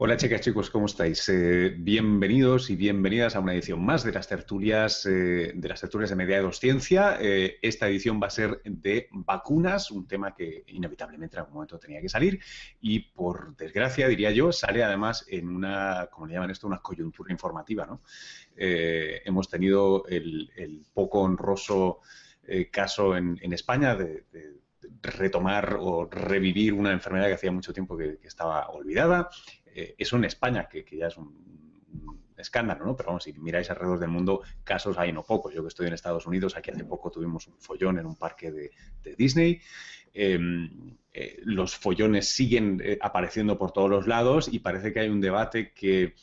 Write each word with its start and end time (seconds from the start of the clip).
Hola 0.00 0.16
chicas, 0.16 0.42
chicos, 0.42 0.70
¿cómo 0.70 0.86
estáis? 0.86 1.28
Eh, 1.28 1.74
bienvenidos 1.76 2.70
y 2.70 2.76
bienvenidas 2.76 3.34
a 3.34 3.40
una 3.40 3.52
edición 3.52 3.84
más 3.84 4.04
de 4.04 4.12
las 4.12 4.28
tertulias 4.28 5.04
eh, 5.06 5.50
de 5.52 5.68
las 5.68 5.80
tertulias 5.80 6.10
de 6.10 6.14
Mediados 6.14 6.60
Ciencia. 6.60 7.18
Eh, 7.20 7.58
esta 7.62 7.88
edición 7.88 8.20
va 8.22 8.28
a 8.28 8.30
ser 8.30 8.62
de 8.62 9.08
vacunas, 9.10 9.90
un 9.90 10.06
tema 10.06 10.36
que 10.36 10.62
inevitablemente 10.68 11.34
en 11.34 11.40
algún 11.40 11.54
momento 11.54 11.80
tenía 11.80 12.00
que 12.00 12.08
salir 12.08 12.38
y 12.80 13.00
por 13.10 13.56
desgracia, 13.56 14.06
diría 14.06 14.30
yo, 14.30 14.52
sale 14.52 14.84
además 14.84 15.26
en 15.26 15.48
una, 15.48 16.06
como 16.12 16.28
le 16.28 16.34
llaman 16.34 16.52
esto, 16.52 16.68
una 16.68 16.78
coyuntura 16.78 17.32
informativa. 17.32 17.84
¿no? 17.84 18.00
hemos 18.54 19.48
tenido 19.48 20.04
el, 20.06 20.86
poco 20.94 21.22
honroso 21.22 22.02
caso 22.70 23.16
en, 23.16 23.52
España 23.52 23.96
de, 23.96 24.26
retomar 25.02 25.76
o 25.80 26.06
revivir 26.06 26.72
una 26.72 26.92
enfermedad 26.92 27.26
que 27.26 27.34
hacía 27.34 27.52
mucho 27.52 27.72
tiempo 27.72 27.96
que 27.96 28.18
estaba 28.22 28.68
olvidada 28.68 29.28
eh, 29.80 29.94
eso 29.96 30.16
en 30.16 30.24
España, 30.24 30.68
que, 30.68 30.84
ya 30.90 31.06
es 31.06 31.16
un, 31.16 32.26
escándalo, 32.36 32.84
¿no? 32.84 32.96
Pero 32.96 33.10
vamos, 33.10 33.22
si 33.22 33.32
miráis 33.34 33.70
alrededor 33.70 34.00
del 34.00 34.08
mundo, 34.08 34.42
casos 34.64 34.98
hay 34.98 35.12
no 35.12 35.22
pocos. 35.22 35.54
Yo 35.54 35.62
que 35.62 35.68
estoy 35.68 35.86
en 35.86 35.92
Estados 35.92 36.26
Unidos, 36.26 36.56
aquí 36.56 36.72
hace 36.72 36.84
poco 36.84 37.12
tuvimos 37.12 37.46
un 37.46 37.60
follón 37.60 37.96
en 38.00 38.06
un 38.06 38.16
parque 38.16 38.50
de, 38.50 38.72
Disney. 39.16 39.60
Em, 40.12 40.96
eh, 41.12 41.38
los 41.44 41.76
follones 41.76 42.28
siguen 42.28 42.80
eh, 42.84 42.98
apareciendo 43.00 43.56
por 43.56 43.70
todos 43.70 43.88
los 43.88 44.08
lados 44.08 44.48
y 44.52 44.58
parece 44.58 44.92
que 44.92 44.98
hay 44.98 45.10
un 45.10 45.20
debate 45.20 45.72
que, 45.72 46.14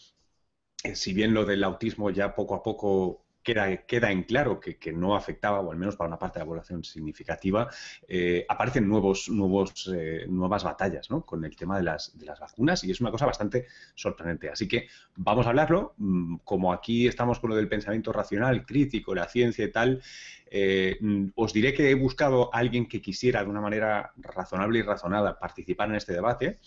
si 0.94 1.14
bien 1.14 1.34
lo 1.34 1.46
del 1.46 1.64
autismo 1.64 2.10
ya 2.10 2.36
poco 2.36 2.56
a 2.56 2.62
poco 2.62 3.25
queda, 3.46 4.12
en 4.12 4.24
claro 4.24 4.60
que, 4.60 4.92
no 4.92 5.16
afectaba, 5.16 5.60
o 5.62 5.72
al 5.72 5.78
menos 5.78 5.96
para 5.96 6.08
una 6.08 6.18
parte 6.18 6.40
de 6.40 6.46
la 6.46 6.48
población 6.48 6.84
significativa, 6.84 7.70
eh, 8.08 8.46
aparecen 8.50 8.88
nuevos, 8.88 9.30
nuevos, 9.30 9.90
eh, 9.96 10.26
nuevas 10.28 10.64
batallas 10.64 11.08
con 11.26 11.46
el 11.46 11.56
tema 11.56 11.78
de 11.78 11.84
las, 11.84 12.18
de 12.18 12.26
las 12.26 12.40
vacunas 12.40 12.84
y 12.84 12.92
es 12.92 13.00
una 13.00 13.12
cosa 13.12 13.28
bastante 13.28 13.68
sorprendente. 13.94 14.50
Así 14.50 14.68
que 14.68 14.88
vamos 15.16 15.46
a 15.46 15.50
hablarlo. 15.50 15.94
Mm, 15.98 16.38
como 16.44 16.74
aquí 16.74 17.08
estamos 17.08 17.40
con 17.40 17.52
lo 17.52 17.56
del 17.56 17.70
pensamiento 17.70 18.12
racional, 18.12 18.66
crítico, 18.66 19.14
la 19.14 19.28
ciencia 19.28 19.64
y 19.64 19.72
tal, 19.72 20.02
eh, 20.48 20.98
mm, 21.02 21.28
os 21.36 21.54
diré 21.54 21.74
que 21.74 21.90
he 21.90 21.96
buscado 21.96 22.54
a 22.54 22.60
alguien 22.60 22.88
que 22.88 23.02
quisiera 23.02 23.44
de 23.44 23.50
una 23.50 23.62
manera 23.62 24.14
razonable 24.18 24.80
y 24.80 24.82
razonada 24.82 25.38
participar 25.38 25.90
en 25.90 25.96
este 25.96 26.14
debate. 26.14 26.60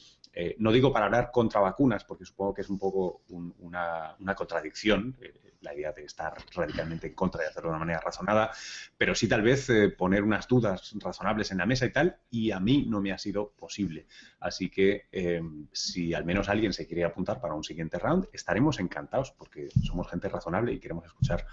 No 0.58 0.72
digo 0.72 0.92
para 0.92 1.06
hablar 1.06 1.30
contra 1.32 1.60
vacunas, 1.60 2.04
porque 2.04 2.24
supongo 2.24 2.54
que 2.54 2.62
es 2.62 2.68
un 2.68 2.78
poco 2.78 3.22
una, 3.28 4.16
contradicción 4.36 5.16
la 5.60 5.74
idea 5.74 5.92
de 5.92 6.04
estar 6.04 6.34
radicalmente 6.54 7.08
en 7.08 7.14
contra 7.14 7.42
de 7.42 7.48
hacerlo 7.48 7.70
de 7.70 7.76
una 7.76 7.80
manera 7.80 8.00
razonada, 8.00 8.52
pero 8.96 9.14
sí 9.14 9.28
tal 9.28 9.42
vez 9.42 9.68
eh, 9.70 9.88
poner 9.88 10.22
unas 10.22 10.46
dudas 10.46 10.94
razonables 11.00 11.50
en 11.50 11.58
la 11.58 11.66
mesa 11.66 11.86
y 11.86 11.92
tal, 11.92 12.18
y 12.30 12.50
a 12.50 12.60
mí 12.60 12.86
no 12.88 13.00
me 13.00 13.12
ha 13.12 13.18
sido 13.18 13.50
posible. 13.50 14.06
Así 14.40 14.70
que 14.70 15.08
eh, 15.10 15.42
si 15.72 16.14
al 16.14 16.24
menos 16.24 16.48
alguien 16.48 16.72
se 16.72 16.86
quiere 16.86 17.04
apuntar 17.04 17.40
para 17.40 17.54
un 17.54 17.64
siguiente 17.64 17.98
round, 17.98 18.28
estaremos 18.32 18.78
encantados 18.78 19.32
porque 19.32 19.68
somos 19.84 20.08
gente 20.08 20.28
razonable 20.28 20.72
y 20.72 20.78
queremos 20.78 21.04
escuchar 21.06 21.46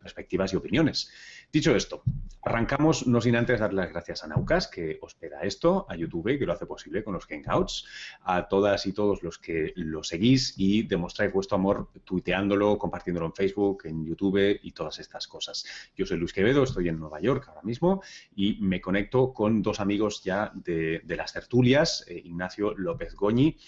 perspectivas 0.00 0.52
y 0.52 0.56
opiniones. 0.56 1.10
Dicho 1.52 1.74
esto, 1.76 2.02
arrancamos 2.42 3.06
no 3.06 3.20
sin 3.20 3.36
antes 3.36 3.60
dar 3.60 3.72
las 3.72 3.90
gracias 3.90 4.24
a 4.24 4.28
Naucas, 4.28 4.68
que 4.68 4.98
hospeda 5.02 5.40
esto, 5.42 5.86
a 5.88 5.96
YouTube, 5.96 6.38
que 6.38 6.46
lo 6.46 6.52
hace 6.52 6.66
posible 6.66 7.04
con 7.04 7.14
los 7.14 7.26
Hangouts, 7.26 7.86
a 8.22 8.48
todas 8.48 8.86
y 8.86 8.92
todos 8.92 9.22
los 9.22 9.38
que 9.38 9.72
lo 9.76 10.02
seguís 10.02 10.54
y 10.56 10.82
demostráis 10.84 11.32
vuestro 11.32 11.56
amor 11.56 11.90
tuiteándolo, 12.04 12.78
compartiéndolo 12.78 13.26
en 13.26 13.34
Facebook, 13.34 13.82
en 13.84 14.04
YouTube 14.04 14.58
y 14.62 14.72
todas 14.72 14.98
estas 14.98 15.26
cosas. 15.26 15.64
Yo 15.96 16.06
soy 16.06 16.18
Luis 16.18 16.32
Quevedo, 16.32 16.62
estoy 16.62 16.88
en 16.88 16.98
Nueva 16.98 17.20
York 17.20 17.44
ahora 17.48 17.62
mismo 17.62 18.02
y 18.34 18.58
me 18.60 18.80
conecto 18.80 19.32
con 19.32 19.62
dos 19.62 19.80
amigos 19.80 20.24
ya 20.24 20.50
de, 20.54 21.02
las 21.06 21.32
tertulias, 21.32 22.04
eh, 22.08 22.20
Ignacio 22.24 22.74
López 22.76 23.14
Goñi, 23.14 23.58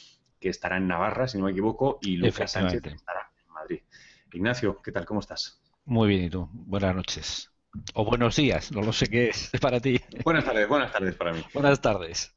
que 0.41 0.48
estará 0.48 0.77
en 0.77 0.89
Navarra, 0.89 1.28
si 1.28 1.39
no 1.39 1.44
me 1.44 1.52
equivoco, 1.52 1.98
y 2.00 2.17
Lucas 2.17 2.52
Sánchez, 2.52 2.83
que 2.83 2.89
estará 2.89 3.30
en 3.46 3.52
Madrid. 3.52 3.80
Ignacio, 4.33 4.80
¿qué 4.83 4.91
tal? 4.91 5.05
¿Cómo 5.05 5.20
estás? 5.20 5.61
Muy 5.84 6.08
bien, 6.08 6.25
¿y 6.25 6.30
tú? 6.30 6.48
Buenas 6.52 6.94
noches. 6.94 7.51
O 7.95 8.05
buenos 8.05 8.36
días, 8.36 8.70
no 8.73 8.83
lo 8.83 8.92
sé 8.92 9.08
qué 9.08 9.30
es 9.30 9.51
para 9.61 9.80
ti. 9.80 10.01
Buenas 10.24 10.45
tardes, 10.45 10.68
buenas 10.68 10.92
tardes 10.92 11.14
para 11.17 11.33
mí. 11.33 11.42
Buenas 11.55 11.80
tardes. 11.80 12.34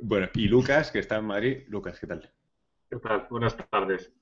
Bueno, 0.00 0.28
y 0.34 0.48
Lucas, 0.48 0.90
que 0.90 0.98
está 0.98 1.16
en 1.16 1.24
Madrid. 1.26 1.62
Lucas, 1.68 1.98
¿qué 2.00 2.06
tal? 2.08 2.28
¿Qué 2.90 2.96
tal? 2.96 3.26
Buenas 3.30 3.56
tardes. 3.70 4.12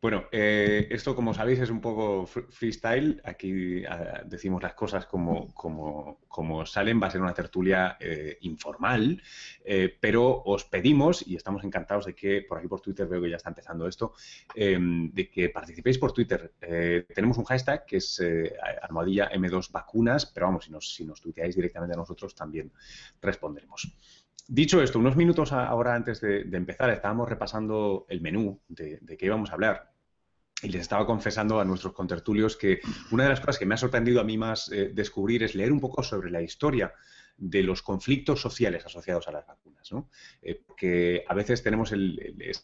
Bueno, 0.00 0.26
eh, 0.30 0.86
esto 0.90 1.16
como 1.16 1.34
sabéis 1.34 1.58
es 1.58 1.70
un 1.70 1.80
poco 1.80 2.26
freestyle. 2.26 3.20
Aquí 3.24 3.84
ah, 3.84 4.22
decimos 4.24 4.62
las 4.62 4.74
cosas 4.74 5.06
como, 5.06 5.52
como, 5.54 6.66
salen. 6.66 7.02
Va 7.02 7.08
a 7.08 7.10
ser 7.10 7.20
una 7.20 7.34
tertulia 7.34 7.96
eh, 7.98 8.38
informal, 8.42 9.20
eh, 9.64 9.96
pero 10.00 10.42
os 10.44 10.64
pedimos, 10.64 11.26
y 11.26 11.34
estamos 11.34 11.64
encantados 11.64 12.06
de 12.06 12.14
que 12.14 12.42
por 12.42 12.58
aquí 12.58 12.68
por 12.68 12.80
Twitter 12.80 13.08
veo 13.08 13.22
que 13.22 13.30
ya 13.30 13.36
está 13.36 13.48
empezando 13.48 13.88
esto, 13.88 14.12
em, 14.54 15.10
de 15.12 15.28
que 15.28 15.48
participéis 15.48 15.98
por 15.98 16.12
Twitter. 16.12 16.52
tenemos 17.14 17.38
un 17.38 17.44
hashtag 17.44 17.84
que 17.84 17.96
es 17.96 18.22
almohadilla 18.82 19.30
M2 19.32 19.70
vacunas, 19.72 20.26
pero 20.26 20.46
vamos, 20.46 20.64
si 20.64 20.70
nos, 20.70 20.94
si 20.94 21.04
nos 21.04 21.20
tuiteáis 21.20 21.56
directamente 21.56 21.94
a 21.94 21.96
nosotros 21.96 22.34
también 22.34 22.72
responderemos. 23.20 23.92
Dicho 24.46 24.82
esto, 24.82 24.98
unos 24.98 25.16
minutos 25.16 25.52
ahora 25.52 25.94
antes 25.94 26.20
de, 26.20 26.40
empezar, 26.52 26.90
estábamos 26.90 27.28
repasando 27.28 28.06
el 28.08 28.20
menú 28.20 28.60
de, 28.68 28.98
qué 29.18 29.26
íbamos 29.26 29.50
a 29.50 29.54
hablar. 29.54 29.92
Y 30.62 30.70
les 30.70 30.82
estaba 30.82 31.06
confesando 31.06 31.60
a 31.60 31.64
nuestros 31.64 31.92
contertulios 31.92 32.56
que 32.56 32.80
una 33.12 33.24
de 33.24 33.28
las 33.30 33.40
cosas 33.40 33.58
que 33.58 33.66
me 33.66 33.74
ha 33.74 33.78
sorprendido 33.78 34.20
a 34.20 34.24
mí 34.24 34.36
más 34.38 34.72
eh, 34.72 34.90
descubrir 34.92 35.42
es 35.42 35.54
leer 35.54 35.70
un 35.70 35.80
poco 35.80 36.02
sobre 36.02 36.30
la 36.30 36.42
historia 36.42 36.92
de 37.38 37.62
los 37.62 37.82
conflictos 37.82 38.40
sociales 38.40 38.84
asociados 38.84 39.28
a 39.28 39.32
las 39.32 39.46
vacunas, 39.46 39.90
¿no? 39.92 40.10
Eh, 40.42 40.60
porque 40.66 41.24
a 41.26 41.34
veces 41.34 41.62
tenemos 41.62 41.92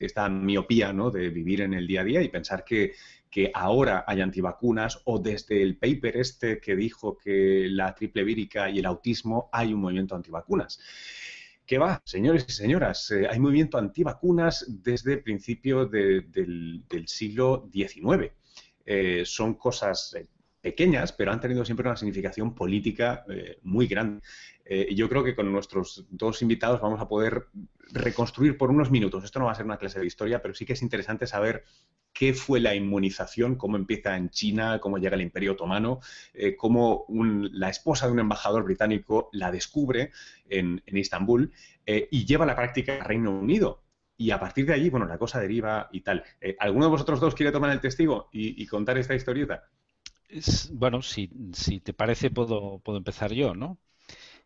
esta 0.01 0.29
miopía 0.29 0.93
¿no? 0.93 1.11
de 1.11 1.31
vivir 1.31 1.61
en 1.61 1.75
el 1.75 1.87
día 1.87 2.01
a 2.01 2.05
día 2.05 2.23
y 2.23 2.29
pensar 2.29 2.65
que, 2.65 2.93
que, 3.31 3.53
ahora 3.55 4.05
hay 4.07 4.21
antivacunas 4.21 5.01
o 5.05 5.21
desde 5.21 5.63
el 5.63 5.77
paper 5.77 6.17
este 6.17 6.61
que 6.61 6.75
dijo 6.75 7.17
que 7.17 7.69
la 7.71 7.95
triple 7.95 8.25
vírica 8.25 8.69
y 8.69 8.81
el 8.81 8.87
autismo 8.87 9.49
hay 9.53 9.73
un 9.73 9.81
movimiento 9.81 10.17
antivacunas. 10.17 10.81
¿Qué 11.67 11.79
va, 11.79 12.03
señores 12.05 12.45
y 12.47 12.53
señoras? 12.53 13.11
Eh, 13.11 13.27
hay 13.27 13.41
movimiento 13.41 13.79
antivacunas 13.79 14.67
desde 14.69 15.17
principio 15.17 15.87
del, 15.87 16.83
siglo 17.07 17.71
XIX. 17.73 18.33
Eh, 18.85 19.23
son 19.25 19.55
cosas 19.55 20.15
eh, 20.15 20.27
pequeñas, 20.61 21.13
pero 21.13 21.33
han 21.33 21.41
tenido 21.41 21.65
siempre 21.65 21.89
una 21.89 21.97
significación 21.97 22.55
política 22.55 23.25
muy 23.63 23.87
grande. 23.87 24.21
Yo 24.67 25.09
creo 25.11 25.23
que 25.23 25.35
con 25.35 25.53
nuestros 25.53 26.07
dos 26.09 26.41
invitados 26.41 26.81
vamos 26.81 27.01
a 27.01 27.09
poder 27.09 27.49
reconstruir 27.93 28.57
por 28.57 28.71
unos 28.71 28.91
minutos. 28.91 29.25
Esto 29.25 29.39
no 29.39 29.47
va 29.47 29.53
a 29.53 29.55
ser 29.55 29.67
una 29.67 29.77
clase 29.77 30.01
de 30.01 30.07
historia, 30.07 30.43
pero 30.43 30.55
sí 30.55 30.65
que 30.65 30.73
es 30.73 30.83
interesante 30.83 31.27
saber 31.27 31.65
qué 32.13 32.33
fue 32.33 32.61
la 32.61 32.75
inmunización, 32.75 33.57
cómo 33.57 33.77
empieza 33.77 34.17
en 34.17 34.31
China, 34.31 34.79
cómo 34.81 34.99
llega 34.99 35.17
el 35.17 35.23
Imperio 35.23 35.53
Otomano, 35.53 36.01
eh, 36.33 36.57
cómo 36.57 37.07
la 37.09 37.69
esposa 37.69 38.07
de 38.07 38.13
un 38.13 38.21
embajador 38.21 38.65
británico 38.65 39.29
la 39.33 39.51
descubre 39.51 40.13
en, 40.49 40.83
en 40.87 40.97
Istambul 40.97 41.53
eh, 41.85 42.09
y 42.11 42.25
lleva 42.25 42.47
la 42.47 42.57
práctica 42.57 42.95
al 42.95 43.05
Reino 43.05 43.33
Unido. 43.33 43.83
Y 44.17 44.31
a 44.31 44.39
partir 44.39 44.65
de 44.67 44.75
allí, 44.75 44.91
bueno, 44.91 45.07
la 45.07 45.19
cosa 45.19 45.41
deriva 45.41 45.89
y 45.93 46.03
tal. 46.03 46.23
Eh, 46.41 46.57
¿Alguno 46.61 46.87
de 46.87 46.93
vosotros 46.93 47.19
dos 47.19 47.35
quiere 47.35 47.51
tomar 47.51 47.71
el 47.71 47.81
testigo 47.81 48.29
y, 48.33 48.65
contar 48.67 48.97
esta 48.97 49.15
historieta? 49.15 49.65
bueno, 50.73 51.03
si, 51.03 51.29
te 51.83 51.93
parece, 51.93 52.31
puedo 52.31 52.81
empezar 52.87 53.33
yo, 53.33 53.55
¿no? 53.55 53.79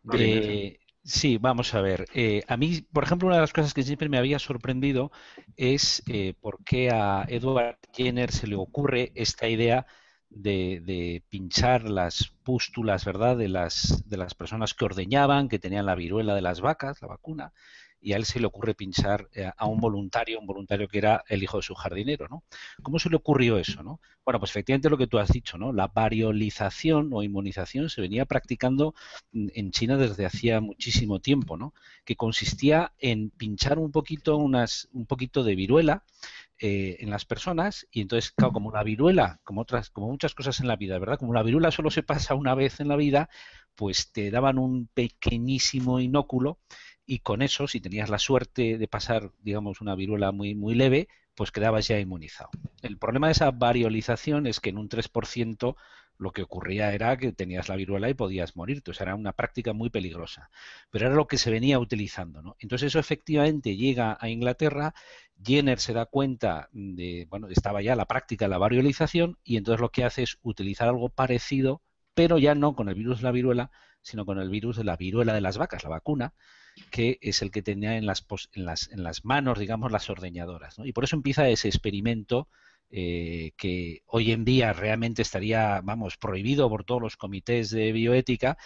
Vale, 0.03 0.79
Sí, 1.03 1.37
vamos 1.37 1.73
a 1.73 1.81
ver. 1.81 2.05
Eh, 2.13 2.43
a 2.47 2.55
mí, 2.57 2.81
por 2.81 3.03
ejemplo, 3.03 3.27
una 3.27 3.37
de 3.37 3.41
las 3.41 3.53
cosas 3.53 3.73
que 3.73 3.83
siempre 3.83 4.09
me 4.09 4.17
había 4.17 4.37
sorprendido 4.37 5.11
es 5.55 6.03
eh, 6.07 6.33
por 6.39 6.63
qué 6.63 6.91
a 6.91 7.25
Edward 7.27 7.79
Jenner 7.93 8.31
se 8.31 8.47
le 8.47 8.55
ocurre 8.55 9.11
esta 9.15 9.47
idea 9.47 9.87
de, 10.29 10.81
de, 10.83 11.23
pinchar 11.29 11.89
las 11.89 12.31
pústulas, 12.43 13.05
¿verdad?, 13.05 13.37
de 13.37 13.47
las, 13.47 14.03
de 14.07 14.17
las 14.17 14.35
personas 14.35 14.73
que 14.73 14.85
ordeñaban, 14.85 15.49
que 15.49 15.57
tenían 15.57 15.87
la 15.87 15.95
viruela 15.95 16.35
de 16.35 16.41
las 16.41 16.61
vacas, 16.61 17.01
la 17.01 17.07
vacuna, 17.07 17.53
y 18.01 18.13
a 18.13 18.17
él 18.17 18.25
se 18.25 18.39
le 18.39 18.47
ocurre 18.47 18.73
pinchar 18.73 19.27
eh, 19.33 19.49
a 19.55 19.65
un 19.65 19.79
voluntario, 19.79 20.39
un 20.39 20.45
voluntario 20.45 20.87
que 20.87 20.97
era 20.97 21.23
el 21.27 21.43
hijo 21.43 21.57
de 21.57 21.63
su 21.63 21.75
jardinero, 21.75 22.27
¿no? 22.29 22.43
¿Cómo 22.81 22.99
se 22.99 23.09
le 23.09 23.15
ocurrió 23.15 23.57
eso, 23.57 23.83
no? 23.83 23.99
Bueno, 24.23 24.39
pues 24.39 24.51
efectivamente 24.51 24.89
lo 24.89 24.97
que 24.97 25.07
tú 25.07 25.17
has 25.19 25.29
dicho, 25.29 25.57
¿no? 25.57 25.73
La 25.73 25.87
variolización 25.87 27.09
o 27.13 27.23
inmunización 27.23 27.89
se 27.89 28.01
venía 28.01 28.25
practicando 28.25 28.93
en 29.33 29.71
China 29.71 29.97
desde 29.97 30.25
hacía 30.25 30.61
muchísimo 30.61 31.19
tiempo, 31.19 31.57
¿no? 31.57 31.73
Que 32.05 32.15
consistía 32.15 32.93
en 32.99 33.31
pinchar 33.31 33.79
un 33.79 33.91
poquito 33.91 34.37
unas, 34.37 34.87
un 34.93 35.05
poquito 35.05 35.43
de 35.43 35.55
viruela 35.55 36.03
eh, 36.61 36.97
en 36.99 37.09
las 37.09 37.23
personas 37.25 37.87
y 37.89 38.01
entonces, 38.01 38.31
claro, 38.31 38.51
como 38.51 38.71
la 38.71 38.83
viruela, 38.83 39.39
como 39.43 39.61
otras, 39.61 39.89
como 39.89 40.09
muchas 40.09 40.35
cosas 40.35 40.59
en 40.59 40.67
la 40.67 40.75
vida, 40.75 40.99
¿verdad? 40.99 41.17
Como 41.17 41.33
la 41.33 41.41
viruela 41.41 41.71
solo 41.71 41.89
se 41.89 42.03
pasa 42.03 42.35
una 42.35 42.53
vez 42.53 42.81
en 42.81 42.89
la 42.89 42.97
vida, 42.97 43.29
pues 43.75 44.11
te 44.11 44.29
daban 44.29 44.57
un 44.57 44.87
pequeñísimo 44.93 46.01
inóculo 46.01 46.59
y 47.09 47.19
con 47.21 47.41
eso, 47.41 47.67
si 47.67 47.81
tenías 47.81 48.07
la 48.11 48.19
suerte 48.19 48.77
de 48.77 48.87
pasar, 48.87 49.31
digamos, 49.39 49.81
una 49.81 49.95
viruela 49.95 50.31
muy, 50.31 50.53
muy 50.53 50.75
leve, 50.75 51.07
pues 51.33 51.51
quedabas 51.51 51.87
ya 51.87 51.97
inmunizado. 51.99 52.51
El 52.83 52.99
problema 52.99 53.25
de 53.25 53.31
esa 53.31 53.49
variolización 53.49 54.45
es 54.45 54.59
que 54.59 54.69
en 54.69 54.77
un 54.77 54.89
3% 54.89 55.75
lo 56.19 56.31
que 56.31 56.43
ocurría 56.43 56.93
era 56.93 57.17
que 57.17 57.31
tenías 57.31 57.67
la 57.67 57.77
viruela 57.77 58.11
y 58.11 58.13
podías 58.13 58.55
morirte. 58.55 58.91
O 58.91 58.93
sea, 58.93 59.05
era 59.05 59.15
una 59.15 59.31
práctica 59.31 59.73
muy 59.73 59.89
peligrosa. 59.89 60.51
Pero 60.91 61.07
era 61.07 61.15
lo 61.15 61.25
que 61.25 61.39
se 61.39 61.49
venía 61.49 61.79
utilizando. 61.79 62.43
¿no? 62.43 62.55
Entonces 62.59 62.89
eso 62.89 62.99
efectivamente 62.99 63.75
llega 63.75 64.15
a 64.21 64.29
Inglaterra, 64.29 64.93
Jenner 65.43 65.79
se 65.79 65.93
da 65.93 66.05
cuenta 66.05 66.69
de, 66.73 67.25
bueno, 67.27 67.47
estaba 67.49 67.81
ya 67.81 67.95
la 67.95 68.05
práctica 68.05 68.45
de 68.45 68.49
la 68.49 68.59
variolización 68.59 69.39
y 69.43 69.57
entonces 69.57 69.81
lo 69.81 69.89
que 69.89 70.03
hace 70.03 70.21
es 70.21 70.37
utilizar 70.43 70.87
algo 70.87 71.09
parecido, 71.09 71.81
pero 72.13 72.37
ya 72.37 72.53
no 72.53 72.75
con 72.75 72.87
el 72.87 72.93
virus 72.93 73.17
de 73.17 73.23
la 73.23 73.31
viruela, 73.31 73.71
sino 74.03 74.27
con 74.27 74.37
el 74.37 74.51
virus 74.51 74.77
de 74.77 74.83
la 74.83 74.95
viruela 74.95 75.33
de 75.33 75.41
las 75.41 75.57
vacas, 75.57 75.83
la 75.83 75.89
vacuna, 75.89 76.35
que 76.91 77.17
es 77.21 77.41
el 77.41 77.51
que 77.51 77.61
tenía 77.61 77.97
en 77.97 78.05
las, 78.05 78.25
en 78.53 78.65
las, 78.65 78.89
en 78.91 79.03
las 79.03 79.25
manos, 79.25 79.59
digamos, 79.59 79.91
las 79.91 80.09
ordeñadoras. 80.09 80.79
¿no? 80.79 80.85
Y 80.85 80.93
por 80.93 81.03
eso 81.03 81.15
empieza 81.15 81.49
ese 81.49 81.67
experimento 81.67 82.47
eh, 82.91 83.51
que 83.55 84.01
hoy 84.07 84.31
en 84.31 84.45
día 84.45 84.73
realmente 84.73 85.21
estaría, 85.21 85.81
vamos, 85.83 86.17
prohibido 86.17 86.67
por 86.69 86.83
todos 86.83 87.01
los 87.01 87.17
comités 87.17 87.69
de 87.69 87.91
bioética, 87.91 88.57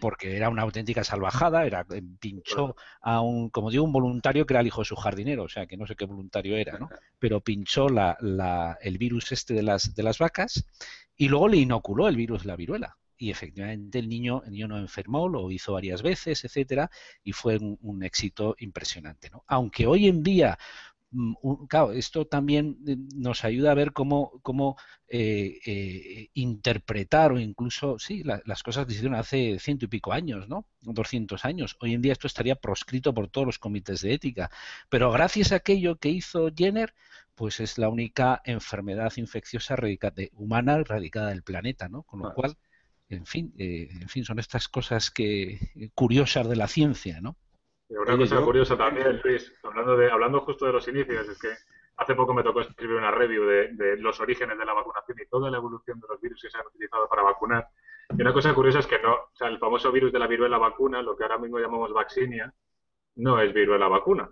porque 0.00 0.36
era 0.36 0.48
una 0.48 0.62
auténtica 0.62 1.04
salvajada, 1.04 1.64
era 1.64 1.86
eh, 1.94 2.02
pinchó 2.20 2.74
a 3.00 3.20
un, 3.20 3.48
como 3.50 3.70
digo, 3.70 3.84
un 3.84 3.92
voluntario 3.92 4.44
que 4.44 4.54
era 4.54 4.60
el 4.60 4.66
hijo 4.66 4.82
de 4.82 4.86
su 4.86 4.96
jardinero, 4.96 5.44
o 5.44 5.48
sea, 5.48 5.66
que 5.66 5.76
no 5.76 5.86
sé 5.86 5.96
qué 5.96 6.04
voluntario 6.04 6.56
era, 6.56 6.78
¿no? 6.78 6.88
Pero 7.18 7.40
pinchó 7.40 7.88
la, 7.88 8.16
la, 8.20 8.76
el 8.80 8.98
virus 8.98 9.32
este 9.32 9.54
de 9.54 9.62
las, 9.62 9.94
de 9.94 10.02
las 10.02 10.18
vacas 10.18 10.66
y 11.16 11.28
luego 11.28 11.48
le 11.48 11.58
inoculó 11.58 12.08
el 12.08 12.16
virus 12.16 12.42
de 12.42 12.48
la 12.48 12.56
viruela. 12.56 12.96
Y 13.24 13.30
efectivamente 13.30 13.98
el 13.98 14.08
niño, 14.08 14.42
el 14.44 14.52
niño 14.52 14.68
no 14.68 14.78
enfermó, 14.78 15.28
lo 15.28 15.50
hizo 15.50 15.72
varias 15.72 16.02
veces, 16.02 16.44
etcétera, 16.44 16.90
y 17.22 17.32
fue 17.32 17.56
un, 17.56 17.78
un 17.80 18.02
éxito 18.02 18.54
impresionante. 18.58 19.30
¿no? 19.30 19.44
Aunque 19.46 19.86
hoy 19.86 20.08
en 20.08 20.22
día 20.22 20.58
Mm, 21.14 21.66
claro, 21.68 21.92
esto 21.92 22.26
también 22.26 22.78
eh, 22.88 22.96
nos 23.14 23.44
ayuda 23.44 23.70
a 23.70 23.74
ver 23.74 23.92
cómo, 23.92 24.32
cómo 24.42 24.76
eh, 25.08 25.60
eh, 25.64 26.30
interpretar 26.34 27.30
o 27.32 27.38
incluso, 27.38 28.00
sí, 28.00 28.24
las 28.24 28.62
cosas 28.64 28.84
que 28.84 28.92
se 28.92 28.96
hicieron 28.98 29.16
hace 29.16 29.60
ciento 29.60 29.84
y 29.84 29.88
pico 29.88 30.12
años, 30.12 30.48
¿no? 30.48 30.66
200 30.80 31.44
años. 31.44 31.76
Hoy 31.80 31.94
en 31.94 32.02
día 32.02 32.12
esto 32.12 32.26
estaría 32.26 32.56
proscrito 32.56 33.14
por 33.14 33.28
todos 33.28 33.46
los 33.46 33.58
comités 33.60 34.00
de 34.02 34.12
ética. 34.12 34.50
Pero 34.88 35.12
gracias 35.12 35.52
a 35.52 35.56
aquello 35.56 35.96
que 35.96 36.08
hizo 36.08 36.50
Jenner, 36.54 36.94
pues 37.36 37.60
es 37.60 37.78
la 37.78 37.88
única 37.88 38.40
enfermedad 38.44 39.12
infecciosa 39.16 39.76
humana 40.32 40.74
erradicada 40.74 41.28
del 41.28 41.44
planeta, 41.44 41.88
¿no? 41.88 42.02
Con 42.02 42.20
lo 42.22 42.34
cual, 42.34 42.56
en 43.08 43.26
fin, 43.26 43.52
en 43.58 44.08
fin, 44.08 44.24
son 44.24 44.38
estas 44.38 44.68
cosas 44.68 45.10
que 45.10 45.58
curiosas 45.94 46.48
de 46.48 46.56
la 46.56 46.68
ciencia, 46.68 47.20
¿no? 47.20 47.36
una 47.88 48.16
cosa 48.16 48.40
curiosa 48.40 48.76
también, 48.76 49.20
Luis, 49.22 49.52
hablando, 49.62 49.96
de, 49.96 50.10
hablando 50.10 50.40
justo 50.40 50.66
de 50.66 50.72
los 50.72 50.88
inicios, 50.88 51.28
es 51.28 51.38
que 51.38 51.50
hace 51.96 52.14
poco 52.14 52.34
me 52.34 52.42
tocó 52.42 52.60
escribir 52.60 52.96
una 52.96 53.10
review 53.10 53.44
de, 53.44 53.96
los 53.98 54.20
orígenes 54.20 54.58
de 54.58 54.64
la 54.64 54.72
vacunación 54.72 55.18
y 55.20 55.26
toda 55.26 55.50
la 55.50 55.58
evolución 55.58 56.00
de 56.00 56.06
los 56.08 56.20
virus 56.20 56.42
que 56.42 56.50
se 56.50 56.58
han 56.58 56.66
utilizado 56.66 57.08
para 57.08 57.22
vacunar. 57.22 57.68
Y 58.16 58.20
una 58.20 58.32
cosa 58.32 58.54
curiosa 58.54 58.80
es 58.80 58.86
que 58.86 59.00
no, 59.00 59.14
o 59.14 59.30
sea, 59.34 59.48
el 59.48 59.58
famoso 59.58 59.92
virus 59.92 60.12
de 60.12 60.18
la 60.18 60.26
viruela 60.26 60.58
vacuna, 60.58 61.02
lo 61.02 61.16
que 61.16 61.24
ahora 61.24 61.38
mismo 61.38 61.58
llamamos 61.58 61.92
vaccinia, 61.92 62.52
no 63.16 63.40
es 63.40 63.52
viruela 63.52 63.88
vacuna. 63.88 64.28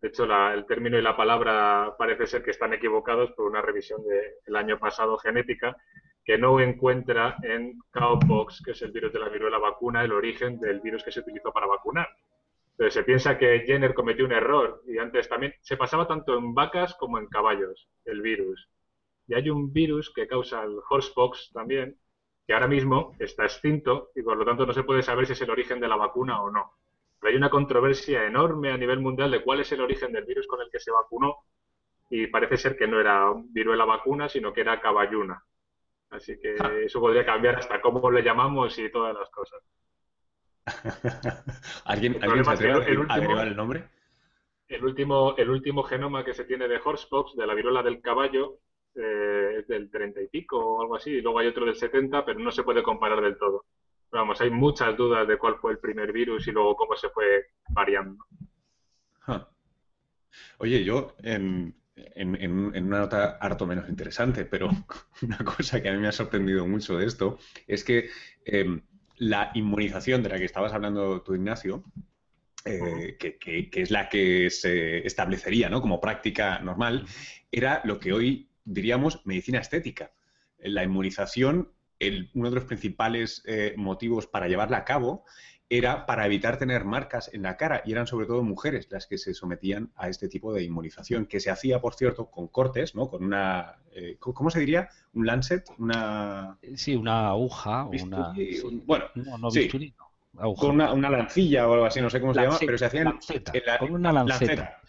De 0.00 0.08
hecho, 0.08 0.24
el 0.24 0.64
término 0.66 0.96
y 0.96 1.02
la 1.02 1.16
palabra 1.16 1.96
parece 1.98 2.26
ser 2.26 2.44
que 2.44 2.52
están 2.52 2.72
equivocados 2.72 3.32
por 3.32 3.46
una 3.46 3.60
revisión 3.60 4.00
del 4.46 4.56
año 4.56 4.78
pasado 4.78 5.18
genética 5.18 5.76
que 6.28 6.36
no 6.36 6.60
encuentra 6.60 7.38
en 7.42 7.78
cowpox, 7.90 8.62
que 8.62 8.72
es 8.72 8.82
el 8.82 8.92
virus 8.92 9.14
de 9.14 9.18
la 9.18 9.30
viruela 9.30 9.56
vacuna, 9.56 10.04
el 10.04 10.12
origen 10.12 10.60
del 10.60 10.78
virus 10.80 11.02
que 11.02 11.10
se 11.10 11.20
utilizó 11.20 11.50
para 11.54 11.66
vacunar. 11.66 12.06
Entonces 12.72 12.92
se 12.92 13.02
piensa 13.02 13.38
que 13.38 13.60
Jenner 13.60 13.94
cometió 13.94 14.26
un 14.26 14.32
error 14.32 14.82
y 14.86 14.98
antes 14.98 15.26
también 15.26 15.54
se 15.62 15.78
pasaba 15.78 16.06
tanto 16.06 16.36
en 16.36 16.52
vacas 16.52 16.94
como 16.96 17.18
en 17.18 17.28
caballos 17.28 17.88
el 18.04 18.20
virus. 18.20 18.68
Y 19.26 19.36
hay 19.36 19.48
un 19.48 19.72
virus 19.72 20.12
que 20.14 20.26
causa 20.26 20.62
el 20.64 20.76
horsepox 20.90 21.50
también, 21.54 21.96
que 22.46 22.52
ahora 22.52 22.68
mismo 22.68 23.16
está 23.18 23.44
extinto 23.44 24.10
y 24.14 24.20
por 24.20 24.36
lo 24.36 24.44
tanto 24.44 24.66
no 24.66 24.74
se 24.74 24.82
puede 24.82 25.02
saber 25.02 25.24
si 25.24 25.32
es 25.32 25.40
el 25.40 25.48
origen 25.48 25.80
de 25.80 25.88
la 25.88 25.96
vacuna 25.96 26.42
o 26.42 26.50
no. 26.50 26.72
Pero 27.18 27.30
hay 27.30 27.38
una 27.38 27.48
controversia 27.48 28.26
enorme 28.26 28.70
a 28.70 28.76
nivel 28.76 29.00
mundial 29.00 29.30
de 29.30 29.42
cuál 29.42 29.60
es 29.60 29.72
el 29.72 29.80
origen 29.80 30.12
del 30.12 30.26
virus 30.26 30.46
con 30.46 30.60
el 30.60 30.68
que 30.70 30.78
se 30.78 30.90
vacunó 30.90 31.36
y 32.10 32.26
parece 32.26 32.58
ser 32.58 32.76
que 32.76 32.86
no 32.86 33.00
era 33.00 33.32
viruela 33.50 33.86
vacuna, 33.86 34.28
sino 34.28 34.52
que 34.52 34.60
era 34.60 34.78
caballuna. 34.78 35.42
Así 36.10 36.38
que 36.40 36.56
eso 36.84 37.00
podría 37.00 37.24
cambiar 37.24 37.56
hasta 37.56 37.80
cómo 37.80 38.10
le 38.10 38.22
llamamos 38.22 38.78
y 38.78 38.90
todas 38.90 39.14
las 39.14 39.28
cosas. 39.30 39.62
¿Alguien, 41.84 42.22
¿alguien 42.22 42.44
se 42.44 42.50
atreve 42.50 42.90
el, 42.90 42.98
último, 42.98 43.40
el 43.40 43.56
nombre? 43.56 43.84
El 44.68 44.84
último, 44.84 45.34
el 45.36 45.50
último 45.50 45.82
genoma 45.82 46.24
que 46.24 46.34
se 46.34 46.44
tiene 46.44 46.68
de 46.68 46.80
horsepox, 46.82 47.36
de 47.36 47.46
la 47.46 47.54
viruela 47.54 47.82
del 47.82 48.00
caballo, 48.00 48.58
eh, 48.94 49.56
es 49.58 49.68
del 49.68 49.90
30 49.90 50.22
y 50.22 50.28
pico 50.28 50.58
o 50.58 50.82
algo 50.82 50.96
así, 50.96 51.10
y 51.10 51.20
luego 51.20 51.38
hay 51.38 51.46
otro 51.46 51.64
del 51.64 51.76
70, 51.76 52.24
pero 52.24 52.38
no 52.40 52.50
se 52.50 52.62
puede 52.62 52.82
comparar 52.82 53.20
del 53.20 53.38
todo. 53.38 53.64
Vamos, 54.10 54.40
hay 54.40 54.50
muchas 54.50 54.96
dudas 54.96 55.28
de 55.28 55.36
cuál 55.36 55.56
fue 55.56 55.72
el 55.72 55.78
primer 55.78 56.12
virus 56.12 56.48
y 56.48 56.52
luego 56.52 56.74
cómo 56.74 56.96
se 56.96 57.10
fue 57.10 57.48
variando. 57.68 58.24
Oye, 60.58 60.82
yo 60.82 61.14
en, 62.14 62.50
una 62.50 62.98
nota 63.00 63.38
harto 63.40 63.66
menos 63.66 63.88
interesante, 63.88 64.44
pero 64.44 64.70
una 65.22 65.38
cosa 65.38 65.82
que 65.82 65.88
a 65.88 65.92
mí 65.92 65.98
me 65.98 66.08
ha 66.08 66.12
sorprendido 66.12 66.66
mucho 66.66 66.98
de 66.98 67.06
esto 67.06 67.38
es 67.66 67.84
que 67.84 68.10
em, 68.44 68.82
la 69.16 69.50
inmunización 69.54 70.22
de 70.22 70.28
la 70.28 70.38
que 70.38 70.44
estabas 70.44 70.72
hablando 70.72 71.22
tú, 71.22 71.34
Ignacio, 71.34 71.84
eh, 72.64 73.16
que, 73.18 73.70
es 73.72 73.90
la 73.90 74.08
que 74.08 74.50
se 74.50 75.06
establecería 75.06 75.68
¿no? 75.68 75.80
como 75.80 76.00
práctica 76.00 76.58
normal, 76.60 77.06
era 77.50 77.80
lo 77.84 77.98
que 77.98 78.12
hoy 78.12 78.50
diríamos 78.64 79.24
medicina 79.24 79.60
estética. 79.60 80.12
La 80.58 80.84
inmunización, 80.84 81.72
uno 82.34 82.50
de 82.50 82.54
los 82.54 82.64
principales 82.64 83.42
eh, 83.46 83.74
motivos 83.76 84.26
para 84.26 84.48
llevarla 84.48 84.78
a 84.78 84.84
cabo 84.84 85.24
era 85.70 86.06
para 86.06 86.24
evitar 86.24 86.58
tener 86.58 86.84
marcas 86.84 87.30
en 87.32 87.42
la 87.42 87.56
cara 87.56 87.82
y 87.84 87.92
eran 87.92 88.06
sobre 88.06 88.26
todo 88.26 88.42
mujeres 88.42 88.88
las 88.90 89.06
que 89.06 89.18
se 89.18 89.34
sometían 89.34 89.90
a 89.96 90.08
este 90.08 90.28
tipo 90.28 90.52
de 90.52 90.62
inmunización, 90.62 91.26
que 91.26 91.40
se 91.40 91.50
hacía, 91.50 91.80
por 91.80 91.94
cierto, 91.94 92.30
con 92.30 92.48
cortes, 92.48 92.94
¿no? 92.94 93.08
Con 93.08 93.24
una, 93.24 93.76
eh, 93.92 94.16
¿cómo 94.18 94.50
se 94.50 94.60
diría? 94.60 94.88
¿Un 95.12 95.26
lancet? 95.26 95.68
Una... 95.78 96.56
Sí, 96.74 96.96
una 96.96 97.28
aguja. 97.28 97.84
una... 97.84 98.32
Bueno, 98.86 99.04
no, 99.14 100.54
Con 100.54 100.80
una, 100.80 101.10
lancilla 101.10 101.68
o 101.68 101.74
algo 101.74 101.84
así, 101.84 102.00
no 102.00 102.08
sé 102.08 102.20
cómo 102.20 102.32
se 102.32 102.42
llama, 102.42 102.56
pero 102.60 102.78
se 102.78 102.86
hacían 102.86 103.18
con 103.78 103.92
una 103.92 104.12
lanceta. 104.12 104.80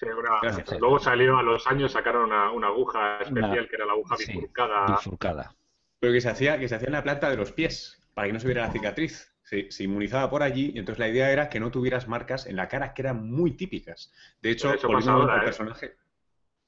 Luego 0.79 0.99
salió 0.99 1.37
a 1.37 1.43
los 1.43 1.67
años, 1.67 1.91
sacaron 1.91 2.25
una, 2.25 2.67
aguja 2.67 3.19
especial 3.21 3.67
que 3.67 3.75
era 3.75 3.85
la 3.85 3.93
aguja 3.93 4.15
bifurcada. 4.17 4.85
bifurcada. 4.95 5.55
Pero 5.99 6.13
que 6.13 6.21
se 6.21 6.29
hacía, 6.29 6.57
que 6.57 6.69
se 6.69 6.75
hacía 6.75 6.87
en 6.87 6.93
la 6.93 7.03
planta 7.03 7.29
de 7.29 7.35
los 7.35 7.51
pies, 7.51 8.01
para 8.13 8.27
que 8.27 8.33
no 8.33 8.39
se 8.39 8.47
viera 8.47 8.61
la 8.61 8.71
cicatriz 8.71 9.29
se, 9.69 9.83
inmunizaba 9.83 10.29
por 10.29 10.43
allí 10.43 10.71
y 10.75 10.79
entonces 10.79 10.99
la 10.99 11.09
idea 11.09 11.31
era 11.31 11.49
que 11.49 11.59
no 11.59 11.71
tuvieras 11.71 12.07
marcas 12.07 12.45
en 12.45 12.55
la 12.55 12.67
cara 12.67 12.93
que 12.93 13.01
eran 13.01 13.29
muy 13.29 13.51
típicas. 13.51 14.11
De 14.41 14.51
hecho, 14.51 14.73
eso 14.73 14.87
pasa 14.87 15.13
ahora, 15.13 15.37
¿eh? 15.37 15.45
personaje. 15.45 15.95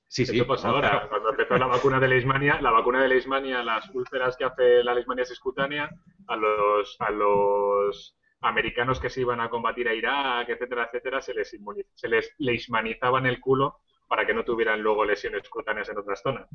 Sí, 0.07 0.25
sí. 0.25 0.35
Eso 0.35 0.47
pasa 0.47 0.69
ahora. 0.69 1.07
Cuando 1.07 1.29
empezó 1.29 1.57
la 1.57 1.67
vacuna 1.67 1.99
de 1.99 2.07
Leishmania, 2.07 2.59
la 2.59 2.71
vacuna 2.71 3.01
de 3.03 3.09
Leishmania, 3.09 3.63
las 3.63 3.89
úlceras 3.93 4.35
que 4.35 4.45
hace 4.45 4.83
la 4.83 4.93
Leishmania 4.93 5.25
subcutánea, 5.25 5.89
a 6.27 6.35
los, 6.35 6.97
a 6.99 7.11
los 7.11 8.17
americanos 8.41 8.99
que 8.99 9.09
se 9.09 9.21
iban 9.21 9.39
a 9.39 9.49
combatir 9.49 9.87
a 9.87 9.93
Irak, 9.93 10.49
etcétera, 10.49 10.85
etcétera, 10.85 11.21
se 11.21 11.33
les, 11.33 11.55
se 11.93 12.07
les 12.09 12.33
leishmanizaban 12.39 13.27
el 13.27 13.39
culo 13.39 13.81
para 14.07 14.25
que 14.25 14.33
no 14.33 14.43
tuvieran 14.43 14.81
luego 14.81 15.05
lesiones 15.05 15.47
cutáneas 15.47 15.87
en 15.89 15.99
otras 15.99 16.21
zonas. 16.21 16.47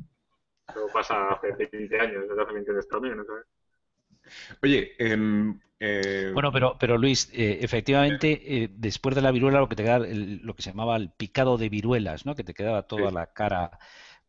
Eso 0.67 0.87
pasa 0.93 1.29
hace 1.29 1.53
20 1.53 1.99
años, 1.99 2.27
desde 2.27 2.41
hace 2.41 2.53
20 2.53 2.71
años 2.71 2.87
también, 2.89 3.17
¿no 3.17 3.23
Oye, 4.61 4.93
em, 4.99 5.57
eh, 5.79 6.31
bueno, 6.33 6.51
pero, 6.51 6.77
pero 6.79 6.97
Luis, 6.97 7.29
eh, 7.33 7.59
efectivamente, 7.61 8.63
eh, 8.63 8.69
después 8.71 9.15
de 9.15 9.21
la 9.21 9.31
viruela 9.31 9.59
lo 9.59 9.69
que 9.69 9.75
te 9.75 9.83
queda, 9.83 9.99
lo 9.99 10.55
que 10.55 10.63
se 10.63 10.71
llamaba 10.71 10.95
el 10.95 11.11
picado 11.11 11.57
de 11.57 11.69
viruelas, 11.69 12.25
¿no? 12.25 12.35
Que 12.35 12.43
te 12.43 12.53
quedaba 12.53 12.83
toda 12.83 13.11
la 13.11 13.27
cara. 13.33 13.77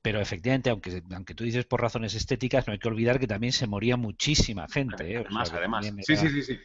Pero 0.02 0.21
efectivamente, 0.21 0.71
aunque, 0.71 1.02
aunque 1.12 1.35
tú 1.35 1.45
dices 1.45 1.64
por 1.64 1.81
razones 1.81 2.14
estéticas, 2.14 2.67
no 2.67 2.73
hay 2.73 2.78
que 2.78 2.88
olvidar 2.88 3.19
que 3.19 3.26
también 3.26 3.52
se 3.52 3.67
moría 3.67 3.97
muchísima 3.97 4.67
gente. 4.69 5.17
Además, 5.17 5.52
además. 5.52 5.87
Sí, 6.02 6.17
sí, 6.17 6.43
sí, 6.43 6.59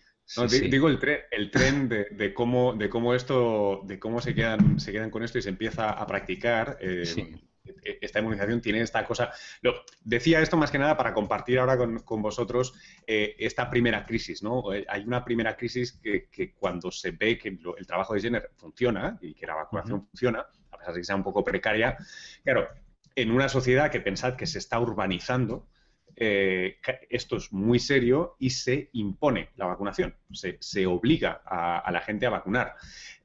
sí. 0.48 0.70
digo 0.70 0.90
el 0.90 1.00
tren, 1.00 1.20
el 1.32 1.50
tren 1.50 1.90
de, 1.90 2.34
cómo, 2.34 2.74
de 2.74 2.90
cómo 2.90 3.14
esto, 3.14 3.82
de 3.86 4.00
cómo 4.00 4.22
se 4.22 4.36
quedan, 4.36 4.80
se 4.80 4.92
quedan 4.92 5.10
con 5.10 5.24
esto 5.24 5.38
y 5.40 5.42
se 5.42 5.50
empieza 5.50 5.92
a 5.92 6.06
practicar. 6.06 6.78
E-, 6.82 7.40
esta 7.84 8.20
inmunización 8.20 8.62
tiene 8.62 8.82
esta 8.82 9.06
cosa. 9.06 9.32
Lo, 9.62 9.84
decía 10.04 10.42
esto 10.42 10.58
más 10.58 10.72
que 10.72 10.78
nada 10.78 10.98
para 10.98 11.14
compartir 11.14 11.60
ahora 11.60 11.78
con, 11.78 12.22
vosotros 12.22 12.74
eh, 13.08 13.36
esta 13.40 13.70
primera 13.70 14.06
crisis, 14.06 14.44
¿no? 14.44 14.74
Eh, 14.74 14.86
hay 14.88 15.04
una 15.04 15.24
primera 15.24 15.56
crisis 15.56 15.94
que, 16.02 16.54
cuando 16.54 16.92
se 16.92 17.12
ve 17.12 17.38
que 17.38 17.50
el 17.50 17.88
trabajo 17.88 18.14
de 18.14 18.22
Jenner 18.22 18.52
funciona 18.56 19.18
y 19.22 19.34
que 19.34 19.48
la 19.48 19.56
vacunación 19.56 20.08
funciona, 20.08 20.46
a 20.72 20.78
pesar 20.78 20.94
de 20.94 21.00
que 21.00 21.06
sea 21.06 21.16
un 21.16 21.24
poco 21.24 21.44
precaria, 21.44 21.98
claro, 22.44 22.68
en 23.16 23.32
una 23.32 23.50
sociedad 23.50 23.92
que 23.92 24.02
pensad 24.02 24.36
que 24.36 24.48
se 24.48 24.58
está 24.60 24.80
urbanizando, 24.80 25.68
eh, 26.16 26.78
esto 27.10 27.38
es 27.38 27.52
muy 27.52 27.80
serio 27.80 28.36
y 28.40 28.52
se 28.52 28.90
impone 28.94 29.50
la 29.56 29.66
vacunación, 29.66 30.16
se, 30.32 30.86
obliga 30.86 31.42
a, 31.46 31.92
la 31.92 32.02
gente 32.02 32.26
a 32.26 32.32
vacunar. 32.32 32.76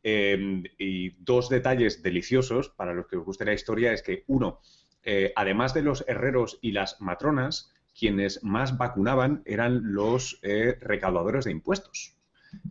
Em, 0.02 0.62
y 0.78 1.10
dos 1.22 1.48
detalles 1.48 2.02
deliciosos 2.02 2.70
para 2.70 2.94
los 2.94 3.06
que 3.06 3.16
os 3.16 3.24
guste 3.24 3.44
la 3.44 3.52
historia 3.52 3.92
es 3.92 4.02
que, 4.02 4.24
uno, 4.26 4.60
eh, 5.02 5.32
además 5.36 5.74
de 5.74 5.82
los 5.82 6.04
herreros 6.08 6.58
y 6.62 6.72
las 6.72 7.00
matronas, 7.00 7.72
quienes 7.98 8.42
más 8.44 8.78
vacunaban 8.78 9.42
eran 9.44 9.92
los 9.92 10.38
eh, 10.42 10.78
recaudadores 10.80 11.44
de 11.44 11.52
impuestos. 11.52 12.14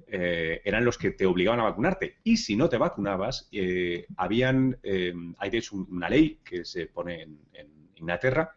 Eran 0.08 0.86
los 0.86 0.98
que 0.98 1.12
te 1.12 1.28
obligaban 1.28 1.60
a 1.60 1.66
vacunarte. 1.66 2.16
Y 2.24 2.38
si 2.38 2.56
no 2.56 2.68
te 2.68 2.78
vacunabas, 2.78 3.48
habían, 4.16 4.80
hay 5.38 5.50
de 5.52 5.58
hecho 5.60 5.76
una 5.76 6.10
ley 6.10 6.40
que 6.44 6.66
se 6.66 6.88
pone 6.88 7.22
en 7.22 7.92
Inglaterra 7.96 8.57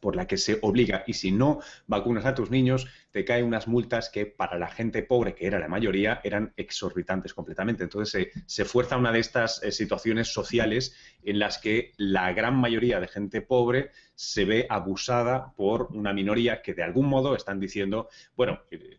por 0.00 0.16
la 0.16 0.26
que 0.26 0.36
se 0.36 0.58
obliga 0.62 1.04
y 1.06 1.12
si 1.12 1.30
no 1.30 1.60
vacunas 1.86 2.26
a 2.26 2.34
tus 2.34 2.50
niños 2.50 2.88
te 3.10 3.24
caen 3.24 3.44
unas 3.44 3.68
multas 3.68 4.08
que 4.08 4.26
para 4.26 4.58
la 4.58 4.68
gente 4.68 5.02
pobre, 5.02 5.34
que 5.34 5.46
era 5.46 5.58
la 5.58 5.68
mayoría, 5.68 6.20
eran 6.24 6.52
exorbitantes 6.56 7.34
completamente. 7.34 7.82
Entonces 7.82 8.28
se, 8.46 8.64
fuerza 8.64 8.96
una 8.96 9.12
de 9.12 9.18
estas 9.18 9.62
eh, 9.62 9.72
situaciones 9.72 10.32
sociales 10.32 10.94
en 11.22 11.38
las 11.38 11.58
que 11.58 11.92
la 11.96 12.32
gran 12.32 12.56
mayoría 12.56 13.00
de 13.00 13.08
gente 13.08 13.42
pobre 13.42 13.90
se 14.14 14.44
ve 14.44 14.66
abusada 14.68 15.52
por 15.56 15.88
una 15.92 16.12
minoría 16.12 16.62
que 16.62 16.74
de 16.74 16.82
algún 16.82 17.06
modo 17.06 17.34
están 17.34 17.60
diciendo, 17.60 18.08
bueno, 18.36 18.60
eh, 18.70 18.98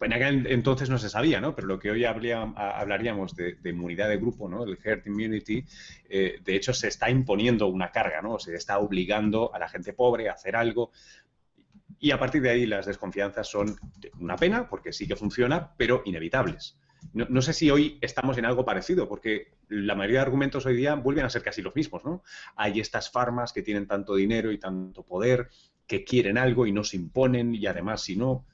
en 0.00 0.12
aquel 0.12 0.46
entonces 0.46 0.88
no 0.88 0.98
se 0.98 1.08
sabía, 1.08 1.40
¿no? 1.40 1.54
Pero 1.54 1.66
lo 1.66 1.78
que 1.78 1.90
hoy 1.90 2.04
hablaríamos 2.04 3.34
de, 3.34 3.56
inmunidad 3.64 4.08
de 4.08 4.16
grupo, 4.16 4.48
¿no? 4.48 4.64
El 4.64 4.78
herd 4.82 5.06
immunity, 5.06 5.64
eh, 6.08 6.40
de 6.42 6.56
hecho 6.56 6.72
se 6.72 6.88
está 6.88 7.10
imponiendo 7.10 7.66
una 7.66 7.90
carga, 7.90 8.22
¿no? 8.22 8.38
Se 8.38 8.54
está 8.54 8.78
obligando 8.78 9.54
a 9.54 9.58
la 9.58 9.68
gente 9.68 9.92
pobre 9.92 10.28
a 10.28 10.32
hacer 10.32 10.56
algo. 10.56 10.90
Y 11.98 12.12
a 12.12 12.18
partir 12.18 12.40
de 12.40 12.50
ahí 12.50 12.66
las 12.66 12.86
desconfianzas 12.86 13.46
son 13.48 13.76
una 14.18 14.36
pena, 14.36 14.68
porque 14.68 14.92
sí 14.92 15.06
que 15.06 15.16
funciona, 15.16 15.74
pero 15.76 16.02
inevitables. 16.06 16.78
No, 17.12 17.26
no, 17.28 17.42
sé 17.42 17.52
si 17.52 17.70
hoy 17.70 17.98
estamos 18.00 18.38
en 18.38 18.46
algo 18.46 18.64
parecido, 18.64 19.08
porque 19.08 19.52
la 19.68 19.94
mayoría 19.94 20.20
de 20.20 20.26
argumentos 20.26 20.64
hoy 20.66 20.76
día 20.76 20.94
vuelven 20.94 21.24
a 21.24 21.30
ser 21.30 21.42
casi 21.42 21.62
los 21.62 21.74
mismos, 21.74 22.04
¿no? 22.04 22.22
Hay 22.56 22.80
estas 22.80 23.10
farmas 23.10 23.52
que 23.52 23.62
tienen 23.62 23.86
tanto 23.86 24.14
dinero 24.14 24.50
y 24.52 24.58
tanto 24.58 25.02
poder, 25.02 25.50
que 25.86 26.04
quieren 26.04 26.38
algo 26.38 26.66
y 26.66 26.72
no 26.72 26.84
se 26.84 26.96
imponen, 26.96 27.54
y 27.54 27.66
además 27.66 28.02
si 28.02 28.16
no, 28.16 28.46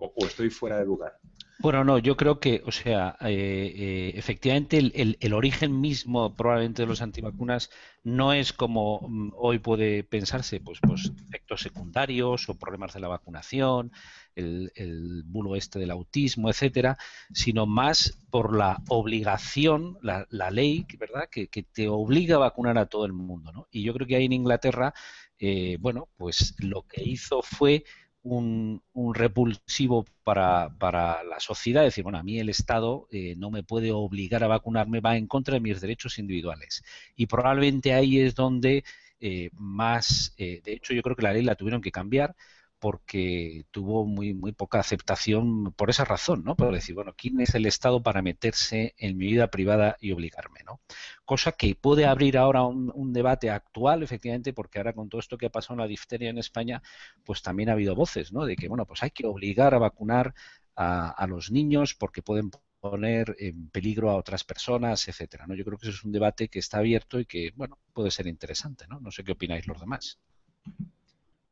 o, 0.00 0.26
estoy 0.26 0.50
fuera 0.50 0.78
de 0.78 0.86
lugar? 0.86 1.18
Bueno, 1.58 1.84
no, 1.84 1.98
yo 1.98 2.16
creo 2.16 2.40
que, 2.40 2.62
o 2.64 2.72
sea, 2.72 3.16
eh, 3.20 3.72
eh, 3.76 4.12
efectivamente 4.14 4.78
el, 4.78 5.34
origen 5.34 5.78
mismo 5.78 6.34
probablemente 6.34 6.82
de 6.82 6.88
los 6.88 7.02
antivacunas 7.02 7.68
no 8.02 8.32
es 8.32 8.54
como 8.54 9.06
mm, 9.06 9.32
hoy 9.36 9.58
puede 9.58 10.02
pensarse, 10.02 10.60
pues, 10.60 10.78
pues 10.80 11.12
efectos 11.28 11.60
secundarios 11.60 12.48
o 12.48 12.58
problemas 12.58 12.94
de 12.94 13.00
la 13.00 13.08
vacunación, 13.08 13.92
el, 14.34 14.72
el 14.74 15.22
bulo 15.26 15.54
este 15.54 15.78
del 15.78 15.90
autismo, 15.90 16.48
etcétera, 16.48 16.96
sino 17.30 17.66
más 17.66 18.18
por 18.30 18.56
la 18.56 18.78
obligación, 18.88 19.98
la, 20.00 20.26
ley, 20.50 20.86
¿verdad?, 20.98 21.28
que, 21.30 21.46
te 21.46 21.88
obliga 21.88 22.36
a 22.36 22.38
vacunar 22.38 22.78
a 22.78 22.86
todo 22.86 23.04
el 23.04 23.12
mundo, 23.12 23.52
¿no? 23.52 23.68
Y 23.70 23.82
yo 23.82 23.92
creo 23.92 24.06
que 24.06 24.16
ahí 24.16 24.24
en 24.24 24.32
Inglaterra, 24.32 24.94
eh, 25.38 25.76
bueno, 25.80 26.08
pues 26.16 26.54
lo 26.58 26.86
que 26.86 27.02
hizo 27.02 27.42
fue 27.42 27.84
un, 28.22 28.82
repulsivo 29.14 30.04
para, 30.24 30.70
para, 30.78 31.22
la 31.24 31.40
sociedad, 31.40 31.82
decir, 31.82 32.04
bueno, 32.04 32.18
a 32.18 32.22
mí 32.22 32.38
el 32.38 32.48
Estado 32.48 33.08
eh, 33.10 33.34
no 33.36 33.50
me 33.50 33.62
puede 33.62 33.92
obligar 33.92 34.44
a 34.44 34.48
vacunarme, 34.48 35.00
va 35.00 35.16
en 35.16 35.26
contra 35.26 35.54
de 35.54 35.60
mis 35.60 35.80
derechos 35.80 36.18
individuales. 36.18 36.82
Y 37.16 37.26
probablemente 37.26 37.94
ahí 37.94 38.20
es 38.20 38.34
donde 38.34 38.84
eh, 39.20 39.50
más, 39.54 40.34
eh, 40.38 40.60
de 40.64 40.74
hecho 40.74 40.94
yo 40.94 41.02
creo 41.02 41.16
que 41.16 41.22
la 41.22 41.32
ley 41.32 41.42
la 41.42 41.54
tuvieron 41.54 41.80
que 41.80 41.92
cambiar 41.92 42.34
porque 42.80 43.66
tuvo 43.70 44.06
muy, 44.06 44.32
muy 44.34 44.52
poca 44.52 44.80
aceptación 44.80 45.72
por 45.74 45.90
esa 45.90 46.04
razón, 46.06 46.42
¿no? 46.44 46.56
Por 46.56 46.72
decir, 46.72 46.94
bueno, 46.94 47.14
¿quién 47.16 47.38
es 47.40 47.54
el 47.54 47.66
Estado 47.66 48.02
para 48.02 48.22
meterse 48.22 48.94
en 48.96 49.18
mi 49.18 49.26
vida 49.26 49.48
privada 49.50 49.96
y 50.00 50.12
obligarme, 50.12 50.60
¿no? 50.64 50.80
Cosa 51.26 51.52
que 51.52 51.74
puede 51.74 52.06
abrir 52.06 52.38
ahora 52.38 52.62
un, 52.64 53.12
debate 53.12 53.50
actual, 53.50 54.02
efectivamente, 54.02 54.54
porque 54.54 54.78
ahora 54.78 54.94
con 54.94 55.08
todo 55.10 55.20
esto 55.20 55.36
que 55.36 55.46
ha 55.46 55.50
pasado 55.50 55.74
en 55.74 55.80
la 55.80 55.86
difteria 55.88 56.30
en 56.30 56.38
España, 56.38 56.82
pues 57.24 57.42
también 57.42 57.68
ha 57.68 57.72
habido 57.72 57.94
voces, 57.94 58.32
¿no? 58.32 58.46
De 58.46 58.56
que, 58.56 58.68
bueno, 58.68 58.86
pues 58.86 59.02
hay 59.02 59.10
que 59.10 59.26
obligar 59.26 59.74
a 59.74 59.78
vacunar 59.78 60.34
a, 60.74 61.26
los 61.28 61.50
niños 61.50 61.94
porque 61.94 62.22
pueden 62.22 62.50
poner 62.80 63.36
en 63.38 63.68
peligro 63.68 64.08
a 64.10 64.16
otras 64.16 64.44
personas, 64.44 65.06
etcétera, 65.06 65.46
¿no? 65.46 65.54
Yo 65.54 65.64
creo 65.64 65.76
que 65.76 65.88
eso 65.88 65.98
es 65.98 66.04
un 66.04 66.12
debate 66.12 66.48
que 66.48 66.60
está 66.60 66.78
abierto 66.78 67.20
y 67.20 67.26
que, 67.26 67.52
bueno, 67.56 67.78
puede 67.92 68.10
ser 68.10 68.26
interesante, 68.26 68.86
¿no? 68.88 69.00
No 69.00 69.10
sé 69.10 69.22
qué 69.22 69.32
opináis 69.32 69.66
los 69.66 69.78
demás. 69.78 70.18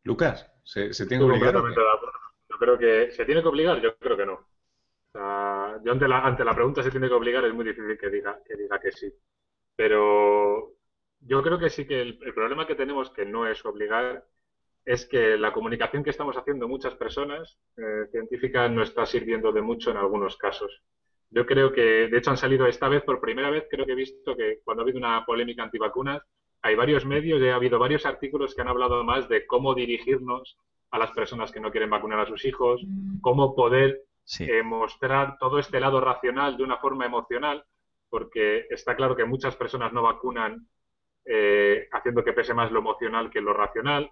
Lucas, 0.09 0.51
¿se, 0.65 0.89
tiene 1.07 1.23
que 1.23 1.31
obligar? 1.31 1.55
Yo 1.55 2.57
creo 2.59 2.79
que 2.79 3.11
se 3.11 3.27
tiene 3.27 3.43
que 3.43 3.49
obligar, 3.49 3.79
yo 3.83 3.95
creo 3.99 4.17
que 4.17 4.25
no. 4.25 4.49
yo 5.85 5.93
ante 5.93 6.09
la, 6.09 6.25
ante 6.25 6.47
la 6.47 6.55
pregunta 6.55 6.83
se 6.83 6.91
tiene 6.91 7.09
que 7.09 7.15
obligar 7.15 7.45
es 7.45 7.53
muy 7.53 7.67
difícil 7.67 7.99
que 7.99 8.09
diga 8.09 8.41
que, 8.43 8.57
diga 8.57 8.81
que 8.81 8.91
sí. 8.91 9.13
Pero 9.77 10.73
yo 11.21 11.43
creo 11.43 11.59
que 11.59 11.69
sí 11.69 11.87
que 11.87 12.01
el, 12.01 12.19
problema 12.35 12.67
que 12.67 12.75
tenemos, 12.75 13.11
que 13.11 13.27
no 13.27 13.47
es 13.47 13.63
obligar, 13.67 14.25
es 14.83 15.05
que 15.05 15.37
la 15.37 15.53
comunicación 15.53 16.03
que 16.03 16.09
estamos 16.09 16.39
haciendo 16.39 16.67
muchas 16.69 16.95
personas 16.95 17.59
eh, 17.77 18.07
científicas 18.11 18.71
no 18.71 18.83
está 18.83 19.05
sirviendo 19.05 19.53
de 19.53 19.61
mucho 19.61 19.91
en 19.91 19.99
algunos 19.99 20.39
casos. 20.39 20.83
Yo 21.29 21.45
creo 21.45 21.71
que, 21.71 22.09
de 22.09 22.17
hecho, 22.17 22.31
han 22.31 22.39
salido 22.39 22.67
esta 22.67 22.89
vez 22.89 23.03
por 23.03 23.21
primera 23.21 23.51
vez, 23.51 23.67
creo 23.71 23.85
que 23.85 23.93
he 23.93 23.95
visto 24.07 24.35
que 24.35 24.61
cuando 24.65 24.81
ha 24.81 24.85
habido 24.85 24.97
una 24.97 25.27
polémica 25.27 25.65
antivacunas, 25.65 26.23
hay 26.63 26.75
varios 26.75 27.05
medios, 27.05 27.41
y 27.41 27.49
ha 27.49 27.55
habido 27.55 27.79
varios 27.79 28.07
artículos 28.07 28.55
que 28.55 28.63
han 28.63 28.69
hablado 28.69 29.05
más 29.05 29.29
de 29.29 29.47
cómo 29.47 29.75
dirigirnos 29.75 30.57
a 30.91 30.99
las 30.99 31.13
personas 31.13 31.53
que 31.53 31.61
no 31.61 31.71
quieren 31.71 31.91
vacunar 31.91 32.21
a 32.21 32.27
sus 32.27 32.45
hijos, 32.45 32.83
mm. 32.85 33.21
cómo 33.21 33.55
poder 33.55 34.03
eh, 34.41 34.63
mostrar 34.63 35.39
todo 35.39 35.59
este 35.59 35.81
lado 35.81 36.01
racional 36.01 36.57
de 36.57 36.65
una 36.65 36.79
forma 36.79 37.07
emocional, 37.07 37.65
porque 38.11 38.67
está 38.71 38.97
claro 38.97 39.17
que 39.17 39.25
muchas 39.25 39.57
personas 39.57 39.93
no 39.93 40.03
vacunan 40.03 40.67
eh, 41.25 41.89
haciendo 41.93 42.25
que 42.25 42.33
pese 42.33 42.55
más 42.55 42.71
lo 42.73 42.79
emocional 42.81 43.31
que 43.31 43.41
lo 43.41 43.53
racional. 43.53 44.11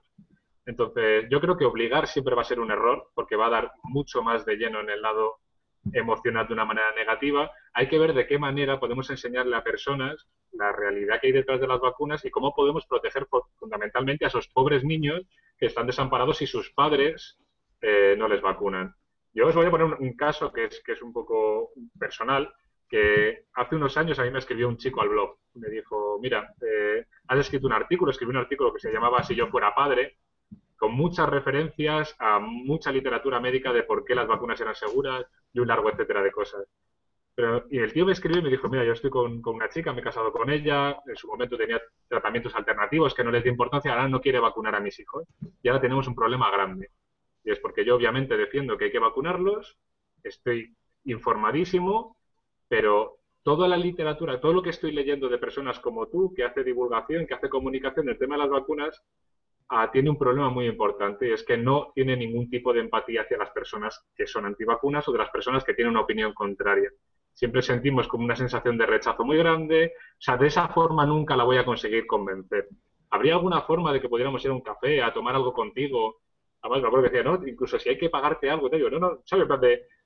Entonces, 0.67 1.27
yo 1.31 1.41
creo 1.41 1.57
que 1.57 1.65
obligar 1.65 2.07
siempre 2.07 2.35
va 2.35 2.43
a 2.43 2.47
ser 2.47 2.61
un 2.61 2.71
error, 2.71 3.11
porque 3.15 3.37
va 3.37 3.47
a 3.47 3.51
dar 3.51 3.73
mucho 3.85 4.23
más 4.23 4.45
de 4.45 4.57
lleno 4.57 4.81
en 4.81 4.91
el 4.91 5.01
lado 5.01 5.37
emocional 5.93 6.47
de 6.47 6.55
una 6.55 6.65
manera 6.65 6.93
negativa. 6.95 7.51
Hay 7.73 7.89
que 7.89 7.99
ver 7.99 8.13
de 8.13 8.27
qué 8.27 8.39
manera 8.39 8.81
podemos 8.81 9.09
enseñarle 9.11 9.57
a 9.57 9.65
personas 9.65 10.27
la 10.57 10.73
realidad 10.73 11.21
que 11.21 11.29
hay 11.29 11.33
detrás 11.33 11.61
de 11.61 11.67
las 11.67 11.81
vacunas 11.81 12.25
y 12.25 12.31
cómo 12.31 12.55
podemos 12.55 12.87
proteger 12.87 13.27
fundamentalmente 13.59 14.25
a 14.25 14.29
esos 14.29 14.49
pobres 14.49 14.85
niños 14.85 15.23
que 15.59 15.67
están 15.67 15.87
desamparados 15.87 16.43
y 16.43 16.47
sus 16.47 16.71
padres 16.71 17.39
eh, 17.81 18.15
no 18.19 18.29
les 18.29 18.41
vacunan. 18.41 18.95
Yo 19.33 19.47
os 19.47 19.55
voy 19.55 19.67
a 19.67 19.71
poner 19.71 19.87
un, 19.87 20.17
caso 20.17 20.53
que 20.53 20.65
es, 20.65 20.83
que 20.83 20.93
es 20.93 21.03
un 21.03 21.13
poco 21.13 21.73
personal, 21.99 22.53
que 22.89 23.45
hace 23.55 23.77
unos 23.77 23.97
años 23.97 24.19
a 24.19 24.25
mí 24.25 24.31
me 24.31 24.39
escribió 24.39 24.69
un 24.69 24.79
chico 24.79 25.03
al 25.03 25.11
blog. 25.11 25.37
Me 25.55 25.69
dijo, 25.69 26.19
mira, 26.21 26.55
eh, 26.63 27.05
has 27.29 27.39
escrito 27.41 27.67
un 27.67 27.73
artículo, 27.73 28.11
escribí 28.11 28.31
un 28.31 28.39
artículo 28.39 28.73
que 28.73 28.81
se 28.81 28.93
llamaba 28.93 29.23
Si 29.25 29.35
yo 29.35 29.49
fuera 29.49 29.75
padre, 29.75 30.17
con 30.77 30.93
muchas 30.93 31.29
referencias 31.29 32.15
a 32.19 32.39
mucha 32.39 32.93
literatura 32.93 33.41
médica 33.41 33.73
de 33.73 33.83
por 33.83 34.05
qué 34.05 34.15
las 34.15 34.27
vacunas 34.27 34.61
eran 34.61 34.75
seguras 34.75 35.25
y 35.53 35.61
un 35.61 35.69
largo 35.69 35.91
etcétera 35.91 36.23
de 36.23 36.33
cosas. 36.33 36.67
Pero, 37.37 37.67
y 37.71 37.79
el 37.81 37.93
tío 37.93 38.07
me 38.07 38.13
escribió 38.13 38.41
y 38.41 38.45
me 38.45 38.51
dijo, 38.51 38.67
mira, 38.67 38.83
yo 38.83 38.93
estoy 38.93 39.11
con, 39.11 39.43
una 39.45 39.69
chica, 39.69 39.93
me 39.93 40.01
he 40.01 40.05
casado 40.05 40.33
con 40.33 40.49
ella, 40.49 40.97
en 41.07 41.17
su 41.17 41.29
momento 41.29 41.59
tenía 41.59 41.79
tratamientos 42.09 42.55
alternativos 42.55 43.13
que 43.13 43.23
no 43.23 43.31
les 43.31 43.45
di 43.45 43.51
importancia, 43.51 43.93
ahora 43.93 44.09
no 44.09 44.23
quiere 44.23 44.41
vacunar 44.41 44.75
a 44.75 44.81
mis 44.81 44.99
hijos. 44.99 45.29
Y 45.63 45.69
ahora 45.69 45.83
tenemos 45.83 46.09
un 46.09 46.15
problema 46.15 46.51
grande. 46.51 46.89
Y 47.45 47.51
es 47.51 47.61
porque 47.61 47.85
yo 47.85 47.95
obviamente 47.95 48.39
defiendo 48.39 48.79
que 48.79 48.87
hay 48.87 48.91
que 48.91 48.99
vacunarlos, 48.99 49.77
estoy 50.25 50.75
informadísimo, 51.05 52.17
pero 52.69 53.19
toda 53.43 53.69
la 53.69 53.77
literatura, 53.77 54.41
todo 54.41 54.55
lo 54.55 54.63
que 54.63 54.71
estoy 54.71 54.93
leyendo 54.93 55.29
de 55.29 55.37
personas 55.37 55.79
como 55.79 56.07
tú, 56.07 56.33
que 56.35 56.43
hace 56.43 56.65
divulgación, 56.65 57.27
que 57.27 57.35
hace 57.35 57.51
comunicación 57.51 58.07
del 58.07 58.19
tema 58.19 58.37
de 58.37 58.45
las 58.45 58.51
vacunas, 58.51 59.03
ah, 59.69 59.91
tiene 59.93 60.09
un 60.09 60.17
problema 60.17 60.49
muy 60.49 60.67
importante 60.69 61.29
y 61.29 61.33
es 61.33 61.45
que 61.45 61.59
no 61.59 61.93
tiene 61.95 62.17
ningún 62.17 62.49
tipo 62.49 62.73
de 62.73 62.81
empatía 62.81 63.23
hacia 63.23 63.37
las 63.37 63.51
personas 63.51 64.07
que 64.15 64.27
son 64.27 64.47
antivacunas 64.47 65.07
o 65.07 65.13
de 65.13 65.19
las 65.19 65.31
personas 65.31 65.65
que 65.65 65.75
tienen 65.75 65.91
una 65.91 66.01
opinión 66.01 66.33
contraria 66.33 66.91
siempre 67.37 67.61
sentimos 67.61 68.09
como 68.09 68.25
una 68.25 68.35
sensación 68.35 68.79
de 68.79 68.87
rechazo 68.87 69.23
muy 69.23 69.37
grande. 69.37 69.93
O 70.13 70.21
sea, 70.21 70.39
de 70.39 70.47
esa 70.47 70.69
forma 70.69 71.05
nunca 71.05 71.37
la 71.37 71.45
voy 71.45 71.59
a 71.59 71.67
conseguir 71.67 72.07
convencer. 72.07 72.69
¿Habría 73.11 73.35
alguna 73.35 73.61
forma 73.61 73.93
de 73.93 74.01
que 74.01 74.09
pudiéramos 74.09 74.43
ir 74.45 74.51
a 74.51 74.55
un 74.55 74.63
café 74.63 75.03
a 75.03 75.13
tomar 75.13 75.35
algo 75.35 75.53
contigo? 75.53 76.17
Además, 76.63 76.81
me 76.81 76.89
acuerdo 76.89 77.05
que 77.05 77.17
decía, 77.17 77.31
no, 77.31 77.47
incluso 77.47 77.79
si 77.79 77.91
hay 77.91 77.99
que 77.99 78.09
pagarte 78.09 78.49
algo, 78.49 78.71
te 78.71 78.77
digo, 78.77 78.89
no, 78.89 78.99
no, 78.99 79.19
¿sabes? 79.25 79.47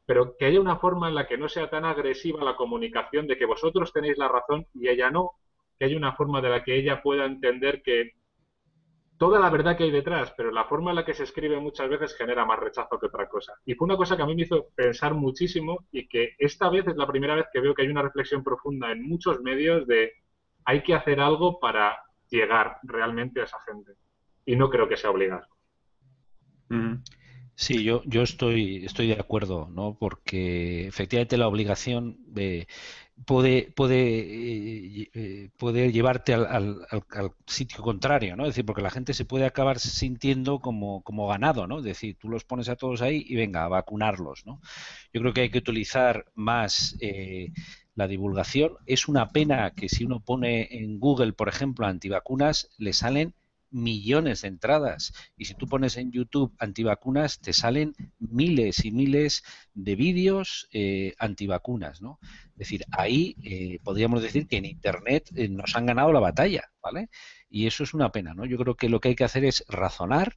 pero 0.05 0.37
que 0.37 0.45
haya 0.45 0.61
una 0.61 0.77
forma 0.77 1.09
en 1.09 1.15
la 1.15 1.29
que 1.29 1.39
no 1.39 1.49
sea 1.49 1.71
tan 1.71 1.85
agresiva 1.85 2.43
la 2.43 2.57
comunicación 2.57 3.29
de 3.29 3.39
que 3.39 3.47
vosotros 3.47 3.93
tenéis 3.93 4.19
la 4.19 4.27
razón 4.27 4.67
y 4.75 4.89
ella 4.89 5.09
no, 5.09 5.31
que 5.79 5.85
haya 5.85 5.97
una 5.97 6.17
forma 6.17 6.41
de 6.41 6.49
la 6.49 6.65
que 6.65 6.75
ella 6.75 7.01
pueda 7.01 7.27
entender 7.27 7.81
que 7.83 8.15
toda 9.21 9.39
la 9.39 9.51
verdad 9.51 9.77
que 9.77 9.85
hay 9.85 9.91
detrás, 9.91 10.33
pero 10.35 10.51
la 10.51 10.65
forma 10.65 10.93
en 10.93 10.97
la 10.97 11.05
que 11.05 11.13
se 11.13 11.25
escribe 11.25 11.61
muchas 11.61 11.91
veces 11.91 12.17
genera 12.17 12.47
más 12.47 12.59
rechazo 12.59 12.99
que 12.99 13.05
otra 13.05 13.29
cosa. 13.29 13.53
Y 13.67 13.75
fue 13.75 13.85
una 13.85 13.99
cosa 13.99 14.17
que 14.17 14.23
a 14.23 14.27
mí 14.27 14.35
me 14.35 14.45
hizo 14.45 14.69
pensar 14.75 15.13
muchísimo 15.13 15.87
y 15.93 16.09
que 16.09 16.37
esta 16.39 16.71
vez 16.71 16.87
es 16.89 16.97
la 16.97 17.07
primera 17.07 17.35
vez 17.35 17.45
que 17.53 17.61
veo 17.61 17.75
que 17.75 17.83
hay 17.83 17.89
una 17.89 18.01
reflexión 18.01 18.43
profunda 18.43 18.91
en 18.91 19.07
muchos 19.07 19.43
medios 19.43 19.87
de 19.87 20.15
hay 20.65 20.83
que 20.83 20.95
hacer 20.95 21.21
algo 21.21 21.61
para 21.61 21.99
llegar 22.31 22.79
realmente 22.83 23.43
a 23.43 23.45
esa 23.45 23.59
gente. 23.67 23.93
Y 24.47 24.57
no 24.57 24.71
creo 24.71 24.89
que 24.89 24.97
sea 24.97 25.11
obligado. 25.11 25.47
Sí, 27.55 27.85
yo, 27.85 28.03
yo 28.07 28.23
estoy, 28.23 28.87
estoy 28.87 29.09
de 29.09 29.21
acuerdo, 29.21 29.69
¿no? 29.71 29.99
Porque 30.01 30.87
efectivamente 30.87 31.37
la 31.37 31.47
obligación 31.47 32.17
de 32.25 32.69
puede, 33.27 33.73
puede, 33.75 35.09
eh, 35.15 35.51
puede 35.57 35.93
llevarte 35.93 36.35
al, 36.35 36.47
al, 36.91 37.33
sitio 37.47 37.83
contrario, 37.83 38.37
¿no? 38.37 38.45
Es 38.45 38.51
decir, 38.51 38.65
porque 38.65 38.83
la 38.83 38.91
gente 38.91 39.15
se 39.15 39.25
puede 39.25 39.47
acabar 39.47 39.79
sintiendo 39.79 40.61
como, 40.61 41.03
como 41.03 41.29
ganado, 41.29 41.67
¿no? 41.67 41.79
Es 41.79 41.85
decir, 41.85 42.17
tú 42.19 42.29
los 42.29 42.45
pones 42.45 42.69
a 42.69 42.77
todos 42.77 43.03
ahí 43.03 43.25
y 43.27 43.37
venga, 43.37 43.65
a 43.65 43.69
vacunarlos, 43.69 44.47
¿no? 44.47 44.61
Yo 45.13 45.21
creo 45.21 45.33
que 45.33 45.43
hay 45.43 45.51
que 45.51 45.59
utilizar 45.59 46.27
más 46.35 46.97
eh, 47.01 47.53
la 47.95 48.09
divulgación. 48.09 48.77
Es 48.87 49.09
una 49.09 49.29
pena 49.29 49.73
que 49.73 49.89
si 49.89 50.05
uno 50.05 50.21
pone 50.21 50.69
en 50.71 50.99
Google, 50.99 51.33
por 51.33 51.49
ejemplo, 51.49 51.87
antivacunas, 51.87 52.71
le 52.79 52.93
salen 52.93 53.35
millones 53.71 54.43
de 54.43 54.49
entradas. 54.49 55.13
Y 55.37 55.47
si 55.47 55.55
tú 55.55 55.67
pones 55.67 55.97
en 55.97 56.11
YouTube 56.11 56.55
antivacunas, 56.59 57.41
te 57.41 57.53
salen 57.53 57.95
miles 58.19 58.85
y 58.85 58.91
miles 58.91 59.43
de 59.75 59.97
vídeos 59.97 60.69
eh, 60.73 61.15
antivacunas, 61.19 62.03
¿no? 62.03 62.19
Es 62.53 62.59
decir, 62.59 62.85
ahí 62.91 63.37
eh, 63.43 63.79
podríamos 63.83 64.23
decir 64.23 64.47
que 64.47 64.59
en 64.59 64.67
Internet 64.67 65.31
eh, 65.35 65.49
nos 65.49 65.75
han 65.77 65.87
ganado 65.87 66.13
la 66.13 66.21
batalla, 66.21 66.71
¿vale? 66.83 67.09
Y 67.49 67.67
eso 67.67 67.85
es 67.85 67.95
una 67.95 68.13
pena, 68.13 68.35
¿no? 68.35 68.45
Yo 68.45 68.59
creo 68.59 68.77
que 68.77 68.89
lo 68.89 69.01
que 69.01 69.09
hay 69.09 69.17
que 69.17 69.25
hacer 69.25 69.45
es 69.45 69.65
razonar, 69.69 70.37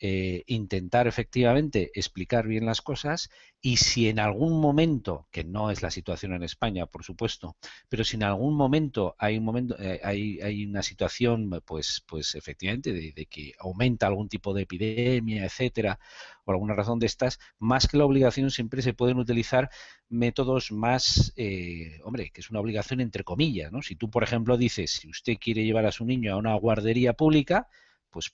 eh, 0.00 0.44
intentar 0.46 1.08
efectivamente 1.08 1.90
explicar 1.94 2.46
bien 2.46 2.66
las 2.66 2.82
cosas 2.82 3.30
y 3.60 3.78
si 3.78 4.08
en 4.08 4.20
algún 4.20 4.60
momento, 4.60 5.26
que 5.32 5.42
no 5.42 5.72
es 5.72 5.82
la 5.82 5.90
situación 5.90 6.32
en 6.34 6.44
España, 6.44 6.86
por 6.86 7.02
supuesto, 7.02 7.56
pero 7.88 8.04
si 8.04 8.14
en 8.16 8.22
algún 8.22 8.54
momento 8.54 9.16
hay 9.18 9.38
un 9.38 9.44
momento, 9.44 9.76
eh, 9.80 10.00
hay, 10.04 10.40
hay, 10.40 10.64
una 10.66 10.84
situación, 10.84 11.50
pues, 11.66 12.04
pues 12.06 12.36
efectivamente, 12.36 12.92
de, 12.92 13.26
que 13.26 13.54
aumenta 13.58 14.06
algún 14.06 14.28
tipo 14.28 14.54
de 14.54 14.62
epidemia, 14.62 15.44
etcétera, 15.44 15.98
por 16.44 16.54
alguna 16.54 16.74
razón 16.74 17.00
de 17.00 17.06
estas, 17.06 17.40
más 17.58 17.88
que 17.88 17.96
la 17.96 18.04
obligación 18.04 18.50
siempre 18.52 18.82
se 18.82 18.94
pueden 18.94 19.18
utilizar 19.18 19.68
métodos 20.08 20.70
más, 20.70 21.32
eh, 21.36 21.98
hombre, 22.04 22.30
que 22.30 22.40
es 22.40 22.50
una 22.50 22.60
obligación 22.60 23.00
entre 23.00 23.24
comillas, 23.24 23.72
¿no? 23.72 23.82
Si 23.82 23.96
tú, 23.96 24.10
por 24.10 24.22
ejemplo, 24.22 24.56
dices, 24.56 24.92
si 24.92 25.08
usted 25.08 25.36
quiere 25.40 25.64
llevar 25.64 25.86
a 25.86 25.92
su 25.92 26.04
niño 26.04 26.32
a 26.32 26.36
una 26.36 26.54
guardería 26.54 27.14
pública, 27.14 27.66
pues 28.10 28.30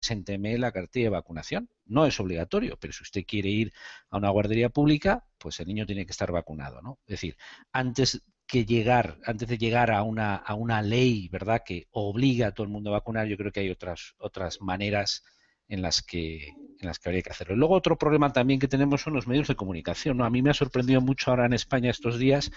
presénteme 0.00 0.58
la 0.58 0.72
cartilla 0.72 1.06
de 1.06 1.10
vacunación. 1.10 1.68
No 1.84 2.06
es 2.06 2.18
obligatorio, 2.20 2.76
pero 2.80 2.92
si 2.92 3.02
usted 3.02 3.24
quiere 3.26 3.48
ir 3.48 3.72
a 4.10 4.18
una 4.18 4.30
guardería 4.30 4.68
pública, 4.68 5.24
pues 5.38 5.60
el 5.60 5.66
niño 5.66 5.86
tiene 5.86 6.06
que 6.06 6.12
estar 6.12 6.32
vacunado, 6.32 6.82
¿no? 6.82 6.98
Es 7.06 7.12
decir, 7.12 7.36
antes 7.72 8.22
que 8.46 8.64
llegar, 8.64 9.18
antes 9.24 9.48
de 9.48 9.58
llegar 9.58 9.90
a 9.90 10.02
una, 10.02 10.36
a 10.36 10.54
una 10.54 10.82
ley, 10.82 11.28
¿verdad?, 11.28 11.62
que 11.64 11.88
obliga 11.90 12.48
a 12.48 12.52
todo 12.52 12.64
el 12.64 12.72
mundo 12.72 12.90
a 12.90 12.94
vacunar, 12.94 13.26
yo 13.26 13.36
creo 13.36 13.50
que 13.52 13.60
hay 13.60 13.70
otras, 13.70 14.14
otras 14.18 14.60
maneras 14.60 15.24
en 15.68 15.82
las 15.82 16.02
que 16.02 16.52
en 16.78 16.86
las 16.88 16.98
que 16.98 17.08
habría 17.08 17.22
que 17.22 17.30
hacerlo. 17.30 17.56
luego 17.56 17.74
otro 17.74 17.96
problema 17.96 18.32
también 18.32 18.60
que 18.60 18.68
tenemos 18.68 19.00
son 19.00 19.14
los 19.14 19.26
medios 19.26 19.48
de 19.48 19.56
comunicación. 19.56 20.18
¿no? 20.18 20.24
A 20.26 20.30
mí 20.30 20.42
me 20.42 20.50
ha 20.50 20.54
sorprendido 20.54 21.00
mucho 21.00 21.30
ahora 21.30 21.46
en 21.46 21.54
España 21.54 21.90
estos 21.90 22.18
días, 22.18 22.50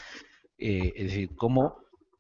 eh, 0.57 0.91
es 0.95 1.03
decir, 1.05 1.29
cómo 1.35 1.77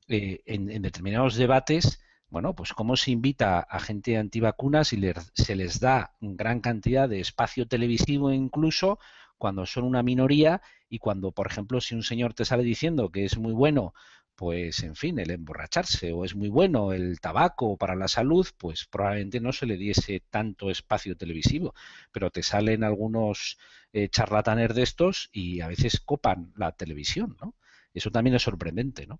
eh, 0.07 0.41
en, 0.45 0.81
determinados 0.81 1.35
debates 1.35 2.01
bueno, 2.29 2.55
pues 2.55 2.73
cómo 2.73 2.95
se 2.95 3.11
invita 3.11 3.59
a 3.59 3.79
gente 3.79 4.17
antivacunas 4.17 4.93
y 4.93 5.01
se 5.33 5.55
les 5.55 5.79
da 5.79 6.13
gran 6.21 6.61
cantidad 6.61 7.09
de 7.09 7.19
espacio 7.19 7.67
televisivo 7.67 8.31
incluso 8.31 8.99
cuando 9.37 9.65
son 9.65 9.85
una 9.85 10.03
minoría 10.03 10.61
y 10.89 10.99
cuando, 10.99 11.31
por 11.31 11.47
ejemplo, 11.47 11.81
si 11.81 11.95
un 11.95 12.03
señor 12.03 12.33
te 12.33 12.45
sale 12.45 12.63
diciendo 12.63 13.09
que 13.09 13.25
es 13.25 13.37
muy 13.37 13.53
bueno, 13.53 13.93
pues 14.35 14.83
en 14.83 14.95
fin, 14.95 15.19
el 15.19 15.31
emborracharse 15.31 16.13
o 16.13 16.23
es 16.23 16.35
muy 16.35 16.49
bueno 16.49 16.93
el 16.93 17.19
tabaco 17.19 17.77
para 17.77 17.95
la 17.95 18.07
salud, 18.07 18.47
pues 18.57 18.85
probablemente 18.85 19.39
no 19.41 19.51
se 19.51 19.65
le 19.65 19.77
diese 19.77 20.21
tanto 20.29 20.69
espacio 20.69 21.17
televisivo, 21.17 21.73
pero 22.11 22.31
te 22.31 22.43
salen 22.43 22.83
algunos 22.83 23.57
eh, 23.93 24.07
charlatanes 24.09 24.73
de 24.75 24.83
estos 24.83 25.29
y 25.33 25.61
a 25.61 25.67
veces 25.67 25.99
copan 25.99 26.53
la 26.55 26.71
televisión, 26.73 27.37
¿no? 27.41 27.55
Eso 27.93 28.11
también 28.11 28.35
es 28.35 28.43
sorprendente, 28.43 29.07
¿no? 29.07 29.19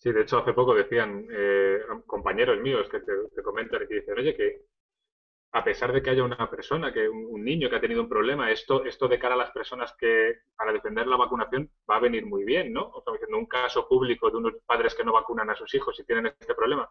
Sí, 0.00 0.12
de 0.12 0.22
hecho 0.22 0.38
hace 0.38 0.54
poco 0.54 0.74
decían 0.74 1.26
eh, 1.30 1.80
compañeros 2.06 2.58
míos 2.60 2.88
que 2.90 3.00
te, 3.00 3.42
comentan 3.42 3.82
y 3.82 3.94
dicen, 3.94 4.18
oye, 4.18 4.34
que 4.34 4.62
a 5.52 5.62
pesar 5.62 5.92
de 5.92 6.02
que 6.02 6.08
haya 6.08 6.24
una 6.24 6.48
persona, 6.48 6.90
que 6.90 7.06
un, 7.06 7.44
niño 7.44 7.68
que 7.68 7.76
ha 7.76 7.80
tenido 7.80 8.00
un 8.00 8.08
problema, 8.08 8.50
esto, 8.50 8.82
esto 8.86 9.08
de 9.08 9.18
cara 9.18 9.34
a 9.34 9.38
las 9.38 9.50
personas 9.50 9.94
que 9.98 10.38
para 10.56 10.72
defender 10.72 11.06
la 11.06 11.18
vacunación 11.18 11.70
va 11.90 11.96
a 11.96 12.00
venir 12.00 12.24
muy 12.24 12.44
bien, 12.44 12.72
¿no? 12.72 12.88
O 12.88 13.02
sea, 13.02 13.12
diciendo 13.12 13.36
un 13.36 13.44
caso 13.44 13.86
público 13.86 14.30
de 14.30 14.38
unos 14.38 14.54
padres 14.64 14.94
que 14.94 15.04
no 15.04 15.12
vacunan 15.12 15.50
a 15.50 15.54
sus 15.54 15.74
hijos 15.74 16.00
y 16.00 16.04
tienen 16.04 16.28
este 16.28 16.54
problema. 16.54 16.88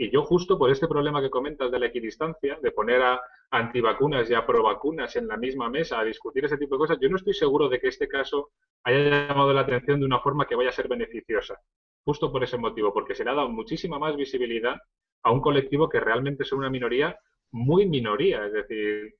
Y 0.00 0.10
yo 0.10 0.22
justo 0.22 0.56
por 0.56 0.70
este 0.70 0.88
problema 0.88 1.20
que 1.20 1.28
comentas 1.28 1.70
de 1.70 1.78
la 1.78 1.84
equidistancia, 1.84 2.58
de 2.62 2.70
poner 2.72 3.02
a 3.02 3.20
antivacunas 3.50 4.30
y 4.30 4.34
a 4.34 4.46
provacunas 4.46 5.14
en 5.16 5.28
la 5.28 5.36
misma 5.36 5.68
mesa 5.68 6.00
a 6.00 6.04
discutir 6.04 6.42
ese 6.42 6.56
tipo 6.56 6.76
de 6.76 6.78
cosas, 6.78 6.98
yo 7.02 7.10
no 7.10 7.16
estoy 7.16 7.34
seguro 7.34 7.68
de 7.68 7.78
que 7.78 7.88
este 7.88 8.08
caso 8.08 8.52
haya 8.82 9.28
llamado 9.28 9.52
la 9.52 9.60
atención 9.60 10.00
de 10.00 10.06
una 10.06 10.20
forma 10.20 10.46
que 10.46 10.54
vaya 10.54 10.70
a 10.70 10.72
ser 10.72 10.88
beneficiosa 10.88 11.60
justo 12.02 12.32
por 12.32 12.42
ese 12.42 12.56
motivo, 12.56 12.94
porque 12.94 13.14
se 13.14 13.24
le 13.24 13.30
ha 13.30 13.34
dado 13.34 13.50
muchísima 13.50 13.98
más 13.98 14.16
visibilidad 14.16 14.78
a 15.22 15.32
un 15.32 15.42
colectivo 15.42 15.90
que 15.90 16.00
realmente 16.00 16.44
es 16.44 16.52
una 16.52 16.70
minoría 16.70 17.18
muy 17.50 17.84
minoría. 17.84 18.46
Es 18.46 18.54
decir, 18.54 19.16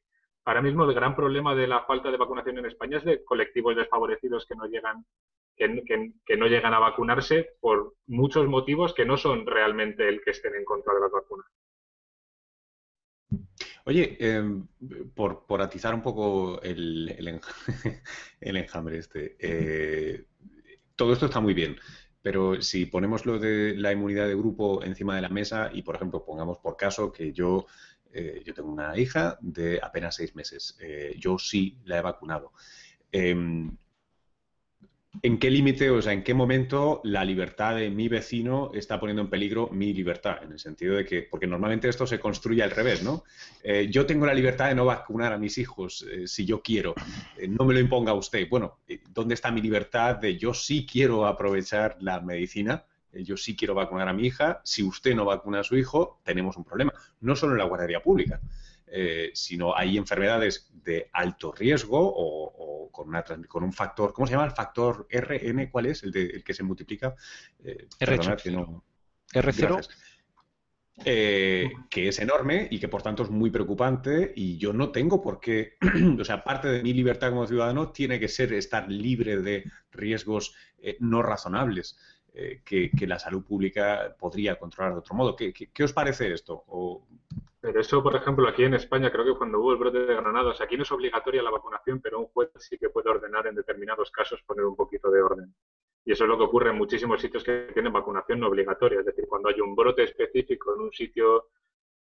ahora 0.46 0.62
mismo 0.62 0.86
el 0.86 0.94
gran 0.94 1.14
problema 1.14 1.54
de 1.54 1.66
la 1.66 1.82
falta 1.82 2.10
de 2.10 2.16
vacunación 2.16 2.56
en 2.56 2.64
España 2.64 2.96
es 2.96 3.04
de 3.04 3.22
colectivos 3.22 3.76
desfavorecidos 3.76 4.46
que 4.46 4.56
no 4.56 4.64
llegan 4.64 5.04
que, 5.60 6.36
no 6.36 6.46
llegan 6.46 6.74
a 6.74 6.78
vacunarse 6.78 7.50
por 7.60 7.94
muchos 8.06 8.48
motivos 8.48 8.94
que 8.94 9.04
no 9.04 9.16
son 9.16 9.46
realmente 9.46 10.08
el 10.08 10.22
que 10.22 10.30
estén 10.30 10.54
en 10.54 10.64
contra 10.64 10.94
de 10.94 11.00
las 11.00 11.10
vacunas. 11.10 11.46
Oye, 13.84 14.16
em, 14.18 14.66
por, 15.14 15.46
por, 15.46 15.60
atizar 15.62 15.94
un 15.94 16.02
poco 16.02 16.60
el, 16.62 17.08
el, 18.40 18.56
enjambre 18.56 18.98
este, 18.98 19.36
eh, 19.38 20.24
todo 20.96 21.12
esto 21.12 21.26
está 21.26 21.40
muy 21.40 21.54
bien, 21.54 21.76
pero 22.22 22.60
si 22.60 22.86
ponemos 22.86 23.26
lo 23.26 23.38
de 23.38 23.74
la 23.76 23.92
inmunidad 23.92 24.26
de 24.26 24.34
grupo 24.34 24.82
encima 24.82 25.14
de 25.16 25.22
la 25.22 25.28
mesa 25.28 25.70
y, 25.72 25.82
por 25.82 25.96
ejemplo, 25.96 26.24
pongamos 26.24 26.58
por 26.58 26.76
caso 26.76 27.12
que 27.12 27.32
yo, 27.32 27.66
eh, 28.12 28.42
yo 28.44 28.54
tengo 28.54 28.70
una 28.70 28.96
hija 28.98 29.38
de 29.40 29.80
apenas 29.82 30.16
seis 30.16 30.34
meses, 30.34 30.76
eh, 30.80 31.14
yo 31.18 31.38
sí 31.38 31.78
la 31.84 31.98
he 31.98 32.02
vacunado. 32.02 32.52
Em, 33.12 33.76
¿En 35.22 35.38
qué 35.38 35.50
límite, 35.50 35.90
o 35.90 36.00
sea, 36.00 36.12
en 36.12 36.22
qué 36.22 36.34
momento 36.34 37.00
la 37.02 37.24
libertad 37.24 37.74
de 37.74 37.90
mi 37.90 38.08
vecino 38.08 38.70
está 38.72 39.00
poniendo 39.00 39.22
en 39.22 39.28
peligro 39.28 39.68
mi 39.72 39.92
libertad? 39.92 40.38
En 40.42 40.52
el 40.52 40.60
sentido 40.60 40.94
de 40.94 41.04
que, 41.04 41.22
porque 41.22 41.48
normalmente 41.48 41.88
esto 41.88 42.06
se 42.06 42.20
construye 42.20 42.62
al 42.62 42.70
revés, 42.70 43.02
¿no? 43.02 43.24
Eh, 43.64 43.88
yo 43.90 44.06
tengo 44.06 44.24
la 44.24 44.32
libertad 44.32 44.68
de 44.68 44.76
no 44.76 44.84
vacunar 44.84 45.32
a 45.32 45.38
mis 45.38 45.58
hijos 45.58 46.06
eh, 46.10 46.28
si 46.28 46.46
yo 46.46 46.62
quiero, 46.62 46.94
eh, 47.36 47.48
no 47.48 47.64
me 47.64 47.74
lo 47.74 47.80
imponga 47.80 48.14
usted. 48.14 48.48
Bueno, 48.48 48.78
¿dónde 49.12 49.34
está 49.34 49.50
mi 49.50 49.60
libertad 49.60 50.16
de 50.16 50.38
yo 50.38 50.54
sí 50.54 50.86
quiero 50.90 51.26
aprovechar 51.26 51.96
la 52.00 52.20
medicina? 52.20 52.84
yo 53.12 53.36
sí 53.36 53.56
quiero 53.56 53.74
vacunar 53.74 54.08
a 54.08 54.12
mi 54.12 54.28
hija. 54.28 54.60
Si 54.62 54.84
usted 54.84 55.16
no 55.16 55.24
vacuna 55.24 55.58
a 55.58 55.64
su 55.64 55.76
hijo, 55.76 56.20
tenemos 56.22 56.56
un 56.56 56.62
problema. 56.62 56.92
No 57.20 57.34
solo 57.34 57.54
en 57.54 57.58
la 57.58 57.64
guardería 57.64 58.00
pública. 58.00 58.40
Eh, 58.92 59.30
sino 59.34 59.76
hay 59.76 59.96
enfermedades 59.96 60.68
de 60.72 61.08
alto 61.12 61.52
riesgo 61.52 62.00
o, 62.02 62.90
con, 62.90 63.08
una, 63.08 63.22
con, 63.22 63.62
un 63.62 63.72
factor, 63.72 64.12
¿cómo 64.12 64.26
se 64.26 64.32
llama? 64.32 64.46
El 64.46 64.50
factor 64.50 65.06
RN, 65.08 65.70
¿cuál 65.70 65.86
es? 65.86 66.02
El, 66.02 66.10
de, 66.10 66.26
el 66.26 66.44
que 66.44 66.54
se 66.54 66.64
multiplica. 66.64 67.14
Eh, 67.62 67.86
R0. 68.00 68.82
R0. 69.32 69.88
Eh, 71.02 71.70
que 71.88 72.08
es 72.08 72.18
enorme 72.18 72.68
y 72.70 72.78
que 72.78 72.88
por 72.88 73.02
tanto 73.02 73.22
es 73.22 73.30
muy 73.30 73.50
preocupante 73.50 74.34
y 74.36 74.58
yo 74.58 74.74
no 74.74 74.90
tengo 74.90 75.22
por 75.22 75.40
qué, 75.40 75.76
o 76.20 76.24
sea, 76.24 76.42
parte 76.44 76.68
de 76.68 76.82
mi 76.82 76.92
libertad 76.92 77.30
como 77.30 77.46
ciudadano 77.46 77.90
tiene 77.92 78.18
que 78.18 78.28
ser 78.28 78.52
estar 78.52 78.90
libre 78.90 79.38
de 79.38 79.64
riesgos 79.92 80.54
no 80.98 81.22
razonables 81.22 81.98
que, 82.32 82.90
la 83.06 83.18
salud 83.18 83.44
pública 83.44 84.14
podría 84.18 84.58
controlar 84.58 84.92
de 84.94 84.98
otro 85.00 85.14
modo. 85.14 85.36
¿Qué, 85.36 85.52
qué, 85.52 85.84
os 85.84 85.92
parece 85.92 86.32
esto? 86.32 86.64
O, 86.68 87.06
pero 87.60 87.80
eso, 87.80 88.02
por 88.02 88.16
ejemplo, 88.16 88.48
aquí 88.48 88.64
en 88.64 88.74
España, 88.74 89.10
creo 89.10 89.24
que 89.24 89.36
cuando 89.36 89.60
hubo 89.60 89.72
el 89.72 89.78
brote 89.78 89.98
de 89.98 90.14
Granados, 90.14 90.60
aquí 90.60 90.76
no 90.76 90.82
es 90.82 90.92
obligatoria 90.92 91.42
la 91.42 91.50
vacunación, 91.50 92.00
pero 92.00 92.20
un 92.20 92.26
juez 92.28 92.50
sí 92.56 92.78
que 92.78 92.88
puede 92.88 93.10
ordenar 93.10 93.46
en 93.46 93.54
determinados 93.54 94.10
casos 94.10 94.42
poner 94.42 94.64
un 94.64 94.76
poquito 94.76 95.10
de 95.10 95.20
orden. 95.20 95.54
Y 96.04 96.12
eso 96.12 96.24
es 96.24 96.28
lo 96.30 96.38
que 96.38 96.44
ocurre 96.44 96.70
en 96.70 96.78
muchísimos 96.78 97.20
sitios 97.20 97.44
que 97.44 97.68
tienen 97.74 97.92
vacunación 97.92 98.40
no 98.40 98.48
obligatoria. 98.48 99.00
Es 99.00 99.06
decir, 99.06 99.26
cuando 99.28 99.50
hay 99.50 99.60
un 99.60 99.76
brote 99.76 100.04
específico 100.04 100.74
en 100.74 100.80
un 100.82 100.92
sitio 100.92 101.48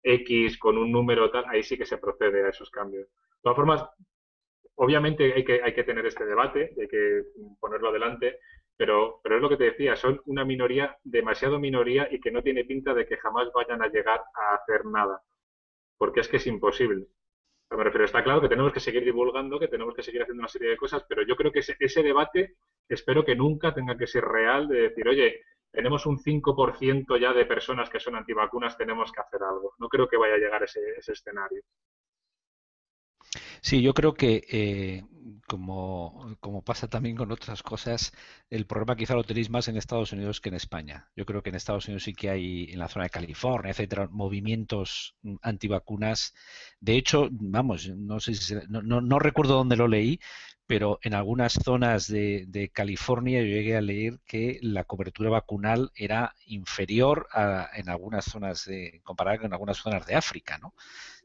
X 0.02 0.58
con 0.58 0.78
un 0.78 0.92
número 0.92 1.30
tal, 1.30 1.46
ahí 1.48 1.62
sí 1.62 1.78
que 1.78 1.86
se 1.86 2.00
procede 2.00 2.46
a 2.46 2.50
esos 2.50 2.72
cambios. 2.72 3.08
De 3.08 3.42
todas 3.44 3.56
formas, 3.56 3.86
obviamente 4.76 5.34
hay 5.34 5.44
que, 5.44 5.62
hay 5.62 5.74
que 5.74 5.84
tener 5.84 6.06
este 6.08 6.26
debate, 6.26 6.74
hay 6.80 6.88
que 6.88 7.26
ponerlo 7.60 7.90
adelante, 7.90 8.40
pero, 8.78 9.20
pero 9.24 9.36
es 9.38 9.42
lo 9.42 9.50
que 9.50 9.58
te 9.58 9.66
decía, 9.66 9.96
son 9.96 10.22
una 10.26 10.46
minoría, 10.46 10.98
demasiado 11.04 11.60
minoría 11.60 12.08
y 12.12 12.20
que 12.20 12.32
no 12.32 12.42
tiene 12.42 12.66
pinta 12.66 12.94
de 12.94 13.06
que 13.06 13.18
jamás 13.18 13.50
vayan 13.54 13.82
a 13.82 13.88
llegar 13.88 14.22
a 14.36 14.56
hacer 14.56 14.86
nada 14.86 15.22
porque 16.04 16.20
es 16.20 16.28
que 16.28 16.36
es 16.36 16.48
imposible. 16.48 17.08
Me 17.72 17.82
refiero, 17.82 18.04
está 18.04 18.22
claro 18.26 18.42
que 18.42 18.50
tenemos 18.50 18.74
que 18.74 18.82
seguir 18.82 19.06
divulgando, 19.06 19.58
que 19.58 19.70
tenemos 19.70 19.96
que 19.96 20.04
seguir 20.04 20.22
haciendo 20.22 20.42
una 20.42 20.50
serie 20.50 20.72
de 20.72 20.76
cosas, 20.76 21.06
pero 21.08 21.24
yo 21.26 21.38
creo 21.38 21.50
que 21.50 21.60
ese, 21.60 22.04
debate 22.04 22.58
espero 22.90 23.24
que 23.24 23.38
nunca 23.38 23.74
tenga 23.74 23.98
que 23.98 24.06
ser 24.06 24.26
real 24.26 24.68
de 24.68 24.90
decir, 24.90 25.08
oye, 25.08 25.42
tenemos 25.72 26.06
un 26.06 26.20
5% 26.20 27.18
ya 27.18 27.32
de 27.32 27.46
personas 27.46 27.90
que 27.90 28.02
son 28.02 28.16
antivacunas, 28.16 28.78
tenemos 28.78 29.14
que 29.14 29.22
hacer 29.22 29.42
algo. 29.44 29.76
No 29.80 29.88
creo 29.88 30.10
que 30.10 30.18
vaya 30.18 30.36
a 30.36 30.40
llegar 30.40 30.62
ese, 30.62 30.82
ese 30.98 31.14
escenario. 31.14 31.64
Sí, 33.62 33.82
yo 33.82 33.94
creo 33.94 34.14
que, 34.14 34.46
eh, 34.50 35.04
como, 35.48 36.36
como, 36.40 36.64
pasa 36.64 36.88
también 36.88 37.16
con 37.16 37.32
otras 37.32 37.64
cosas, 37.64 38.14
el 38.50 38.66
problema 38.66 38.96
quizá 38.96 39.16
lo 39.16 39.24
tenéis 39.24 39.50
más 39.50 39.68
en 39.68 39.78
Estados 39.78 40.12
Unidos 40.12 40.42
que 40.42 40.50
en 40.50 40.56
España. 40.56 41.10
Yo 41.16 41.26
creo 41.26 41.42
que 41.42 41.50
en 41.50 41.56
Estados 41.56 41.86
Unidos 41.88 42.04
sí 42.04 42.14
que 42.14 42.30
hay, 42.30 42.66
en 42.72 42.80
la 42.80 42.88
zona 42.88 43.06
de 43.06 43.10
California, 43.10 43.72
etcétera, 43.72 44.08
movimientos 44.12 45.16
antivacunas. 45.42 46.34
De 46.80 46.96
hecho, 46.96 47.30
vamos, 47.32 47.90
no 47.90 48.20
sé 48.20 48.36
si, 48.36 48.56
no, 48.70 48.82
no, 48.82 49.20
recuerdo 49.20 49.56
dónde 49.56 49.76
lo 49.78 49.88
leí, 49.88 50.20
pero 50.68 51.00
en 51.02 51.14
algunas 51.14 51.54
zonas 51.54 52.08
de, 52.08 52.46
de, 52.48 52.70
California 52.70 53.42
yo 53.42 53.48
llegué 53.48 53.76
a 53.76 53.82
leer 53.82 54.20
que 54.26 54.60
la 54.62 54.86
cobertura 54.86 55.30
vacunal 55.30 55.92
era 55.96 56.36
inferior 56.46 57.28
a, 57.32 57.70
en 57.76 57.90
algunas 57.90 58.26
zonas, 58.26 58.66
de, 58.66 59.02
comparada 59.04 59.40
con 59.40 59.54
algunas 59.54 59.78
zonas 59.78 60.06
de 60.06 60.16
África, 60.16 60.58
¿no? 60.58 60.74